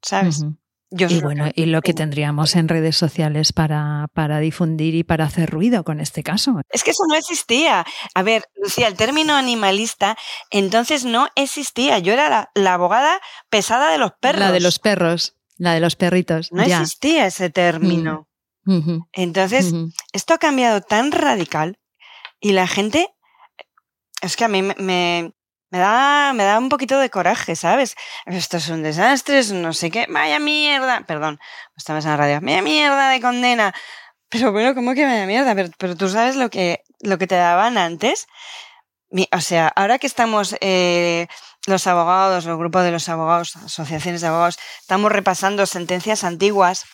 ¿Sabes? 0.00 0.44
Y 0.90 1.20
bueno, 1.20 1.50
y 1.54 1.66
lo 1.66 1.82
que 1.82 1.92
tendríamos 1.92 2.56
en 2.56 2.68
redes 2.68 2.96
sociales 2.96 3.52
para, 3.52 4.06
para, 4.14 4.38
difundir 4.38 4.94
y 4.94 5.04
para 5.04 5.24
hacer 5.24 5.50
ruido 5.50 5.84
con 5.84 6.00
este 6.00 6.22
caso. 6.22 6.62
Es 6.70 6.82
que 6.82 6.92
eso 6.92 7.04
no 7.08 7.14
existía. 7.14 7.84
A 8.14 8.22
ver, 8.22 8.44
Lucía, 8.56 8.88
el 8.88 8.94
término 8.94 9.34
animalista 9.34 10.16
entonces 10.50 11.04
no 11.04 11.28
existía. 11.34 11.98
Yo 11.98 12.14
era 12.14 12.50
la, 12.54 12.72
abogada 12.72 13.20
pesada 13.50 13.90
de 13.92 13.98
los 13.98 14.12
perros. 14.18 14.40
La 14.40 14.52
de 14.52 14.60
los 14.60 14.78
perros, 14.78 15.36
la 15.58 15.74
de 15.74 15.80
los 15.80 15.96
perritos. 15.96 16.52
No 16.52 16.62
existía 16.62 17.26
ese 17.26 17.50
término. 17.50 18.26
Mm. 18.64 19.00
Entonces, 19.12 19.74
esto 20.12 20.34
ha 20.34 20.38
cambiado 20.38 20.80
tan 20.80 21.12
radical 21.12 21.78
y 22.40 22.52
la 22.52 22.66
gente, 22.66 23.08
es 24.22 24.36
que 24.36 24.44
a 24.44 24.48
mí 24.48 24.62
me, 24.62 24.74
me 24.78 25.32
da, 25.76 26.32
me 26.32 26.44
da 26.44 26.58
un 26.58 26.70
poquito 26.70 26.98
de 26.98 27.10
coraje, 27.10 27.54
¿sabes? 27.54 27.94
Esto 28.24 28.56
es 28.56 28.68
un 28.68 28.82
desastre, 28.82 29.42
no 29.52 29.74
sé 29.74 29.90
qué, 29.90 30.06
vaya 30.08 30.38
mierda, 30.38 31.02
perdón, 31.06 31.38
estamos 31.76 32.04
en 32.04 32.12
la 32.12 32.16
radio, 32.16 32.40
vaya 32.40 32.62
mierda 32.62 33.10
de 33.10 33.20
condena. 33.20 33.74
Pero 34.30 34.52
bueno, 34.52 34.74
¿cómo 34.74 34.94
que 34.94 35.04
vaya 35.04 35.26
mierda? 35.26 35.54
Pero, 35.78 35.96
tú 35.96 36.08
sabes 36.08 36.36
lo 36.36 36.50
que, 36.50 36.82
lo 37.00 37.18
que 37.18 37.26
te 37.26 37.34
daban 37.34 37.78
antes. 37.78 38.26
O 39.32 39.40
sea, 39.40 39.68
ahora 39.68 39.98
que 39.98 40.06
estamos 40.06 40.54
eh, 40.60 41.28
los 41.66 41.86
abogados, 41.86 42.46
el 42.46 42.56
grupo 42.56 42.80
de 42.80 42.90
los 42.90 43.08
abogados, 43.08 43.56
asociaciones 43.56 44.20
de 44.20 44.26
abogados, 44.26 44.58
estamos 44.80 45.12
repasando 45.12 45.66
sentencias 45.66 46.24
antiguas 46.24 46.84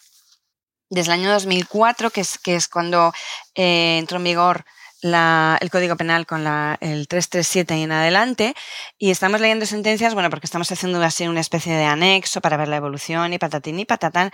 desde 0.91 1.13
el 1.13 1.21
año 1.21 1.33
2004, 1.33 2.11
que 2.11 2.21
es, 2.21 2.39
que 2.39 2.55
es 2.55 2.69
cuando 2.69 3.13
eh, 3.55 3.99
entró 3.99 4.19
en 4.19 4.25
vigor 4.25 4.65
el 5.05 5.71
Código 5.71 5.97
Penal 5.97 6.27
con 6.27 6.45
la, 6.45 6.79
el 6.81 7.07
337 7.09 7.77
y 7.77 7.83
en 7.83 7.93
adelante, 7.93 8.55
y 8.97 9.11
estamos 9.11 9.41
leyendo 9.41 9.67
sentencias, 9.67 10.15
bueno, 10.15 10.31
porque 10.31 10.47
estamos 10.47 10.71
haciendo 10.73 11.03
así 11.03 11.29
una 11.29 11.41
especie 11.41 11.75
de 11.75 11.85
anexo 11.85 12.41
para 12.41 12.57
ver 12.57 12.69
la 12.69 12.77
evolución 12.77 13.33
y 13.33 13.39
patatín 13.39 13.79
y 13.79 13.85
patatán. 13.85 14.31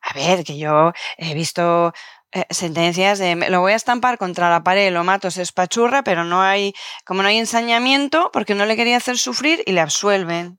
A 0.00 0.14
ver, 0.14 0.44
que 0.44 0.56
yo 0.56 0.92
he 1.18 1.34
visto 1.34 1.92
eh, 2.32 2.46
sentencias 2.48 3.18
de 3.18 3.36
lo 3.50 3.60
voy 3.60 3.72
a 3.72 3.76
estampar 3.76 4.16
contra 4.16 4.48
la 4.50 4.64
pared, 4.64 4.92
lo 4.92 5.04
mato, 5.04 5.30
se 5.30 5.42
espachurra, 5.42 6.02
pero 6.02 6.24
no 6.24 6.42
hay, 6.42 6.74
como 7.04 7.22
no 7.22 7.28
hay 7.28 7.38
ensañamiento, 7.38 8.30
porque 8.32 8.54
no 8.54 8.64
le 8.64 8.76
quería 8.76 8.96
hacer 8.96 9.18
sufrir 9.18 9.62
y 9.66 9.72
le 9.72 9.80
absuelven. 9.80 10.58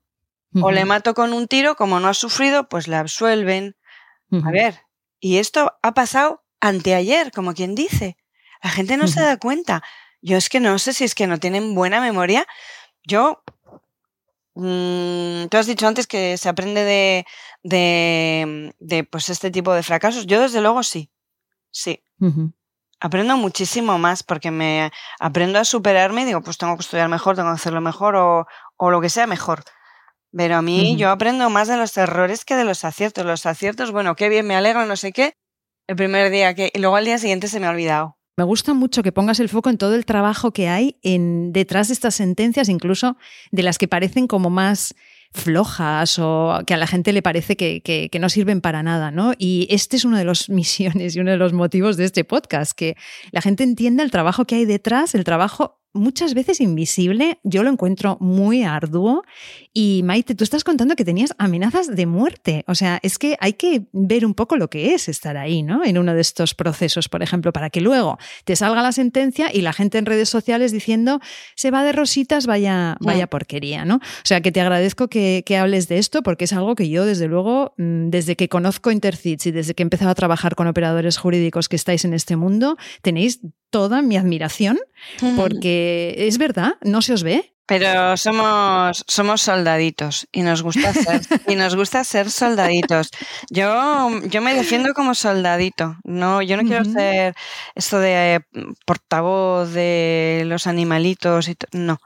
O 0.61 0.72
le 0.72 0.86
mato 0.86 1.13
con 1.13 1.34
un 1.34 1.49
tiro, 1.49 1.76
como 1.76 1.99
no 1.99 2.07
ha 2.07 2.13
sufrido, 2.13 2.70
pues 2.70 2.88
le 2.88 2.95
absuelven. 2.95 3.76
A 4.32 4.51
ver, 4.51 4.84
y 5.20 5.38
esto 5.38 5.74
ha 5.82 5.93
pasado 5.93 6.45
anteayer, 6.61 7.32
como 7.32 7.53
quien 7.53 7.76
dice. 7.76 8.16
La 8.66 8.72
gente 8.72 8.97
no 8.97 9.07
se 9.07 9.22
da 9.22 9.38
cuenta. 9.38 9.84
Yo 10.24 10.38
es 10.38 10.49
que 10.49 10.59
no 10.59 10.80
sé 10.80 10.91
si 10.91 11.03
es 11.03 11.13
que 11.13 11.28
no 11.28 11.38
tienen 11.38 11.76
buena 11.76 12.01
memoria. 12.01 12.47
Yo, 13.03 13.43
mm, 14.55 15.45
tú 15.51 15.57
has 15.57 15.68
dicho 15.68 15.88
antes 15.88 16.07
que 16.07 16.36
se 16.39 16.49
aprende 16.49 16.84
de, 17.61 18.74
de, 18.80 19.03
pues 19.03 19.30
este 19.30 19.51
tipo 19.51 19.72
de 19.72 19.84
fracasos. 19.84 20.26
Yo 20.26 20.41
desde 20.41 20.61
luego 20.61 20.82
sí, 20.82 21.11
sí. 21.70 22.01
Aprendo 22.99 23.38
muchísimo 23.38 23.99
más 23.99 24.24
porque 24.24 24.49
me 24.49 24.91
aprendo 25.20 25.59
a 25.59 25.63
superarme 25.63 26.24
y 26.24 26.26
digo, 26.26 26.41
pues 26.41 26.57
tengo 26.57 26.76
que 26.76 26.82
estudiar 26.82 27.07
mejor, 27.07 27.36
tengo 27.36 27.49
que 27.49 27.61
hacerlo 27.61 27.82
mejor 27.82 28.16
o, 28.16 28.47
o 28.78 28.89
lo 28.89 28.99
que 28.99 29.09
sea 29.09 29.28
mejor. 29.28 29.63
Pero 30.36 30.55
a 30.55 30.63
mí 30.63 30.97
yo 30.97 31.11
aprendo 31.11 31.51
más 31.51 31.68
de 31.68 31.78
los 31.78 31.95
errores 31.97 32.45
que 32.45 32.55
de 32.55 32.63
los 32.63 32.84
aciertos. 32.84 33.28
Los 33.28 33.45
aciertos, 33.45 33.91
bueno, 33.91 34.16
qué 34.16 34.28
bien, 34.28 34.47
me 34.47 34.55
alegro, 34.55 34.88
no 34.88 34.95
sé 34.95 35.13
qué. 35.13 35.38
El 35.86 35.97
primer 35.97 36.32
día 36.32 36.55
que, 36.55 36.72
y 36.74 36.80
luego 36.80 36.95
al 36.95 37.05
día 37.05 37.20
siguiente 37.20 37.47
se 37.47 37.59
me 37.59 37.68
ha 37.68 37.70
olvidado. 37.70 38.18
Me 38.38 38.43
gusta 38.43 38.73
mucho 38.73 39.01
que 39.01 39.13
pongas 39.13 39.39
el 39.39 39.47
foco 39.47 39.69
en 39.69 39.77
todo 39.77 39.95
el 39.95 40.05
trabajo 40.05 40.51
que 40.51 40.67
hay 40.67 40.97
en, 41.03 41.53
detrás 41.53 41.88
de 41.88 41.93
estas 41.93 42.15
sentencias, 42.15 42.67
incluso 42.67 43.17
de 43.51 43.63
las 43.63 43.77
que 43.77 43.88
parecen 43.88 44.27
como 44.27 44.49
más 44.49 44.93
flojas 45.31 46.19
o 46.19 46.59
que 46.65 46.73
a 46.73 46.77
la 46.77 46.88
gente 46.88 47.13
le 47.13 47.21
parece 47.21 47.55
que, 47.55 47.81
que, 47.81 48.19
no 48.19 48.29
sirven 48.29 48.61
para 48.61 48.83
nada, 48.83 49.11
¿no? 49.11 49.33
Y 49.38 49.67
este 49.69 49.95
es 49.95 50.05
uno 50.05 50.17
de 50.17 50.25
los 50.25 50.49
misiones 50.49 51.15
y 51.15 51.19
uno 51.19 51.31
de 51.31 51.38
los 51.38 51.53
motivos 51.53 51.95
de 51.95 52.05
este 52.05 52.25
podcast, 52.25 52.73
que 52.73 52.95
la 53.31 53.41
gente 53.41 53.63
entienda 53.63 54.03
el 54.03 54.11
trabajo 54.11 54.45
que 54.45 54.55
hay 54.55 54.65
detrás, 54.65 55.15
el 55.15 55.23
trabajo 55.23 55.79
muchas 55.95 56.33
veces 56.33 56.61
invisible, 56.61 57.39
yo 57.43 57.63
lo 57.63 57.71
encuentro 57.71 58.17
muy 58.19 58.63
arduo. 58.63 59.23
Y 59.73 60.01
Maite, 60.03 60.35
tú 60.35 60.43
estás 60.43 60.63
contando 60.63 60.95
que 60.95 61.03
tenías 61.03 61.33
amenazas 61.37 61.95
de 61.95 62.05
muerte. 62.05 62.63
O 62.67 62.75
sea, 62.75 62.99
es 63.01 63.17
que 63.17 63.37
hay 63.39 63.53
que 63.53 63.87
ver 63.91 64.25
un 64.25 64.33
poco 64.33 64.57
lo 64.57 64.69
que 64.69 64.93
es 64.93 65.09
estar 65.09 65.37
ahí, 65.37 65.63
¿no? 65.63 65.83
En 65.83 65.97
uno 65.97 66.13
de 66.13 66.21
estos 66.21 66.53
procesos, 66.53 67.09
por 67.09 67.23
ejemplo, 67.23 67.51
para 67.51 67.69
que 67.69 67.81
luego 67.81 68.17
te 68.43 68.55
salga 68.55 68.81
la 68.81 68.91
sentencia 68.91 69.49
y 69.53 69.61
la 69.61 69.73
gente 69.73 69.97
en 69.97 70.05
redes 70.05 70.29
sociales 70.29 70.71
diciendo 70.71 71.19
se 71.55 71.71
va 71.71 71.83
de 71.83 71.91
rositas, 71.91 72.45
vaya, 72.45 72.97
vaya 72.99 73.27
porquería, 73.27 73.85
¿no? 73.85 73.95
O 73.95 74.25
sea, 74.25 74.41
que 74.41 74.51
te 74.51 74.61
agradezco 74.61 75.07
que, 75.07 75.43
hables 75.55 75.87
de 75.87 75.97
esto 75.97 76.21
porque 76.21 76.45
es 76.45 76.53
algo 76.53 76.75
que 76.75 76.89
yo, 76.89 77.05
desde 77.05 77.27
luego, 77.27 77.73
mm, 77.77 78.09
desde 78.09 78.35
que 78.35 78.49
conozco 78.49 78.91
Intercits 78.91 79.45
y 79.45 79.51
desde 79.51 79.73
que 79.73 79.83
he 79.83 79.85
empezado 79.85 80.11
a 80.11 80.15
trabajar 80.15 80.55
con 80.55 80.67
operadores 80.67 81.17
jurídicos 81.17 81.69
que 81.69 81.77
estáis 81.77 82.03
en 82.03 82.13
este 82.13 82.35
mundo, 82.35 82.77
tenéis 83.01 83.39
toda 83.76 84.01
mi 84.01 84.15
admiración 84.15 84.80
porque 85.36 86.15
es 86.17 86.38
verdad, 86.38 86.76
no 86.82 87.01
se 87.01 87.11
os 87.11 87.23
ve. 87.23 87.51
Pero 87.65 88.15
somos, 88.15 89.03
somos 89.05 89.41
soldaditos 89.41 90.30
y 90.32 90.43
nos 90.43 90.61
gusta 90.61 90.93
ser, 90.93 91.21
y 91.49 91.55
nos 91.55 91.76
gusta 91.76 92.05
ser 92.05 92.32
soldaditos. 92.32 93.09
Yo, 93.49 94.21
yo 94.30 94.41
me 94.41 94.53
defiendo 94.53 94.93
como 94.93 95.13
soldadito. 95.13 95.97
No, 96.05 96.41
yo 96.41 96.55
no 96.55 96.63
quiero 96.63 96.86
ser 96.86 97.36
esto 97.73 97.99
de 97.99 98.45
portavoz 98.86 99.73
de 99.73 100.43
los 100.45 100.67
animalitos 100.67 101.49
y 101.49 101.57
no. 101.73 101.97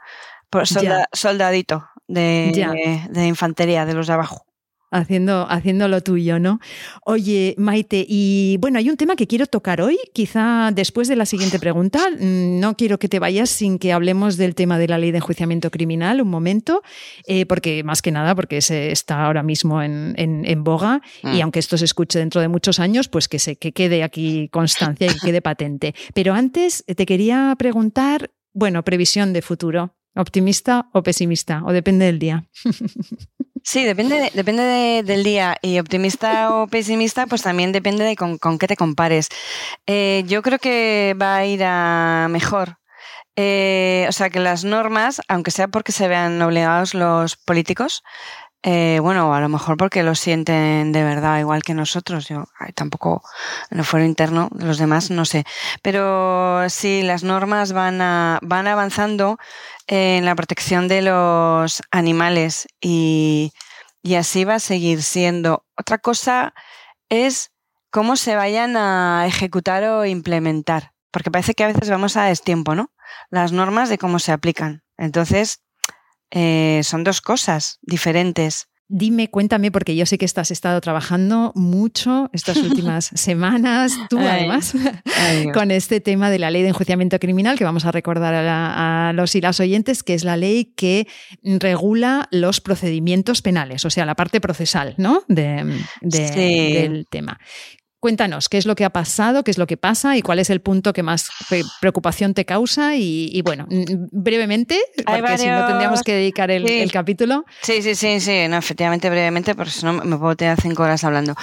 soldadito 1.13 1.87
de, 2.07 3.05
de 3.11 3.27
infantería, 3.27 3.85
de 3.85 3.93
los 3.93 4.07
de 4.07 4.13
abajo 4.13 4.48
haciendo, 4.91 5.47
haciendo 5.49 5.87
lo 5.87 6.01
tuyo, 6.01 6.39
¿no? 6.39 6.59
Oye, 7.05 7.55
Maite, 7.57 8.05
y 8.07 8.57
bueno, 8.59 8.79
hay 8.79 8.89
un 8.89 8.97
tema 8.97 9.15
que 9.15 9.27
quiero 9.27 9.45
tocar 9.45 9.81
hoy, 9.81 9.97
quizá 10.13 10.71
después 10.71 11.07
de 11.07 11.15
la 11.15 11.25
siguiente 11.25 11.59
pregunta. 11.59 11.99
Mm, 12.11 12.59
no 12.59 12.75
quiero 12.75 12.97
que 12.99 13.09
te 13.09 13.19
vayas 13.19 13.49
sin 13.49 13.79
que 13.79 13.93
hablemos 13.93 14.37
del 14.37 14.55
tema 14.55 14.77
de 14.77 14.87
la 14.87 14.97
ley 14.97 15.11
de 15.11 15.17
enjuiciamiento 15.17 15.71
criminal 15.71 16.21
un 16.21 16.29
momento, 16.29 16.81
eh, 17.27 17.45
porque 17.45 17.83
más 17.83 18.01
que 18.01 18.11
nada, 18.11 18.35
porque 18.35 18.61
se 18.61 18.91
está 18.91 19.25
ahora 19.25 19.43
mismo 19.43 19.81
en, 19.81 20.13
en, 20.17 20.63
boga 20.63 21.01
y 21.23 21.27
mm. 21.27 21.41
aunque 21.41 21.59
esto 21.59 21.77
se 21.77 21.85
escuche 21.85 22.19
dentro 22.19 22.41
de 22.41 22.47
muchos 22.47 22.79
años, 22.79 23.07
pues 23.07 23.27
que, 23.27 23.39
se, 23.39 23.55
que 23.55 23.71
quede 23.71 24.03
aquí 24.03 24.49
constancia 24.49 25.07
y 25.07 25.13
que 25.13 25.19
quede 25.19 25.41
patente. 25.41 25.95
Pero 26.13 26.33
antes 26.33 26.83
te 26.85 27.05
quería 27.05 27.55
preguntar, 27.57 28.31
bueno, 28.53 28.83
previsión 28.83 29.33
de 29.33 29.41
futuro. 29.41 29.98
¿Optimista 30.15 30.89
o 30.93 31.03
pesimista? 31.03 31.61
¿O 31.65 31.71
depende 31.71 32.05
del 32.05 32.19
día? 32.19 32.45
Sí, 33.63 33.83
depende, 33.83 34.31
depende 34.33 35.03
del 35.03 35.23
día. 35.23 35.57
Y 35.61 35.79
optimista 35.79 36.55
o 36.55 36.67
pesimista, 36.67 37.27
pues 37.27 37.41
también 37.41 37.71
depende 37.71 38.03
de 38.03 38.15
con, 38.15 38.39
qué 38.57 38.67
te 38.67 38.75
compares. 38.75 39.29
Eh, 39.85 40.23
yo 40.27 40.41
creo 40.41 40.59
que 40.59 41.15
va 41.21 41.35
a 41.35 41.45
ir 41.45 41.63
a 41.63 42.27
mejor. 42.29 42.77
Eh, 43.35 44.05
o 44.09 44.11
sea, 44.11 44.29
que 44.29 44.39
las 44.39 44.63
normas, 44.63 45.21
aunque 45.27 45.51
sea 45.51 45.67
porque 45.67 45.91
se 45.91 46.07
vean 46.07 46.41
obligados 46.41 46.93
los 46.93 47.35
políticos, 47.37 48.01
eh, 48.61 48.99
bueno, 49.01 49.33
a 49.33 49.39
lo 49.39 49.47
mejor 49.47 49.77
porque 49.77 50.03
lo 50.03 50.15
sienten 50.15 50.91
de 50.91 51.03
verdad, 51.03 51.39
igual 51.39 51.63
que 51.63 51.73
nosotros. 51.73 52.27
Yo 52.27 52.45
tampoco 52.75 53.23
en 53.71 53.79
el 53.79 53.85
fuero 53.85 54.05
interno, 54.05 54.49
los 54.57 54.77
demás 54.77 55.11
no 55.11 55.25
sé. 55.25 55.45
Pero 55.81 56.69
sí, 56.69 57.01
las 57.03 57.23
normas 57.23 57.71
van, 57.71 58.01
a, 58.01 58.39
van 58.41 58.67
avanzando 58.67 59.37
en 59.87 60.25
la 60.25 60.35
protección 60.35 60.87
de 60.87 61.01
los 61.01 61.81
animales 61.91 62.67
y, 62.81 63.53
y 64.01 64.15
así 64.15 64.43
va 64.43 64.55
a 64.55 64.59
seguir 64.59 65.03
siendo. 65.03 65.65
Otra 65.77 65.97
cosa 65.97 66.53
es 67.07 67.51
cómo 67.91 68.17
se 68.17 68.35
vayan 68.35 68.75
a 68.75 69.25
ejecutar 69.25 69.83
o 69.85 70.05
implementar, 70.05 70.91
porque 71.11 71.31
parece 71.31 71.53
que 71.53 71.63
a 71.63 71.67
veces 71.67 71.89
vamos 71.89 72.17
a 72.17 72.25
destiempo, 72.25 72.75
¿no? 72.75 72.91
Las 73.29 73.51
normas 73.53 73.89
de 73.89 73.97
cómo 73.97 74.19
se 74.19 74.31
aplican. 74.33 74.83
Entonces, 74.97 75.61
eh, 76.31 76.81
son 76.83 77.03
dos 77.03 77.21
cosas 77.21 77.79
diferentes. 77.81 78.67
Dime, 78.91 79.29
cuéntame, 79.29 79.71
porque 79.71 79.95
yo 79.95 80.07
sé 80.07 80.17
que 80.17 80.25
estás 80.25 80.49
estado 80.49 80.81
trabajando 80.81 81.51
mucho 81.53 82.31
estas 82.33 82.57
últimas 82.63 83.11
semanas, 83.13 83.93
tú 84.09 84.17
además, 84.17 84.73
con 85.53 85.69
este 85.69 86.01
tema 86.01 86.31
de 86.31 86.39
la 86.39 86.49
ley 86.49 86.63
de 86.63 86.69
enjuiciamiento 86.69 87.19
criminal, 87.19 87.55
que 87.55 87.65
vamos 87.65 87.85
a 87.85 87.91
recordar 87.91 88.33
a, 88.33 89.13
los 89.13 89.35
y 89.35 89.41
las 89.41 89.59
oyentes, 89.59 90.01
que 90.01 90.15
es 90.15 90.23
la 90.23 90.37
ley 90.37 90.73
que 90.75 91.07
regula 91.43 92.27
los 92.31 92.61
procedimientos 92.61 93.43
penales, 93.43 93.85
o 93.85 93.91
sea, 93.91 94.07
la 94.07 94.15
parte 94.15 94.41
procesal 94.41 94.95
¿no? 94.97 95.23
de, 95.27 95.83
del 96.01 97.05
tema. 97.07 97.39
Cuéntanos, 97.99 98.47
¿qué 98.47 98.57
es 98.57 98.65
lo 98.65 98.75
que 98.75 98.85
ha 98.85 98.91
pasado? 98.91 99.43
¿Qué 99.43 99.51
es 99.51 99.57
lo 99.57 99.67
que 99.67 99.75
pasa? 99.75 100.15
¿Y 100.15 100.21
cuál 100.21 100.39
es 100.39 100.49
el 100.49 100.61
punto 100.61 100.93
que 100.93 101.03
más 101.03 101.29
preocupación 101.81 102.33
te 102.33 102.45
causa? 102.45 102.95
Y, 102.95 103.41
bueno, 103.41 103.67
brevemente, 104.11 104.79
porque 105.05 105.37
si 105.37 105.47
no 105.47 105.67
tendríamos 105.67 106.03
que 106.03 106.13
dedicar 106.13 106.49
el, 106.49 106.89
capítulo. 106.93 107.45
Sí, 107.61 107.81
sí, 107.81 107.95
sí, 107.95 108.21
sí, 108.21 108.47
no, 108.47 108.57
efectivamente, 108.57 109.09
brevemente, 109.09 109.53
porque 109.53 109.71
si 109.71 109.85
no 109.85 109.93
me 109.93 110.17
puedo 110.17 110.35
tener 110.37 110.59
cinco 110.61 110.83
horas 110.83 111.03
hablando. 111.03 111.35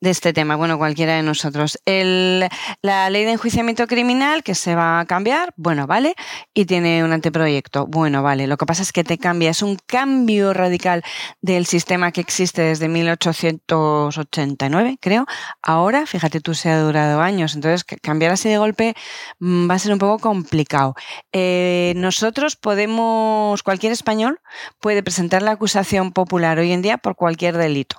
De 0.00 0.10
este 0.10 0.32
tema? 0.32 0.56
Bueno, 0.56 0.78
cualquiera 0.78 1.14
de 1.16 1.22
nosotros. 1.22 1.78
El, 1.84 2.48
la 2.82 3.10
ley 3.10 3.24
de 3.24 3.32
enjuiciamiento 3.32 3.86
criminal 3.86 4.42
que 4.42 4.54
se 4.54 4.74
va 4.74 5.00
a 5.00 5.06
cambiar, 5.06 5.52
bueno, 5.56 5.86
vale, 5.86 6.14
y 6.54 6.64
tiene 6.66 7.04
un 7.04 7.12
anteproyecto, 7.12 7.86
bueno, 7.86 8.22
vale. 8.22 8.46
Lo 8.46 8.56
que 8.56 8.66
pasa 8.66 8.82
es 8.82 8.92
que 8.92 9.04
te 9.04 9.18
cambia, 9.18 9.50
es 9.50 9.62
un 9.62 9.76
cambio 9.86 10.52
radical 10.52 11.02
del 11.40 11.66
sistema 11.66 12.12
que 12.12 12.20
existe 12.20 12.62
desde 12.62 12.88
1889, 12.88 14.98
creo. 15.00 15.26
Ahora, 15.62 16.06
fíjate 16.06 16.40
tú, 16.40 16.54
se 16.54 16.70
ha 16.70 16.80
durado 16.80 17.20
años, 17.20 17.54
entonces 17.54 17.84
cambiar 18.02 18.32
así 18.32 18.48
de 18.48 18.58
golpe 18.58 18.94
mm, 19.38 19.70
va 19.70 19.74
a 19.74 19.78
ser 19.78 19.92
un 19.92 19.98
poco 19.98 20.18
complicado. 20.18 20.94
Eh, 21.32 21.92
nosotros 21.96 22.56
podemos, 22.56 23.62
cualquier 23.62 23.92
español 23.92 24.40
puede 24.80 25.02
presentar 25.02 25.42
la 25.42 25.52
acusación 25.52 26.12
popular 26.12 26.58
hoy 26.58 26.72
en 26.72 26.82
día 26.82 26.98
por 26.98 27.16
cualquier 27.16 27.56
delito. 27.56 27.96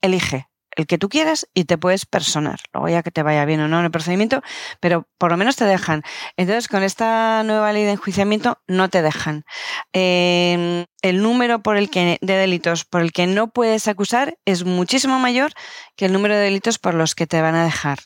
Elige 0.00 0.51
el 0.76 0.86
que 0.86 0.98
tú 0.98 1.08
quieras 1.08 1.48
y 1.54 1.64
te 1.64 1.78
puedes 1.78 2.06
personar. 2.06 2.60
Luego 2.72 2.88
ya 2.88 3.02
que 3.02 3.10
te 3.10 3.22
vaya 3.22 3.44
bien 3.44 3.60
o 3.60 3.68
no 3.68 3.78
en 3.78 3.84
el 3.86 3.90
procedimiento, 3.90 4.42
pero 4.80 5.08
por 5.18 5.30
lo 5.30 5.36
menos 5.36 5.56
te 5.56 5.64
dejan. 5.64 6.02
Entonces, 6.36 6.68
con 6.68 6.82
esta 6.82 7.42
nueva 7.44 7.72
ley 7.72 7.84
de 7.84 7.92
enjuiciamiento 7.92 8.58
no 8.66 8.88
te 8.88 9.02
dejan. 9.02 9.44
Em, 9.92 10.84
el 11.02 11.22
número 11.22 11.62
por 11.62 11.76
el 11.76 11.90
que, 11.90 12.18
de 12.20 12.36
delitos 12.36 12.84
por 12.84 13.02
el 13.02 13.12
que 13.12 13.26
no 13.26 13.50
puedes 13.50 13.88
acusar 13.88 14.38
es 14.44 14.64
muchísimo 14.64 15.18
mayor 15.18 15.52
que 15.96 16.06
el 16.06 16.12
número 16.12 16.34
de 16.34 16.42
delitos 16.42 16.78
por 16.78 16.94
los 16.94 17.14
que 17.14 17.26
te 17.26 17.40
van 17.40 17.54
a 17.54 17.64
dejar 17.64 17.98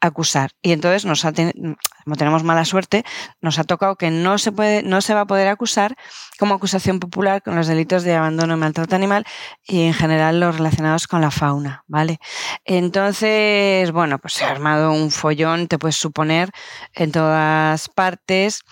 acusar. 0.00 0.50
Y 0.62 0.72
entonces 0.72 1.04
nos 1.04 1.24
ha 1.24 1.32
como 1.32 2.16
tenemos 2.16 2.44
mala 2.44 2.64
suerte, 2.64 3.04
nos 3.40 3.58
ha 3.58 3.64
tocado 3.64 3.96
que 3.96 4.10
no 4.10 4.38
se 4.38 4.52
puede, 4.52 4.82
no 4.82 5.00
se 5.00 5.14
va 5.14 5.22
a 5.22 5.26
poder 5.26 5.48
acusar 5.48 5.96
como 6.38 6.54
acusación 6.54 7.00
popular 7.00 7.42
con 7.42 7.56
los 7.56 7.66
delitos 7.66 8.04
de 8.04 8.14
abandono 8.14 8.54
y 8.54 8.58
maltrato 8.58 8.94
animal 8.94 9.24
y 9.64 9.82
en 9.82 9.94
general 9.94 10.38
los 10.38 10.56
relacionados 10.56 11.06
con 11.08 11.20
la 11.20 11.30
fauna, 11.30 11.82
¿vale? 11.86 12.18
Entonces, 12.64 13.90
bueno, 13.90 14.18
pues 14.18 14.34
se 14.34 14.44
ha 14.44 14.50
armado 14.50 14.92
un 14.92 15.10
follón, 15.10 15.66
te 15.66 15.78
puedes 15.78 15.96
suponer, 15.96 16.50
en 16.94 17.12
todas 17.12 17.88
partes. 17.88 18.62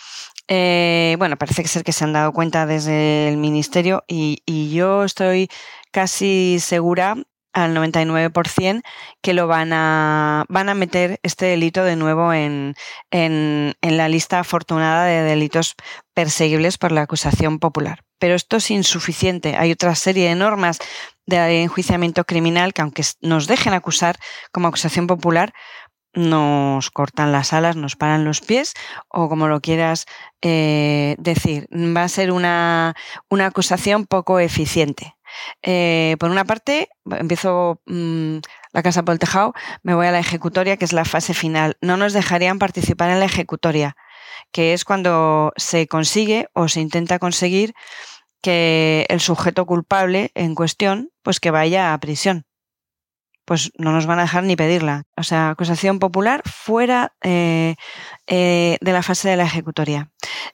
Eh, 0.46 1.16
bueno, 1.18 1.36
parece 1.36 1.66
ser 1.66 1.84
que 1.84 1.92
se 1.92 2.04
han 2.04 2.12
dado 2.12 2.32
cuenta 2.32 2.66
desde 2.66 3.28
el 3.28 3.38
ministerio 3.38 4.04
y 4.06 4.70
yo 4.70 5.04
estoy 5.04 5.48
casi 5.90 6.58
segura 6.60 7.16
al 7.54 7.74
99% 7.74 8.82
que 9.22 9.32
lo 9.32 9.46
van 9.46 9.72
a, 9.72 10.44
van 10.48 10.68
a 10.68 10.74
meter 10.74 11.18
este 11.22 11.46
delito 11.46 11.84
de 11.84 11.96
nuevo 11.96 12.32
en, 12.32 12.74
en, 13.10 13.74
en 13.80 13.96
la 13.96 14.08
lista 14.08 14.40
afortunada 14.40 15.06
de 15.06 15.22
delitos 15.22 15.74
perseguibles 16.12 16.76
por 16.76 16.92
la 16.92 17.02
acusación 17.02 17.58
popular. 17.58 18.04
Pero 18.18 18.34
esto 18.34 18.56
es 18.56 18.70
insuficiente. 18.70 19.56
Hay 19.56 19.72
otra 19.72 19.94
serie 19.94 20.28
de 20.28 20.34
normas 20.34 20.78
de 21.26 21.62
enjuiciamiento 21.62 22.24
criminal 22.24 22.74
que 22.74 22.82
aunque 22.82 23.02
nos 23.22 23.46
dejen 23.46 23.72
acusar 23.72 24.16
como 24.52 24.68
acusación 24.68 25.06
popular, 25.06 25.54
nos 26.14 26.90
cortan 26.90 27.32
las 27.32 27.52
alas, 27.52 27.76
nos 27.76 27.96
paran 27.96 28.24
los 28.24 28.40
pies 28.40 28.74
o 29.08 29.28
como 29.28 29.48
lo 29.48 29.60
quieras 29.60 30.06
eh, 30.42 31.16
decir. 31.18 31.66
Va 31.72 32.04
a 32.04 32.08
ser 32.08 32.30
una, 32.30 32.94
una 33.28 33.46
acusación 33.46 34.06
poco 34.06 34.38
eficiente. 34.38 35.16
Eh, 35.62 36.16
por 36.18 36.30
una 36.30 36.44
parte, 36.44 36.88
empiezo 37.10 37.80
mm, 37.86 38.38
la 38.72 38.82
casa 38.82 39.02
por 39.04 39.12
el 39.12 39.18
tejado, 39.18 39.54
me 39.82 39.94
voy 39.94 40.06
a 40.06 40.12
la 40.12 40.18
ejecutoria, 40.18 40.76
que 40.76 40.84
es 40.84 40.92
la 40.92 41.04
fase 41.04 41.34
final. 41.34 41.76
No 41.80 41.96
nos 41.96 42.12
dejarían 42.12 42.58
participar 42.58 43.10
en 43.10 43.20
la 43.20 43.26
ejecutoria, 43.26 43.96
que 44.52 44.72
es 44.72 44.84
cuando 44.84 45.52
se 45.56 45.86
consigue 45.86 46.48
o 46.52 46.68
se 46.68 46.80
intenta 46.80 47.18
conseguir 47.18 47.74
que 48.42 49.06
el 49.08 49.20
sujeto 49.20 49.64
culpable 49.66 50.30
en 50.34 50.54
cuestión, 50.54 51.10
pues 51.22 51.40
que 51.40 51.50
vaya 51.50 51.94
a 51.94 51.98
prisión. 51.98 52.44
Pues 53.46 53.72
no 53.76 53.92
nos 53.92 54.06
van 54.06 54.18
a 54.18 54.22
dejar 54.22 54.44
ni 54.44 54.56
pedirla. 54.56 55.04
O 55.16 55.22
sea, 55.22 55.50
acusación 55.50 55.98
popular 55.98 56.42
fuera 56.44 57.14
eh, 57.22 57.74
eh, 58.26 58.78
de 58.80 58.92
la 58.92 59.02
fase 59.02 59.28
de 59.28 59.36
la 59.36 59.44
ejecutoria. 59.44 60.10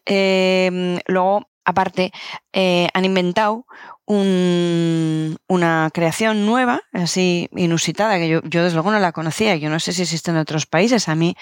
luego, 0.06 1.50
aparte, 1.70 2.12
han 2.52 3.04
inventado 3.04 3.66
una 4.06 5.90
creación 5.92 6.44
nueva, 6.44 6.82
así 6.92 7.48
inusitada, 7.54 8.18
que 8.18 8.28
yo, 8.28 8.40
desde 8.42 8.72
luego 8.72 8.90
no 8.90 8.98
la 8.98 9.12
conocía, 9.12 9.56
yo 9.56 9.70
no 9.70 9.78
sé 9.78 9.92
si 9.92 10.02
existe 10.02 10.30
en 10.30 10.36
otros 10.36 10.66
países, 10.66 11.08
a 11.08 11.14
mí 11.14 11.36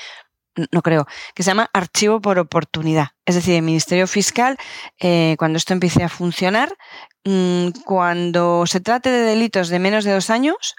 no 0.73 0.83
creo, 0.83 1.07
que 1.35 1.43
se 1.43 1.51
llama 1.51 1.71
archivo 1.73 2.21
por 2.21 2.39
oportunidad. 2.39 3.09
Es 3.25 3.37
decir, 3.37 3.55
el 3.55 3.63
Ministerio 3.63 4.07
Fiscal, 4.07 4.57
eh, 4.99 5.37
cuando 5.39 5.57
esto 5.57 5.73
empiece 5.73 6.03
a 6.03 6.09
funcionar, 6.09 6.77
mm, 7.25 7.69
cuando 7.85 8.67
se 8.67 8.81
trate 8.81 9.11
de 9.11 9.21
delitos 9.21 9.69
de 9.69 9.79
menos 9.79 10.05
de 10.05 10.13
dos 10.13 10.31
años, 10.31 10.75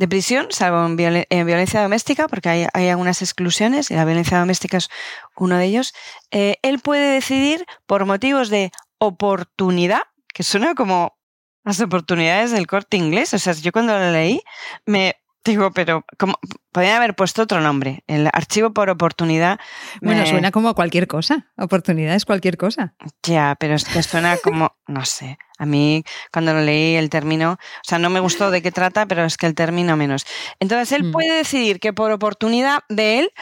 de 0.00 0.08
prisión, 0.08 0.46
salvo 0.48 0.82
en, 0.86 0.96
violencia 0.96 1.82
doméstica, 1.82 2.26
porque 2.26 2.48
hay, 2.72 2.88
algunas 2.88 3.20
exclusiones 3.20 3.90
y 3.90 3.94
la 3.94 4.06
violencia 4.06 4.38
doméstica 4.38 4.78
es 4.78 4.88
uno 5.36 5.58
de 5.58 5.66
ellos, 5.66 5.92
eh, 6.30 6.56
él 6.62 6.78
puede 6.78 7.12
decidir 7.12 7.66
por 7.84 8.06
motivos 8.06 8.48
de 8.48 8.72
oportunidad, 8.96 10.00
que 10.32 10.42
suena 10.42 10.74
como 10.74 11.18
las 11.64 11.82
oportunidades 11.82 12.50
del 12.50 12.66
corte 12.66 12.96
inglés. 12.96 13.34
O 13.34 13.38
sea, 13.38 13.52
yo 13.52 13.72
cuando 13.72 13.92
lo 13.92 14.10
leí 14.10 14.40
me 14.86 15.16
digo, 15.44 15.70
pero 15.72 16.04
como 16.18 16.34
podrían 16.72 16.96
haber 16.96 17.14
puesto 17.14 17.42
otro 17.42 17.60
nombre. 17.60 18.04
El 18.06 18.28
archivo 18.32 18.72
por 18.72 18.90
oportunidad. 18.90 19.58
Bueno, 20.00 20.26
suena 20.26 20.50
como 20.50 20.74
cualquier 20.74 21.06
cosa. 21.06 21.50
Oportunidad 21.56 22.14
es 22.14 22.24
cualquier 22.24 22.56
cosa. 22.56 22.94
Ya, 23.22 23.56
pero 23.58 23.74
es 23.74 23.84
que 23.84 24.02
suena 24.02 24.36
como, 24.36 24.76
no 24.86 25.04
sé. 25.04 25.38
A 25.58 25.66
mí, 25.66 26.04
cuando 26.32 26.54
lo 26.54 26.62
leí, 26.62 26.96
el 26.96 27.10
término, 27.10 27.52
o 27.52 27.58
sea, 27.82 27.98
no 27.98 28.08
me 28.08 28.20
gustó 28.20 28.50
de 28.50 28.62
qué 28.62 28.72
trata, 28.72 29.04
pero 29.06 29.24
es 29.24 29.36
que 29.36 29.46
el 29.46 29.54
término 29.54 29.96
menos. 29.96 30.24
Entonces, 30.58 30.92
él 30.92 31.04
mm. 31.04 31.12
puede 31.12 31.36
decidir 31.36 31.80
que 31.80 31.92
por 31.92 32.12
oportunidad 32.12 32.80
de 32.88 33.18
él, 33.18 33.32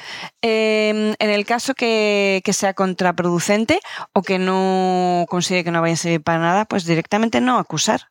em, 0.43 1.15
en 1.19 1.31
el 1.31 1.47
caso 1.47 1.75
que, 1.75 2.43
que, 2.45 2.53
sea 2.53 2.75
contraproducente 2.75 3.79
o 4.13 4.23
que 4.23 4.41
no 4.41 5.27
consigue 5.29 5.63
que 5.63 5.71
no 5.71 5.81
vaya 5.81 5.95
a 5.95 5.97
servir 5.97 6.23
para 6.23 6.39
nada, 6.41 6.65
pues 6.65 6.87
directamente 6.87 7.41
no 7.41 7.59
acusar. 7.59 8.09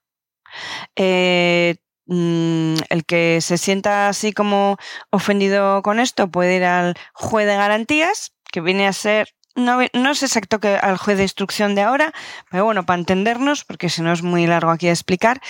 Eh, 0.96 1.76
el 2.10 3.06
que 3.06 3.40
se 3.42 3.58
sienta 3.58 4.10
así 4.10 4.32
como 4.34 4.78
ofendido 5.12 5.82
con 5.82 6.00
esto 6.00 6.30
puede 6.30 6.58
ir 6.58 6.64
al 6.64 6.96
juez 7.14 7.48
de 7.48 7.56
garantías, 7.56 8.34
que 8.52 8.62
viene 8.62 8.88
a 8.88 8.94
ser 8.94 9.28
no, 9.58 9.82
es 9.82 10.24
exacto 10.24 10.60
que 10.60 10.76
al 10.76 10.98
juez 10.98 11.18
de 11.18 11.24
instrucción 11.24 11.74
de 11.74 11.82
ahora, 11.82 12.14
pero 12.52 12.64
bueno, 12.66 12.86
para 12.86 13.00
entendernos, 13.00 13.66
porque 13.66 13.90
si 13.90 14.02
no 14.02 14.14
es 14.14 14.22
muy 14.22 14.46
largo 14.46 14.70
aquí 14.70 14.88
a 14.88 14.92
explicar, 14.92 15.42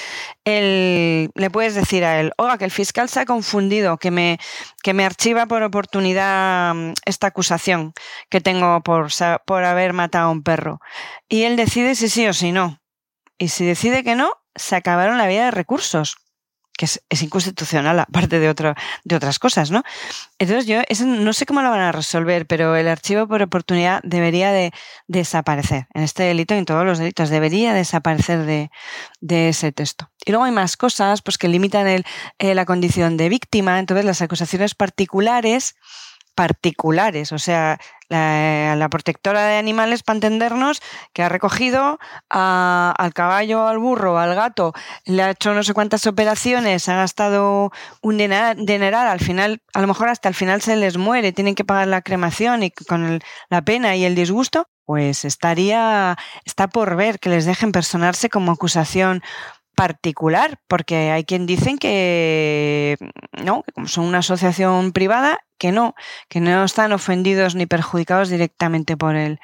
le 0.46 1.50
puedes 1.52 1.76
decir 1.76 2.06
a 2.06 2.20
él, 2.20 2.32
oiga, 2.38 2.58
que 2.58 2.66
el 2.66 2.72
fiscal 2.72 3.10
se 3.10 3.20
ha 3.20 3.26
confundido, 3.26 3.98
que 3.98 4.12
me, 4.12 4.40
que 4.82 4.94
me 4.94 5.06
archiva 5.06 5.46
por 5.46 5.62
oportunidad 5.62 6.74
mm, 6.74 6.94
esta 7.06 7.28
acusación 7.28 7.94
que 8.30 8.40
tengo 8.40 8.82
por, 8.82 9.10
por 9.46 9.64
haber 9.66 9.94
matado 9.94 10.30
a 10.30 10.32
un 10.32 10.42
perro. 10.42 10.80
Y 11.28 11.44
él 11.44 11.58
decide 11.58 11.96
si 11.96 12.08
sí 12.08 12.28
o 12.28 12.34
si 12.34 12.52
no. 12.54 12.80
Y 13.38 13.50
si 13.50 13.66
decide 13.66 14.04
que 14.04 14.16
no, 14.16 14.32
se 14.56 14.76
acabaron 14.76 15.18
la 15.18 15.28
vía 15.28 15.46
de 15.46 15.52
recursos 15.52 16.18
que 16.78 16.86
es, 16.86 17.22
inconstitucional, 17.22 18.00
aparte 18.00 18.40
de, 18.40 18.50
otro, 18.50 18.76
de 19.04 19.16
otras 19.16 19.40
cosas, 19.40 19.72
¿no? 19.72 19.84
Entonces 20.40 20.68
yo 20.68 20.82
no 21.06 21.34
sé 21.34 21.46
cómo 21.46 21.62
lo 21.62 21.70
van 21.70 21.82
a 21.82 21.92
resolver, 21.92 22.46
pero 22.46 22.76
el 22.76 22.88
archivo 22.88 23.28
por 23.28 23.42
oportunidad 23.42 24.02
debería 24.04 24.52
de 24.52 24.72
desaparecer 25.08 25.88
en 25.94 26.04
este 26.04 26.24
delito 26.24 26.56
y 26.56 26.60
en 26.60 26.66
todos 26.66 26.86
los 26.86 27.00
delitos, 27.00 27.30
debería 27.30 27.74
desaparecer 27.74 28.46
de, 28.46 28.72
de 29.20 29.50
ese 29.50 29.72
texto. 29.72 30.10
Y 30.26 30.32
luego 30.32 30.46
hay 30.46 30.52
más 30.52 30.78
cosas 30.78 31.22
pues, 31.22 31.38
que 31.38 31.48
limitan 31.48 31.88
el, 31.88 32.06
eh, 32.38 32.54
la 32.54 32.66
condición 32.66 33.18
de 33.18 33.30
víctima, 33.30 33.80
entonces 33.80 34.06
las 34.06 34.22
acusaciones 34.22 34.76
particulares 34.76 35.76
particulares, 36.38 37.32
o 37.32 37.40
sea, 37.40 37.80
la, 38.10 38.88
protectora 38.92 39.48
de 39.48 39.58
animales, 39.58 40.04
para 40.04 40.18
entendernos, 40.18 40.84
que 41.12 41.24
ha 41.24 41.30
recogido 41.30 41.98
al 42.30 43.14
caballo, 43.16 43.68
al 43.68 43.80
burro, 43.80 44.20
al 44.20 44.36
gato, 44.36 44.74
le 45.06 45.24
ha 45.24 45.32
hecho 45.32 45.56
no 45.56 45.64
sé 45.64 45.74
cuántas 45.74 46.06
operaciones, 46.06 46.88
ha 46.90 46.96
gastado 46.96 47.72
un 48.04 48.18
dineral, 48.18 49.08
al 49.08 49.20
final, 49.20 49.64
a 49.74 49.82
lo 49.82 49.88
mejor 49.88 50.10
hasta 50.10 50.30
el 50.30 50.36
final 50.36 50.62
se 50.62 50.76
les 50.76 50.98
muere, 50.98 51.32
tienen 51.32 51.56
que 51.56 51.66
pagar 51.66 51.88
la 51.88 52.04
cremación 52.04 52.62
y 52.62 52.70
con 52.70 53.20
la 53.50 53.62
pena 53.64 53.96
y 53.96 54.06
el 54.06 54.14
disgusto, 54.14 54.70
pues 54.86 55.26
estaría, 55.26 56.18
está 56.46 56.68
por 56.68 56.96
ver 56.96 57.20
que 57.20 57.30
les 57.30 57.46
dejen 57.46 57.72
personarse 57.72 58.30
como 58.30 58.52
acusación 58.52 59.24
particular, 59.78 60.60
porque 60.68 61.12
hay 61.12 61.24
quien 61.24 61.46
dicen 61.46 61.78
que 61.78 62.98
no, 63.32 63.62
que 63.62 63.72
como 63.74 63.88
son 63.88 64.06
una 64.06 64.18
asociación 64.18 64.92
privada, 64.92 65.38
que 65.60 65.72
no, 65.72 65.94
que 66.30 66.40
no 66.40 66.64
están 66.64 66.94
ofendidos 66.94 67.54
ni 67.54 67.68
perjudicados 67.68 68.30
directamente 68.30 68.98
por 68.98 69.16
el 69.16 69.40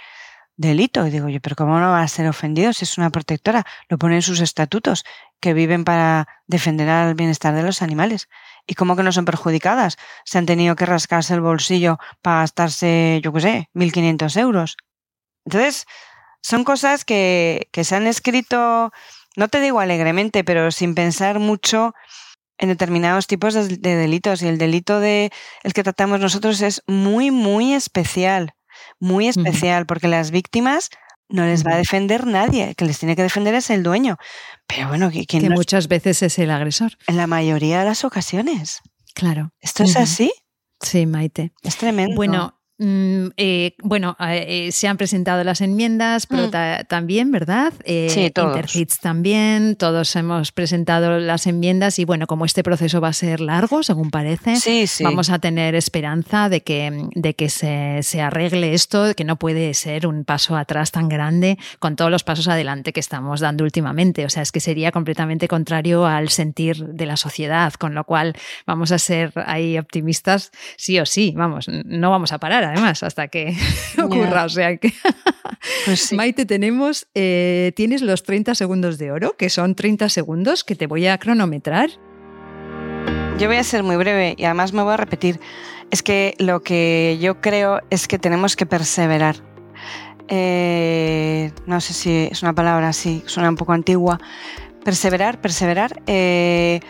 delito. 0.58 1.06
Y 1.06 1.12
digo 1.12 1.30
yo, 1.30 1.40
pero 1.40 1.56
¿cómo 1.56 1.80
no 1.80 1.92
va 1.92 2.02
a 2.02 2.08
ser 2.08 2.28
ofendido 2.28 2.74
si 2.74 2.84
es 2.84 2.98
una 2.98 3.12
protectora? 3.12 3.64
Lo 3.90 4.00
pone 4.00 4.16
en 4.16 4.22
sus 4.24 4.40
estatutos, 4.40 5.06
que 5.40 5.54
viven 5.54 5.86
para 5.86 6.28
defender 6.48 6.90
al 6.90 7.14
bienestar 7.14 7.54
de 7.54 7.62
los 7.62 7.84
animales. 7.84 8.28
¿Y 8.66 8.74
cómo 8.74 8.96
que 8.96 9.04
no 9.04 9.12
son 9.12 9.26
perjudicadas? 9.26 9.98
Se 10.26 10.40
han 10.40 10.48
tenido 10.48 10.76
que 10.76 10.88
rascarse 10.88 11.36
el 11.36 11.42
bolsillo 11.42 12.00
para 12.24 12.40
gastarse, 12.40 13.22
yo 13.24 13.32
qué 13.34 13.42
sé, 13.42 13.70
1.500 13.76 14.40
euros. 14.40 14.78
Entonces, 15.46 15.86
son 16.42 16.64
cosas 16.64 17.06
que, 17.06 17.70
que 17.72 17.84
se 17.84 17.96
han 17.96 18.08
escrito 18.08 18.92
no 19.36 19.48
te 19.48 19.60
digo 19.62 19.80
alegremente, 19.80 20.44
pero 20.44 20.72
sin 20.72 20.96
pensar 20.96 21.40
mucho 21.40 21.94
en 22.58 22.70
determinados 22.70 23.28
tipos 23.28 23.54
de, 23.54 23.78
delitos 23.78 24.42
y 24.42 24.48
el 24.48 24.58
delito 24.58 25.00
de 25.00 25.32
el 25.64 25.74
que 25.74 25.84
tratamos 25.84 26.20
nosotros 26.20 26.62
es 26.62 26.84
muy, 26.88 27.32
muy 27.32 27.74
especial, 27.74 28.54
muy 29.00 29.28
especial, 29.28 29.86
porque 29.86 30.08
las 30.08 30.32
víctimas 30.32 30.90
no 31.30 31.46
les 31.46 31.66
va 31.66 31.74
a 31.74 31.78
defender 31.78 32.28
nadie, 32.28 32.76
que 32.76 32.86
les 32.86 33.00
tiene 33.00 33.16
que 33.16 33.24
defender 33.24 33.56
es 33.56 33.70
el 33.70 33.82
dueño. 33.82 34.18
Pero 34.68 34.88
bueno, 34.90 35.10
que, 35.10 35.26
que 35.26 35.50
muchas 35.50 35.88
veces 35.88 36.22
es 36.22 36.38
el 36.38 36.52
agresor. 36.52 36.98
En 37.08 37.18
la 37.18 37.28
mayoría 37.28 37.80
de 37.80 37.86
las 37.86 38.06
ocasiones. 38.06 38.82
Claro. 39.16 39.52
¿Esto 39.60 39.84
es 39.84 39.96
así? 39.96 40.32
Sí, 40.80 41.06
Maite. 41.06 41.54
Es 41.64 41.78
tremendo. 41.78 42.16
Bueno, 42.16 42.62
Mm, 42.84 43.30
eh, 43.38 43.76
bueno, 43.82 44.18
eh, 44.20 44.70
se 44.74 44.90
han 44.90 44.98
presentado 44.98 45.46
las 45.46 45.62
enmiendas, 45.62 46.28
pero 46.28 46.48
mm. 46.48 46.86
también, 46.90 47.32
¿verdad? 47.32 47.72
Eh, 47.86 48.10
sí, 48.10 48.30
todos. 48.30 48.60
también, 49.02 49.78
todos 49.78 50.14
hemos 50.18 50.52
presentado 50.52 51.18
las 51.18 51.48
enmiendas 51.48 51.98
y 51.98 52.04
bueno, 52.04 52.28
como 52.28 52.44
este 52.44 52.62
proceso 52.62 53.00
va 53.00 53.08
a 53.08 53.14
ser 53.14 53.40
largo, 53.40 53.84
según 53.84 54.12
parece, 54.12 54.56
vamos 55.02 55.30
a 55.30 55.40
tener 55.40 55.76
esperanza 55.76 56.50
de 56.50 56.62
que, 56.62 57.08
de 57.16 57.34
que 57.36 57.48
se, 57.48 58.00
se, 58.04 58.20
arregle 58.20 58.74
esto, 58.74 59.16
que 59.16 59.24
no 59.24 59.38
puede 59.38 59.74
ser 59.76 60.06
un 60.06 60.26
paso 60.26 60.58
atrás 60.58 60.92
tan 60.92 61.08
grande 61.08 61.58
con 61.80 61.96
todos 61.96 62.12
los 62.12 62.26
pasos 62.26 62.50
adelante 62.50 62.92
que 62.92 63.00
estamos 63.00 63.40
dando 63.40 63.64
últimamente. 63.64 64.26
O 64.26 64.30
sea, 64.30 64.44
es 64.44 64.52
que 64.52 64.60
sería 64.60 64.92
completamente 64.92 65.48
contrario 65.48 66.06
al 66.06 66.28
sentir 66.28 66.86
de 66.86 67.06
la 67.06 67.16
sociedad, 67.16 67.72
con 67.76 67.96
lo 67.96 68.04
cual 68.04 68.36
vamos 68.68 68.92
a 68.92 69.00
ser 69.00 69.32
ahí 69.46 69.78
optimistas 69.78 70.52
sí 70.76 71.00
o 71.00 71.06
sí, 71.06 71.34
vamos, 71.38 71.70
no 71.70 72.12
vamos 72.12 72.34
a 72.34 72.40
parar 72.40 72.73
además, 72.74 73.04
hasta 73.04 73.28
que 73.28 73.56
ocurra. 74.04 74.46
O 74.46 74.50
sea 74.50 74.78
que. 74.78 74.94
Pues 75.86 76.12
Maite, 76.12 76.46
tenemos. 76.46 77.08
Eh, 77.16 77.72
tienes 77.76 78.02
los 78.02 78.24
30 78.24 78.54
segundos 78.54 78.98
de 78.98 79.12
oro, 79.12 79.38
que 79.38 79.50
son 79.50 79.76
30 79.76 80.10
segundos 80.10 80.66
que 80.66 80.76
te 80.76 80.88
voy 80.88 81.08
a 81.08 81.18
cronometrar. 81.18 81.90
Yo 83.40 83.48
voy 83.48 83.58
a 83.58 83.64
ser 83.64 83.82
muy 83.82 83.96
breve 83.96 84.36
y 84.38 84.44
además 84.44 84.74
me 84.74 84.84
voy 84.84 84.94
a 84.94 84.98
repetir. 84.98 85.40
Es 85.90 86.04
que 86.04 86.36
lo 86.38 86.64
que 86.64 87.18
yo 87.22 87.40
creo 87.40 87.80
es 87.90 88.10
que 88.10 88.20
tenemos 88.20 88.58
que 88.58 88.66
perseverar. 88.66 89.38
Eh, 90.28 91.52
no 91.66 91.80
sé 91.80 91.94
si 91.94 92.28
es 92.32 92.44
una 92.44 92.54
palabra 92.54 92.90
así, 92.90 93.24
suena 93.26 93.50
un 93.50 93.56
poco 93.56 93.72
antigua. 93.72 94.20
Perseverar, 94.84 95.40
perseverar, 95.40 96.02
eh, 96.08 96.82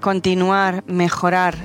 continuar, 0.00 0.82
mejorar 0.86 1.56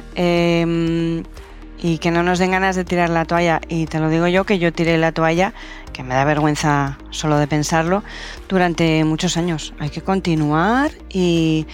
y 1.84 1.98
que 1.98 2.12
no 2.12 2.24
nos 2.24 2.40
den 2.40 2.52
ganas 2.52 2.78
de 2.78 2.86
tirar 2.86 3.10
la 3.10 3.26
toalla. 3.26 3.60
Y 3.68 3.86
te 3.86 4.00
lo 4.00 4.10
digo 4.10 4.26
yo, 4.28 4.46
que 4.46 4.58
yo 4.58 4.72
tiré 4.72 4.98
la 4.98 5.12
toalla, 5.12 5.54
que 5.92 6.02
me 6.02 6.16
da 6.16 6.24
vergüenza 6.24 6.98
solo 7.12 7.38
de 7.38 7.46
pensarlo, 7.46 8.04
durante 8.48 9.04
muchos 9.04 9.36
años. 9.36 9.74
Hay 9.80 9.90
que 9.90 10.02
continuar 10.02 10.92
y, 11.10 11.68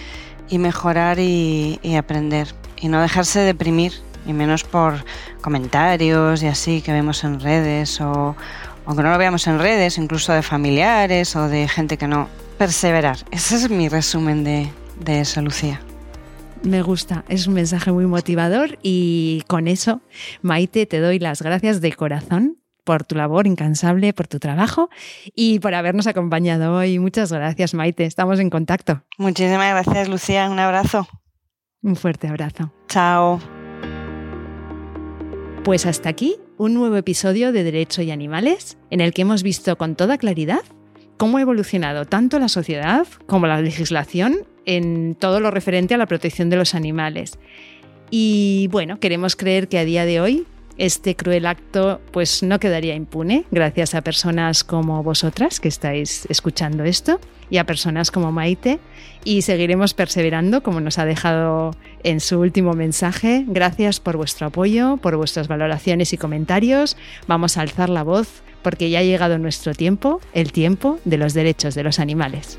mejorar 0.50 1.20
y, 1.20 1.78
aprender. 1.96 2.48
Y 2.76 2.88
no 2.88 3.00
dejarse 3.00 3.38
deprimir, 3.40 3.92
y 4.26 4.32
menos 4.32 4.64
por 4.64 5.04
comentarios 5.40 6.42
y 6.42 6.46
así 6.46 6.82
que 6.82 6.92
vemos 6.92 7.24
en 7.24 7.40
redes 7.40 8.00
o, 8.02 8.36
o 8.84 8.96
que 8.96 9.02
no 9.02 9.10
lo 9.10 9.16
veamos 9.16 9.46
en 9.46 9.58
redes, 9.58 9.96
incluso 9.96 10.32
de 10.32 10.42
familiares 10.42 11.36
o 11.36 11.48
de 11.48 11.68
gente 11.68 11.96
que 11.96 12.08
no. 12.08 12.28
Perseverar. 12.58 13.16
Ese 13.30 13.56
es 13.56 13.70
mi 13.70 13.88
resumen 13.88 14.44
de, 14.44 14.70
de 14.98 15.24
Lucía. 15.40 15.80
Me 16.62 16.82
gusta, 16.82 17.24
es 17.28 17.46
un 17.46 17.54
mensaje 17.54 17.90
muy 17.90 18.06
motivador 18.06 18.78
y 18.82 19.42
con 19.46 19.66
eso, 19.66 20.02
Maite, 20.42 20.84
te 20.84 21.00
doy 21.00 21.18
las 21.18 21.40
gracias 21.40 21.80
de 21.80 21.92
corazón 21.92 22.58
por 22.84 23.04
tu 23.04 23.14
labor 23.14 23.46
incansable, 23.46 24.12
por 24.12 24.26
tu 24.26 24.38
trabajo 24.38 24.90
y 25.34 25.58
por 25.60 25.74
habernos 25.74 26.06
acompañado 26.06 26.74
hoy. 26.74 26.98
Muchas 26.98 27.32
gracias, 27.32 27.72
Maite. 27.72 28.04
Estamos 28.04 28.40
en 28.40 28.50
contacto. 28.50 29.02
Muchísimas 29.16 29.70
gracias, 29.70 30.08
Lucía. 30.08 30.50
Un 30.50 30.58
abrazo. 30.58 31.08
Un 31.82 31.96
fuerte 31.96 32.28
abrazo. 32.28 32.70
Chao. 32.88 33.40
Pues 35.64 35.86
hasta 35.86 36.10
aquí 36.10 36.36
un 36.58 36.74
nuevo 36.74 36.96
episodio 36.96 37.52
de 37.52 37.64
Derecho 37.64 38.02
y 38.02 38.10
Animales 38.10 38.76
en 38.90 39.00
el 39.00 39.14
que 39.14 39.22
hemos 39.22 39.42
visto 39.42 39.76
con 39.78 39.96
toda 39.96 40.18
claridad 40.18 40.60
cómo 41.16 41.38
ha 41.38 41.42
evolucionado 41.42 42.06
tanto 42.06 42.38
la 42.38 42.48
sociedad 42.48 43.06
como 43.26 43.46
la 43.46 43.60
legislación 43.60 44.46
en 44.66 45.14
todo 45.14 45.40
lo 45.40 45.50
referente 45.50 45.94
a 45.94 45.98
la 45.98 46.06
protección 46.06 46.50
de 46.50 46.56
los 46.56 46.74
animales. 46.74 47.38
Y 48.10 48.68
bueno, 48.70 48.98
queremos 48.98 49.36
creer 49.36 49.68
que 49.68 49.78
a 49.78 49.84
día 49.84 50.04
de 50.04 50.20
hoy 50.20 50.46
este 50.80 51.14
cruel 51.14 51.46
acto 51.46 52.00
pues 52.10 52.42
no 52.42 52.58
quedaría 52.58 52.94
impune 52.94 53.44
gracias 53.50 53.94
a 53.94 54.00
personas 54.00 54.64
como 54.64 55.02
vosotras 55.02 55.60
que 55.60 55.68
estáis 55.68 56.26
escuchando 56.30 56.84
esto 56.84 57.20
y 57.50 57.58
a 57.58 57.66
personas 57.66 58.10
como 58.10 58.32
Maite 58.32 58.80
y 59.22 59.42
seguiremos 59.42 59.92
perseverando 59.92 60.62
como 60.62 60.80
nos 60.80 60.98
ha 60.98 61.04
dejado 61.04 61.72
en 62.02 62.20
su 62.20 62.40
último 62.40 62.72
mensaje. 62.72 63.44
Gracias 63.46 64.00
por 64.00 64.16
vuestro 64.16 64.46
apoyo, 64.46 64.96
por 64.96 65.16
vuestras 65.16 65.48
valoraciones 65.48 66.12
y 66.12 66.16
comentarios. 66.16 66.96
Vamos 67.26 67.56
a 67.58 67.62
alzar 67.62 67.90
la 67.90 68.02
voz 68.02 68.42
porque 68.62 68.88
ya 68.88 69.00
ha 69.00 69.02
llegado 69.02 69.38
nuestro 69.38 69.74
tiempo, 69.74 70.20
el 70.32 70.52
tiempo 70.52 70.98
de 71.04 71.18
los 71.18 71.34
derechos 71.34 71.74
de 71.74 71.82
los 71.82 71.98
animales. 71.98 72.58